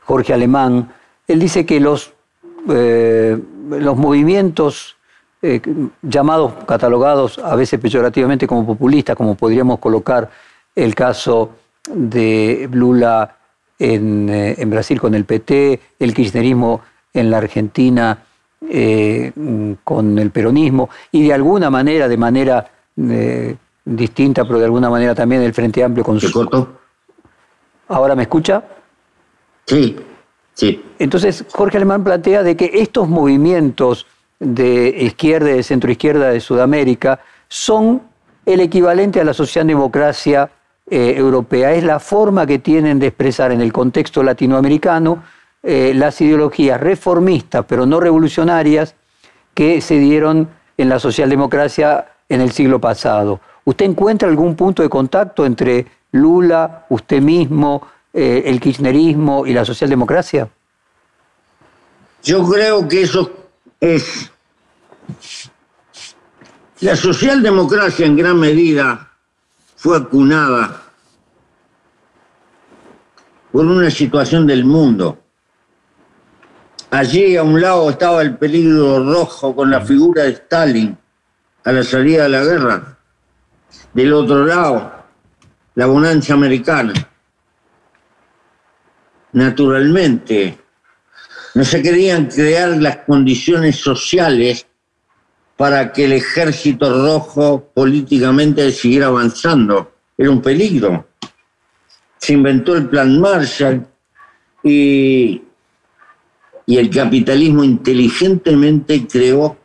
Jorge 0.03 0.33
Alemán, 0.33 0.91
él 1.25 1.39
dice 1.39 1.65
que 1.65 1.79
los, 1.79 2.13
eh, 2.69 3.39
los 3.69 3.95
movimientos 3.95 4.97
eh, 5.41 5.61
llamados, 6.01 6.53
catalogados 6.67 7.39
a 7.39 7.55
veces 7.55 7.79
peyorativamente 7.79 8.45
como 8.45 8.65
populistas, 8.65 9.15
como 9.15 9.35
podríamos 9.35 9.79
colocar 9.79 10.29
el 10.75 10.93
caso 10.95 11.51
de 11.89 12.67
Lula 12.69 13.37
en, 13.79 14.29
en 14.29 14.69
Brasil 14.69 14.99
con 14.99 15.15
el 15.15 15.25
PT, 15.25 15.79
el 15.99 16.13
kirchnerismo 16.13 16.81
en 17.13 17.29
la 17.31 17.37
Argentina 17.37 18.23
con 19.83 20.19
el 20.19 20.31
peronismo, 20.31 20.89
y 21.11 21.27
de 21.27 21.33
alguna 21.33 21.69
manera, 21.69 22.07
de 22.07 22.17
manera 22.17 22.71
distinta, 23.85 24.45
pero 24.45 24.59
de 24.59 24.65
alguna 24.65 24.89
manera 24.89 25.13
también 25.13 25.41
el 25.41 25.53
Frente 25.53 25.83
Amplio 25.83 26.03
con 26.03 26.19
su... 26.19 26.31
cortó? 26.31 26.79
¿Ahora 27.89 28.15
me 28.15 28.23
escucha? 28.23 28.63
Sí, 29.65 29.97
sí. 30.53 30.83
Entonces, 30.97 31.45
Jorge 31.51 31.77
Alemán 31.77 32.03
plantea 32.03 32.43
de 32.43 32.55
que 32.55 32.71
estos 32.73 33.07
movimientos 33.09 34.07
de 34.39 34.95
izquierda 34.99 35.51
y 35.51 35.55
de 35.55 35.63
centroizquierda 35.63 36.29
de 36.29 36.39
Sudamérica 36.39 37.19
son 37.49 38.01
el 38.45 38.61
equivalente 38.61 39.19
a 39.19 39.23
la 39.23 39.33
socialdemocracia 39.33 40.49
eh, 40.89 41.13
europea. 41.15 41.73
Es 41.73 41.83
la 41.83 41.99
forma 41.99 42.45
que 42.45 42.59
tienen 42.59 42.99
de 42.99 43.07
expresar 43.07 43.51
en 43.51 43.61
el 43.61 43.71
contexto 43.71 44.21
latinoamericano 44.21 45.23
eh, 45.61 45.93
las 45.95 46.19
ideologías 46.19 46.79
reformistas, 46.79 47.63
pero 47.65 47.85
no 47.85 48.01
revolucionarias, 48.01 48.95
que 49.53 49.79
se 49.79 49.97
dieron 49.97 50.49
en 50.77 50.89
la 50.89 50.99
socialdemocracia 50.99 52.07
en 52.27 52.41
el 52.41 52.51
siglo 52.51 52.81
pasado. 52.81 53.39
¿Usted 53.63 53.85
encuentra 53.85 54.27
algún 54.27 54.55
punto 54.55 54.83
de 54.83 54.89
contacto 54.89 55.45
entre 55.45 55.85
Lula, 56.11 56.85
usted 56.89 57.21
mismo, 57.21 57.87
eh, 58.13 58.43
el 58.45 58.59
kirchnerismo 58.59 59.47
y 59.47 59.53
la 59.53 59.63
socialdemocracia? 59.63 60.49
Yo 62.23 62.45
creo 62.47 62.87
que 62.87 63.03
eso 63.03 63.31
es... 63.79 64.29
La 66.81 66.97
socialdemocracia 66.97 68.05
en 68.05 68.17
gran 68.17 68.37
medida 68.37 69.12
fue 69.83 69.97
acunada 69.97 70.81
por 73.51 73.65
una 73.65 73.91
situación 73.91 74.47
del 74.47 74.63
mundo. 74.63 75.21
Allí 76.89 77.35
a 77.35 77.43
un 77.43 77.59
lado 77.59 77.89
estaba 77.89 78.21
el 78.21 78.37
peligro 78.37 79.03
rojo 79.03 79.53
con 79.53 79.69
la 79.69 79.81
figura 79.81 80.23
de 80.23 80.29
Stalin 80.29 80.97
a 81.65 81.71
la 81.73 81.83
salida 81.83 82.23
de 82.23 82.29
la 82.29 82.45
guerra 82.45 82.97
del 83.93 84.13
otro 84.13 84.45
lado, 84.45 84.89
la 85.75 85.85
bonanza 85.85 86.33
americana. 86.33 86.93
Naturalmente, 89.33 90.59
no 91.55 91.65
se 91.65 91.81
querían 91.81 92.27
crear 92.27 92.69
las 92.77 92.99
condiciones 92.99 93.75
sociales 93.81 94.65
para 95.57 95.91
que 95.93 96.05
el 96.05 96.13
ejército 96.13 97.03
rojo 97.03 97.69
políticamente 97.73 98.71
siguiera 98.71 99.07
avanzando. 99.07 99.91
Era 100.17 100.29
un 100.29 100.41
peligro. 100.41 101.07
Se 102.17 102.33
inventó 102.33 102.75
el 102.75 102.89
plan 102.89 103.19
Marshall 103.19 103.85
y, 104.63 105.41
y 106.65 106.77
el 106.77 106.89
capitalismo 106.89 107.63
inteligentemente 107.63 109.05
creó 109.07 109.57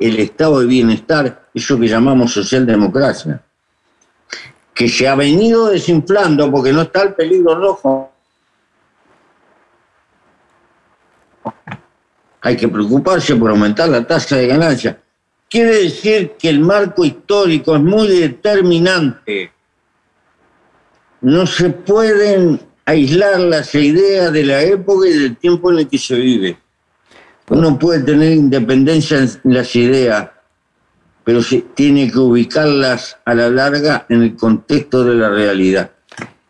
el 0.00 0.18
estado 0.18 0.60
de 0.60 0.66
bienestar, 0.66 1.48
eso 1.54 1.78
que 1.78 1.86
llamamos 1.86 2.32
socialdemocracia, 2.32 3.42
que 4.74 4.88
se 4.88 5.08
ha 5.08 5.14
venido 5.14 5.68
desinflando 5.68 6.50
porque 6.50 6.72
no 6.72 6.82
está 6.82 7.02
el 7.02 7.14
peligro 7.14 7.54
rojo. 7.54 8.10
Hay 12.44 12.58
que 12.58 12.68
preocuparse 12.68 13.34
por 13.36 13.50
aumentar 13.50 13.88
la 13.88 14.06
tasa 14.06 14.36
de 14.36 14.46
ganancia. 14.46 15.00
Quiere 15.48 15.84
decir 15.84 16.32
que 16.38 16.50
el 16.50 16.60
marco 16.60 17.02
histórico 17.02 17.74
es 17.74 17.80
muy 17.80 18.06
determinante. 18.06 19.50
No 21.22 21.46
se 21.46 21.70
pueden 21.70 22.60
aislar 22.84 23.40
las 23.40 23.74
ideas 23.74 24.30
de 24.30 24.44
la 24.44 24.60
época 24.62 25.08
y 25.08 25.18
del 25.18 25.36
tiempo 25.38 25.72
en 25.72 25.78
el 25.78 25.88
que 25.88 25.96
se 25.96 26.16
vive. 26.16 26.58
Uno 27.48 27.78
puede 27.78 28.02
tener 28.02 28.32
independencia 28.32 29.20
en 29.20 29.30
las 29.44 29.74
ideas, 29.74 30.28
pero 31.24 31.42
se 31.42 31.62
tiene 31.74 32.12
que 32.12 32.18
ubicarlas 32.18 33.16
a 33.24 33.32
la 33.32 33.48
larga 33.48 34.04
en 34.10 34.22
el 34.22 34.36
contexto 34.36 35.02
de 35.02 35.14
la 35.14 35.30
realidad. 35.30 35.92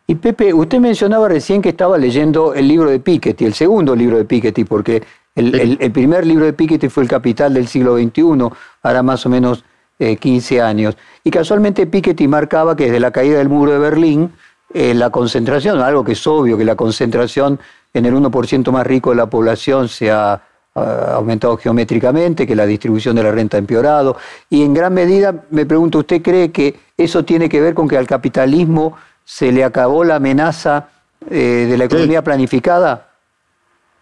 Y 0.07 0.15
Pepe, 0.15 0.53
usted 0.53 0.79
mencionaba 0.79 1.29
recién 1.29 1.61
que 1.61 1.69
estaba 1.69 1.97
leyendo 1.97 2.53
el 2.53 2.67
libro 2.67 2.89
de 2.89 2.99
Piketty, 2.99 3.45
el 3.45 3.53
segundo 3.53 3.95
libro 3.95 4.17
de 4.17 4.25
Piketty, 4.25 4.65
porque 4.65 5.01
el, 5.35 5.91
primer 5.91 6.25
libro 6.25 6.45
de 6.45 6.53
Piketty 6.53 6.89
fue 6.89 7.03
El 7.03 7.09
Capital 7.09 7.53
del 7.53 7.67
siglo 7.67 7.97
XXI, 7.97 8.49
hará 8.81 9.03
más 9.03 9.25
o 9.25 9.29
menos 9.29 9.63
15 9.97 10.55
eh, 10.55 10.61
años. 10.61 10.97
Y 11.23 11.31
casualmente 11.31 11.87
Piketty 11.87 12.27
marcaba 12.27 12.75
que 12.75 12.85
desde 12.85 12.99
la 12.99 13.11
caída 13.11 13.37
del 13.37 13.49
muro 13.49 13.71
de 13.73 13.79
Berlín, 13.79 14.31
eh, 14.73 14.93
la 14.93 15.09
concentración, 15.09 15.79
algo 15.79 16.03
que 16.03 16.13
es 16.13 16.27
obvio, 16.27 16.57
que 16.57 16.65
la 16.65 16.75
concentración 16.75 17.59
en 17.93 18.05
el 18.05 18.13
1% 18.13 18.71
más 18.71 18.87
rico 18.87 19.11
de 19.11 19.17
la 19.17 19.27
población 19.27 19.87
se 19.89 20.11
ha 20.11 20.41
ha 20.75 21.15
aumentado 21.15 21.57
geométricamente, 21.57 22.45
que 22.45 22.55
la 22.55 22.65
distribución 22.65 23.15
de 23.15 23.23
la 23.23 23.31
renta 23.31 23.57
ha 23.57 23.59
empeorado. 23.59 24.17
Y 24.49 24.63
en 24.63 24.73
gran 24.73 24.93
medida, 24.93 25.33
me 25.49 25.65
pregunto, 25.65 25.99
¿usted 25.99 26.21
cree 26.21 26.51
que 26.51 26.75
eso 26.97 27.23
tiene 27.23 27.47
que 27.47 27.61
ver 27.61 27.73
con 27.73 27.87
que 27.87 27.97
al 27.97 28.05
capitalismo 28.05 28.97
se 29.23 29.51
le 29.51 29.63
acabó 29.63 30.03
la 30.03 30.15
amenaza 30.15 30.89
eh, 31.29 31.67
de 31.69 31.77
la 31.77 31.85
economía 31.85 32.23
planificada? 32.23 33.09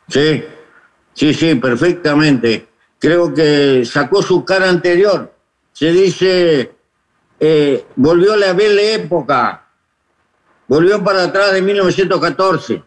Sí, 0.08 0.44
sí, 1.14 1.34
sí, 1.34 1.56
perfectamente. 1.56 2.68
Creo 3.00 3.34
que 3.34 3.84
sacó 3.86 4.22
su 4.22 4.46
cara 4.46 4.70
anterior. 4.70 5.34
Se 5.72 5.92
dice, 5.92 6.72
eh, 7.40 7.86
volvió 7.96 8.36
la 8.36 8.54
bella 8.54 8.82
época, 8.94 9.66
volvió 10.68 11.04
para 11.04 11.24
atrás 11.24 11.54
de 11.54 11.62
1914. 11.62 12.84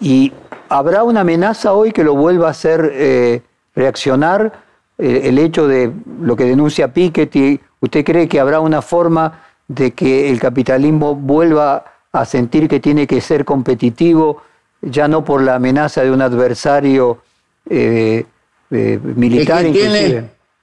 Y 0.00 0.32
¿Habrá 0.68 1.04
una 1.04 1.20
amenaza 1.20 1.72
hoy 1.72 1.92
que 1.92 2.02
lo 2.02 2.14
vuelva 2.14 2.48
a 2.48 2.50
hacer 2.50 2.90
eh, 2.94 3.42
reaccionar 3.74 4.64
eh, 4.98 5.22
el 5.24 5.38
hecho 5.38 5.68
de 5.68 5.92
lo 6.20 6.36
que 6.36 6.44
denuncia 6.44 6.92
Piketty, 6.92 7.60
¿usted 7.80 8.04
cree 8.04 8.28
que 8.28 8.40
habrá 8.40 8.60
una 8.60 8.80
forma 8.80 9.40
de 9.68 9.92
que 9.92 10.30
el 10.30 10.40
capitalismo 10.40 11.14
vuelva 11.14 11.84
a 12.12 12.24
sentir 12.24 12.68
que 12.68 12.80
tiene 12.80 13.06
que 13.06 13.20
ser 13.20 13.44
competitivo, 13.44 14.42
ya 14.86 15.08
no 15.08 15.24
por 15.24 15.42
la 15.42 15.56
amenaza 15.56 16.02
de 16.02 16.10
un 16.10 16.22
adversario 16.22 17.22
eh, 17.68 18.24
eh, 18.70 19.00
militar? 19.02 19.64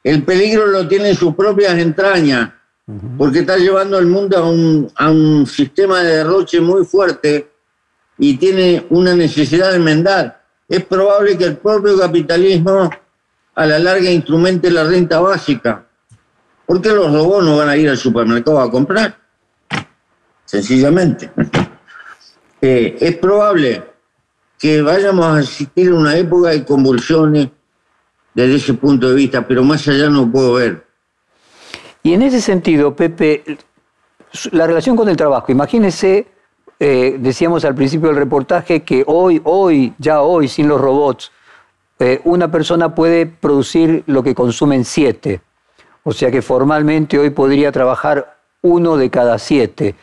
el 0.03 0.23
peligro 0.23 0.67
lo 0.67 0.87
tiene 0.87 1.09
en 1.09 1.15
sus 1.15 1.35
propias 1.35 1.77
entrañas, 1.77 2.51
porque 3.17 3.39
está 3.39 3.57
llevando 3.57 3.97
al 3.97 4.07
mundo 4.07 4.37
a 4.37 4.49
un, 4.49 4.91
a 4.95 5.09
un 5.11 5.45
sistema 5.45 6.01
de 6.01 6.17
derroche 6.17 6.59
muy 6.59 6.83
fuerte 6.85 7.51
y 8.17 8.37
tiene 8.37 8.85
una 8.89 9.15
necesidad 9.15 9.69
de 9.69 9.77
enmendar. 9.77 10.41
Es 10.67 10.83
probable 10.85 11.37
que 11.37 11.45
el 11.45 11.57
propio 11.57 11.97
capitalismo 11.97 12.89
a 13.55 13.65
la 13.65 13.79
larga 13.79 14.09
instrumente 14.09 14.71
la 14.71 14.83
renta 14.83 15.19
básica. 15.19 15.85
¿Por 16.65 16.81
qué 16.81 16.89
los 16.89 17.11
robots 17.11 17.45
no 17.45 17.57
van 17.57 17.69
a 17.69 17.77
ir 17.77 17.89
al 17.89 17.97
supermercado 17.97 18.59
a 18.59 18.71
comprar? 18.71 19.17
Sencillamente. 20.45 21.29
Eh, 22.63 22.95
es 23.01 23.17
probable 23.17 23.81
que 24.61 24.83
vayamos 24.83 25.25
a 25.25 25.37
asistir 25.37 25.89
a 25.89 25.95
una 25.95 26.15
época 26.15 26.49
de 26.49 26.63
convulsiones 26.63 27.49
desde 28.35 28.55
ese 28.55 28.73
punto 28.75 29.09
de 29.09 29.15
vista, 29.15 29.47
pero 29.47 29.63
más 29.63 29.87
allá 29.87 30.07
no 30.07 30.31
puedo 30.31 30.53
ver. 30.53 30.85
Y 32.03 32.13
en 32.13 32.21
ese 32.21 32.39
sentido, 32.39 32.95
Pepe, 32.95 33.43
la 34.51 34.67
relación 34.67 34.95
con 34.95 35.09
el 35.09 35.17
trabajo, 35.17 35.51
imagínese, 35.51 36.27
eh, 36.79 37.17
decíamos 37.19 37.65
al 37.65 37.73
principio 37.73 38.09
del 38.09 38.17
reportaje 38.17 38.83
que 38.83 39.03
hoy, 39.07 39.41
hoy, 39.45 39.93
ya 39.97 40.21
hoy, 40.21 40.47
sin 40.47 40.67
los 40.67 40.79
robots, 40.79 41.31
eh, 41.97 42.21
una 42.23 42.51
persona 42.51 42.93
puede 42.93 43.25
producir 43.25 44.03
lo 44.05 44.21
que 44.21 44.35
consumen 44.35 44.85
siete. 44.85 45.41
O 46.03 46.11
sea 46.11 46.29
que 46.29 46.43
formalmente 46.43 47.17
hoy 47.17 47.31
podría 47.31 47.71
trabajar 47.71 48.37
uno 48.61 48.95
de 48.95 49.09
cada 49.09 49.39
siete. 49.39 49.95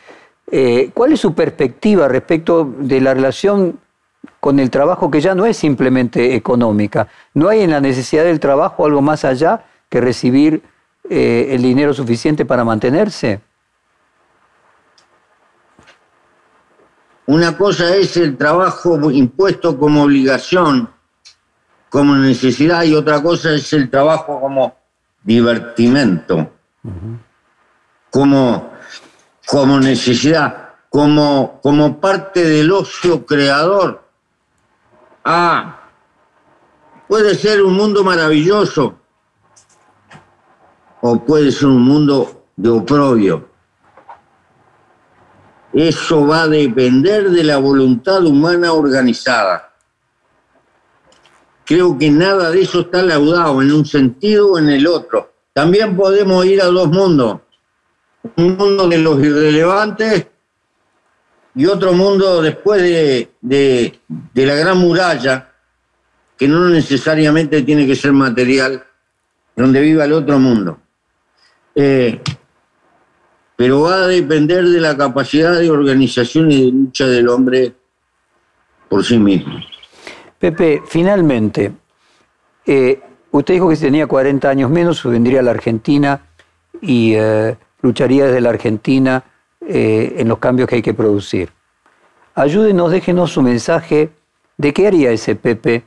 Eh, 0.51 0.91
¿Cuál 0.93 1.13
es 1.13 1.21
su 1.21 1.33
perspectiva 1.33 2.09
respecto 2.09 2.69
de 2.77 2.99
la 2.99 3.13
relación 3.13 3.79
con 4.39 4.59
el 4.59 4.69
trabajo 4.69 5.09
que 5.09 5.21
ya 5.21 5.35
no 5.35 5.45
es 5.45 5.57
simplemente 5.57 6.35
económica? 6.35 7.07
¿No 7.33 7.49
hay 7.49 7.61
en 7.61 7.71
la 7.71 7.81
necesidad 7.81 8.23
del 8.23 8.39
trabajo 8.39 8.85
algo 8.85 9.01
más 9.01 9.25
allá 9.25 9.63
que 9.89 10.01
recibir 10.01 10.63
eh, 11.09 11.47
el 11.51 11.61
dinero 11.61 11.93
suficiente 11.93 12.45
para 12.45 12.63
mantenerse? 12.63 13.41
Una 17.25 17.55
cosa 17.55 17.95
es 17.95 18.17
el 18.17 18.37
trabajo 18.37 19.11
impuesto 19.11 19.77
como 19.77 20.03
obligación 20.03 20.89
como 21.89 22.15
necesidad 22.15 22.83
y 22.83 22.93
otra 22.93 23.21
cosa 23.21 23.51
es 23.53 23.73
el 23.73 23.89
trabajo 23.89 24.39
como 24.39 24.77
divertimento, 25.23 26.51
como, 28.09 28.71
como 29.45 29.79
necesidad, 29.79 30.69
como, 30.89 31.59
como 31.61 31.99
parte 31.99 32.47
del 32.47 32.71
ocio 32.71 33.25
creador. 33.25 34.07
Ah, 35.23 35.79
puede 37.07 37.35
ser 37.35 37.61
un 37.61 37.73
mundo 37.73 38.03
maravilloso 38.03 38.99
o 41.01 41.25
puede 41.25 41.51
ser 41.51 41.67
un 41.67 41.81
mundo 41.81 42.45
de 42.55 42.69
oprobio. 42.69 43.49
Eso 45.73 46.25
va 46.25 46.43
a 46.43 46.47
depender 46.47 47.29
de 47.29 47.43
la 47.43 47.57
voluntad 47.57 48.23
humana 48.25 48.73
organizada. 48.73 49.73
Creo 51.65 51.97
que 51.97 52.09
nada 52.09 52.49
de 52.49 52.61
eso 52.61 52.81
está 52.81 53.03
laudado 53.03 53.61
en 53.61 53.71
un 53.71 53.85
sentido 53.85 54.53
o 54.53 54.57
en 54.57 54.69
el 54.69 54.87
otro. 54.87 55.31
También 55.53 55.95
podemos 55.95 56.43
ir 56.45 56.61
a 56.61 56.65
dos 56.65 56.89
mundos. 56.89 57.41
Un 58.35 58.57
mundo 58.57 58.87
de 58.87 58.97
los 58.97 59.19
irrelevantes 59.19 60.27
y 61.55 61.65
otro 61.65 61.93
mundo 61.93 62.41
después 62.41 62.81
de, 62.81 63.99
la 64.33 64.55
gran 64.55 64.77
muralla, 64.77 65.51
que 66.37 66.47
no 66.47 66.69
necesariamente 66.69 67.61
tiene 67.63 67.85
que 67.85 67.95
ser 67.95 68.13
material, 68.13 68.83
donde 69.55 69.81
viva 69.81 70.05
el 70.05 70.13
otro 70.13 70.39
mundo. 70.39 70.79
Eh, 71.75 72.21
pero 73.55 73.81
va 73.81 74.03
a 74.03 74.07
depender 74.07 74.63
de 74.63 74.79
la 74.79 74.95
capacidad 74.95 75.59
de 75.59 75.69
organización 75.69 76.51
y 76.51 76.65
de 76.65 76.71
lucha 76.71 77.07
del 77.07 77.27
hombre 77.27 77.73
por 78.87 79.03
sí 79.03 79.17
mismo. 79.17 79.59
Pepe, 80.39 80.81
finalmente, 80.87 81.73
eh, 82.65 83.01
usted 83.31 83.55
dijo 83.55 83.67
que 83.67 83.75
si 83.75 83.83
tenía 83.83 84.07
40 84.07 84.49
años 84.49 84.69
menos, 84.69 85.03
vendría 85.03 85.41
a 85.41 85.43
la 85.43 85.51
Argentina 85.51 86.21
y 86.81 87.13
eh, 87.15 87.57
lucharía 87.81 88.27
desde 88.27 88.39
la 88.39 88.51
Argentina 88.51 89.23
eh, 89.61 90.15
en 90.17 90.27
los 90.27 90.39
cambios 90.39 90.69
que 90.69 90.75
hay 90.75 90.81
que 90.81 90.93
producir. 90.93 91.51
Ayúdenos, 92.35 92.91
déjenos 92.91 93.31
su 93.31 93.41
mensaje 93.41 94.09
de 94.57 94.73
qué 94.73 94.87
haría 94.87 95.11
ese 95.11 95.35
Pepe 95.35 95.83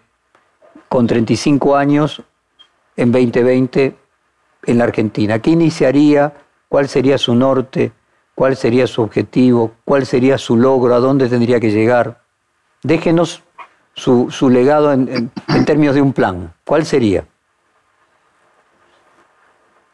con 0.89 1.07
35 1.07 1.77
años 1.77 2.23
en 2.97 3.13
2020 3.13 3.97
en 4.65 4.79
la 4.79 4.85
Argentina. 4.85 5.39
¿Qué 5.39 5.51
iniciaría? 5.51 6.33
¿Cuál 6.69 6.89
sería 6.89 7.19
su 7.19 7.35
norte? 7.35 7.93
¿Cuál 8.35 8.57
sería 8.57 8.87
su 8.87 9.03
objetivo? 9.03 9.73
¿Cuál 9.85 10.07
sería 10.07 10.39
su 10.39 10.57
logro? 10.57 10.95
¿A 10.95 11.01
dónde 11.01 11.29
tendría 11.29 11.61
que 11.61 11.71
llegar? 11.71 12.23
Déjenos 12.83 13.43
su, 13.95 14.51
legado 14.51 14.93
en, 14.93 15.31
términos 15.67 15.95
de 15.95 16.03
un 16.03 16.13
plan? 16.13 16.53
¿Cuál 16.65 16.85
sería? 16.85 17.25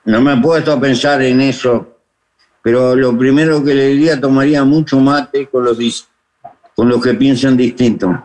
No 0.04 0.20
me 0.20 0.34
he 0.34 0.36
puesto 0.40 0.72
a 0.72 0.80
pensar 0.80 1.20
en 1.22 1.40
eso, 1.40 1.97
pero 2.62 2.96
lo 2.96 3.16
primero 3.16 3.62
que 3.62 3.74
le 3.74 3.86
diría, 3.88 4.20
tomaría 4.20 4.64
mucho 4.64 4.98
mate 4.98 5.46
con 5.46 5.64
los, 5.64 6.08
con 6.74 6.88
los 6.88 7.02
que 7.02 7.14
piensan 7.14 7.56
distinto. 7.56 8.22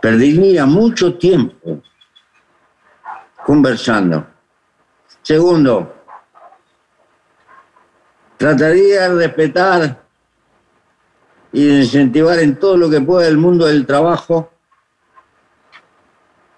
Perdería 0.00 0.66
mucho 0.66 1.14
tiempo 1.14 1.82
conversando. 3.44 4.26
Segundo, 5.22 5.94
trataría 8.36 9.08
de 9.08 9.26
respetar 9.26 10.02
y 11.52 11.64
de 11.64 11.82
incentivar 11.82 12.38
en 12.38 12.58
todo 12.58 12.76
lo 12.76 12.90
que 12.90 13.00
pueda 13.00 13.26
el 13.26 13.38
mundo 13.38 13.66
del 13.66 13.86
trabajo 13.86 14.52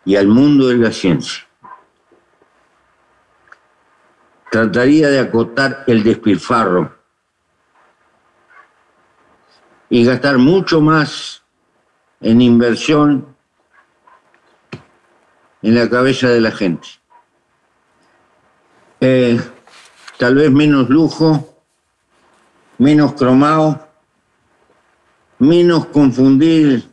y 0.05 0.17
al 0.17 0.27
mundo 0.27 0.69
de 0.69 0.77
la 0.77 0.93
ciencia. 0.93 1.47
Trataría 4.51 5.09
de 5.09 5.21
acotar 5.21 5.85
el 5.87 6.03
despilfarro 6.03 6.98
y 9.91 10.05
gastar 10.05 10.39
mucho 10.39 10.81
más 10.81 11.43
en 12.21 12.41
inversión 12.41 13.37
en 15.63 15.75
la 15.75 15.89
cabeza 15.89 16.29
de 16.29 16.41
la 16.41 16.51
gente. 16.51 16.89
Eh, 19.01 19.41
tal 20.19 20.35
vez 20.35 20.51
menos 20.51 20.89
lujo, 20.89 21.63
menos 22.79 23.15
cromado, 23.15 23.89
menos 25.39 25.87
confundir 25.87 26.89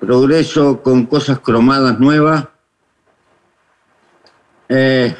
progreso 0.00 0.82
con 0.82 1.06
cosas 1.06 1.40
cromadas 1.40 1.98
nuevas 1.98 2.46
eh, 4.68 5.16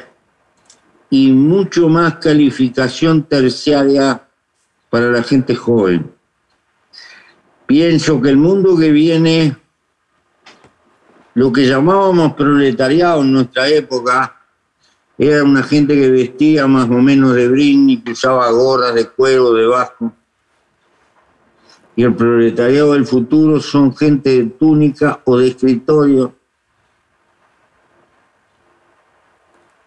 y 1.08 1.32
mucho 1.32 1.88
más 1.88 2.16
calificación 2.16 3.22
terciaria 3.22 4.25
para 4.90 5.10
la 5.10 5.22
gente 5.22 5.54
joven. 5.54 6.10
Pienso 7.66 8.20
que 8.20 8.30
el 8.30 8.36
mundo 8.36 8.76
que 8.76 8.90
viene, 8.90 9.56
lo 11.34 11.52
que 11.52 11.66
llamábamos 11.66 12.34
proletariado 12.34 13.22
en 13.22 13.32
nuestra 13.32 13.68
época, 13.68 14.36
era 15.18 15.42
una 15.42 15.62
gente 15.62 15.94
que 15.94 16.10
vestía 16.10 16.66
más 16.66 16.88
o 16.88 16.94
menos 16.94 17.34
de 17.34 17.48
brini, 17.48 18.02
que 18.02 18.12
usaba 18.12 18.50
gorras 18.50 18.94
de 18.94 19.08
cuero 19.08 19.52
debajo 19.52 20.12
y 21.96 22.02
el 22.02 22.14
proletariado 22.14 22.92
del 22.92 23.06
futuro 23.06 23.58
son 23.58 23.96
gente 23.96 24.28
de 24.30 24.44
túnica 24.50 25.22
o 25.24 25.38
de 25.38 25.48
escritorio, 25.48 26.34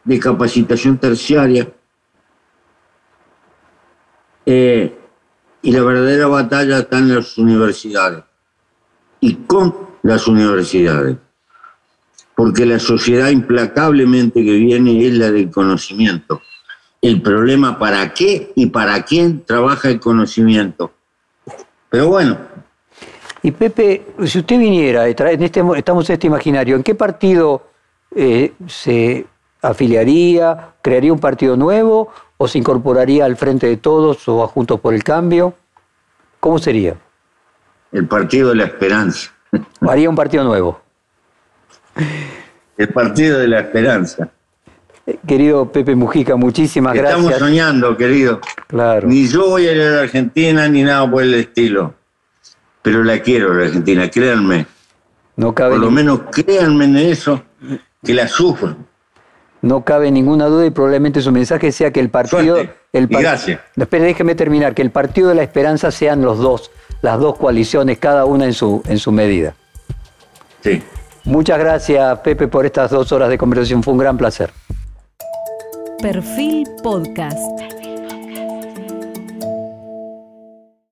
de 0.03 0.19
capacitación 0.19 0.97
terciaria. 0.97 1.71
Eh, 4.51 4.97
y 5.61 5.71
la 5.71 5.83
verdadera 5.83 6.25
batalla 6.25 6.79
está 6.79 6.97
en 6.97 7.13
las 7.13 7.37
universidades 7.37 8.23
y 9.19 9.35
con 9.35 9.75
las 10.01 10.27
universidades, 10.27 11.17
porque 12.33 12.65
la 12.65 12.79
sociedad 12.79 13.29
implacablemente 13.29 14.43
que 14.43 14.53
viene 14.53 15.05
es 15.05 15.13
la 15.13 15.29
del 15.29 15.51
conocimiento. 15.51 16.41
El 16.99 17.21
problema 17.21 17.77
para 17.77 18.11
qué 18.11 18.51
y 18.55 18.65
para 18.65 19.03
quién 19.03 19.43
trabaja 19.45 19.89
el 19.89 19.99
conocimiento 19.99 20.93
pero 21.89 22.07
bueno. 22.07 22.37
Y 23.41 23.51
Pepe, 23.51 24.05
si 24.25 24.39
usted 24.39 24.59
viniera, 24.59 25.07
en 25.07 25.43
este, 25.43 25.63
estamos 25.75 26.09
en 26.09 26.13
este 26.13 26.27
imaginario, 26.27 26.75
¿en 26.75 26.83
qué 26.83 26.93
partido 26.93 27.67
eh, 28.15 28.53
se 28.67 29.25
afiliaría, 29.61 30.73
crearía 30.81 31.13
un 31.13 31.19
partido 31.19 31.55
nuevo 31.57 32.11
o 32.41 32.47
se 32.47 32.57
incorporaría 32.57 33.25
al 33.25 33.35
Frente 33.35 33.67
de 33.67 33.75
Todos 33.77 34.25
o 34.29 34.41
a 34.43 34.47
Juntos 34.47 34.79
por 34.79 34.93
el 34.93 35.03
Cambio? 35.03 35.53
¿Cómo 36.39 36.57
sería? 36.57 36.95
El 37.91 38.07
Partido 38.07 38.49
de 38.49 38.55
la 38.55 38.63
Esperanza. 38.63 39.31
Haría 39.81 40.09
un 40.09 40.15
partido 40.15 40.43
nuevo. 40.45 40.79
El 42.77 42.87
Partido 42.89 43.39
de 43.39 43.47
la 43.49 43.59
Esperanza. 43.59 44.29
Querido 45.27 45.69
Pepe 45.69 45.95
Mujica, 45.95 46.35
muchísimas 46.37 46.95
Estamos 46.95 47.23
gracias. 47.25 47.39
soñando, 47.39 47.97
querido. 47.97 48.39
Claro. 48.67 49.07
Ni 49.07 49.27
yo 49.27 49.49
voy 49.49 49.67
a 49.67 49.71
ir 49.73 49.81
a 49.81 49.89
la 49.95 50.01
Argentina 50.01 50.69
ni 50.69 50.83
nada 50.83 51.09
por 51.09 51.23
el 51.23 51.33
estilo. 51.33 51.93
Pero 52.81 53.03
la 53.03 53.19
quiero, 53.19 53.53
la 53.53 53.65
Argentina, 53.65 54.09
créanme. 54.09 54.65
No 55.35 55.53
cabe, 55.53 55.71
Por 55.71 55.79
lo 55.81 55.89
ni- 55.89 55.95
menos 55.95 56.21
créanme 56.31 56.85
en 56.85 56.95
eso, 56.97 57.41
que 58.03 58.13
la 58.13 58.27
sufro. 58.29 58.77
No 59.61 59.83
cabe 59.83 60.11
ninguna 60.11 60.45
duda 60.45 60.65
y 60.65 60.69
probablemente 60.71 61.21
su 61.21 61.31
mensaje 61.31 61.71
sea 61.71 61.91
que 61.91 61.99
el 61.99 62.09
partido... 62.09 62.55
Suerte. 62.55 62.73
El 62.91 63.03
Y 63.03 63.07
par- 63.07 63.21
gracias. 63.21 63.59
Espere, 63.75 64.05
déjeme 64.05 64.33
terminar. 64.33 64.73
Que 64.73 64.81
el 64.81 64.89
Partido 64.89 65.29
de 65.29 65.35
la 65.35 65.43
Esperanza 65.43 65.91
sean 65.91 66.23
los 66.23 66.39
dos, 66.39 66.71
las 67.03 67.19
dos 67.19 67.37
coaliciones, 67.37 67.99
cada 67.99 68.25
una 68.25 68.45
en 68.45 68.53
su, 68.53 68.81
en 68.87 68.97
su 68.97 69.11
medida. 69.11 69.53
Sí. 70.63 70.81
Muchas 71.23 71.59
gracias, 71.59 72.17
Pepe, 72.19 72.47
por 72.47 72.65
estas 72.65 72.89
dos 72.89 73.11
horas 73.11 73.29
de 73.29 73.37
conversación. 73.37 73.83
Fue 73.83 73.93
un 73.93 73.99
gran 73.99 74.17
placer. 74.17 74.51
Perfil 76.01 76.67
Podcast. 76.81 77.37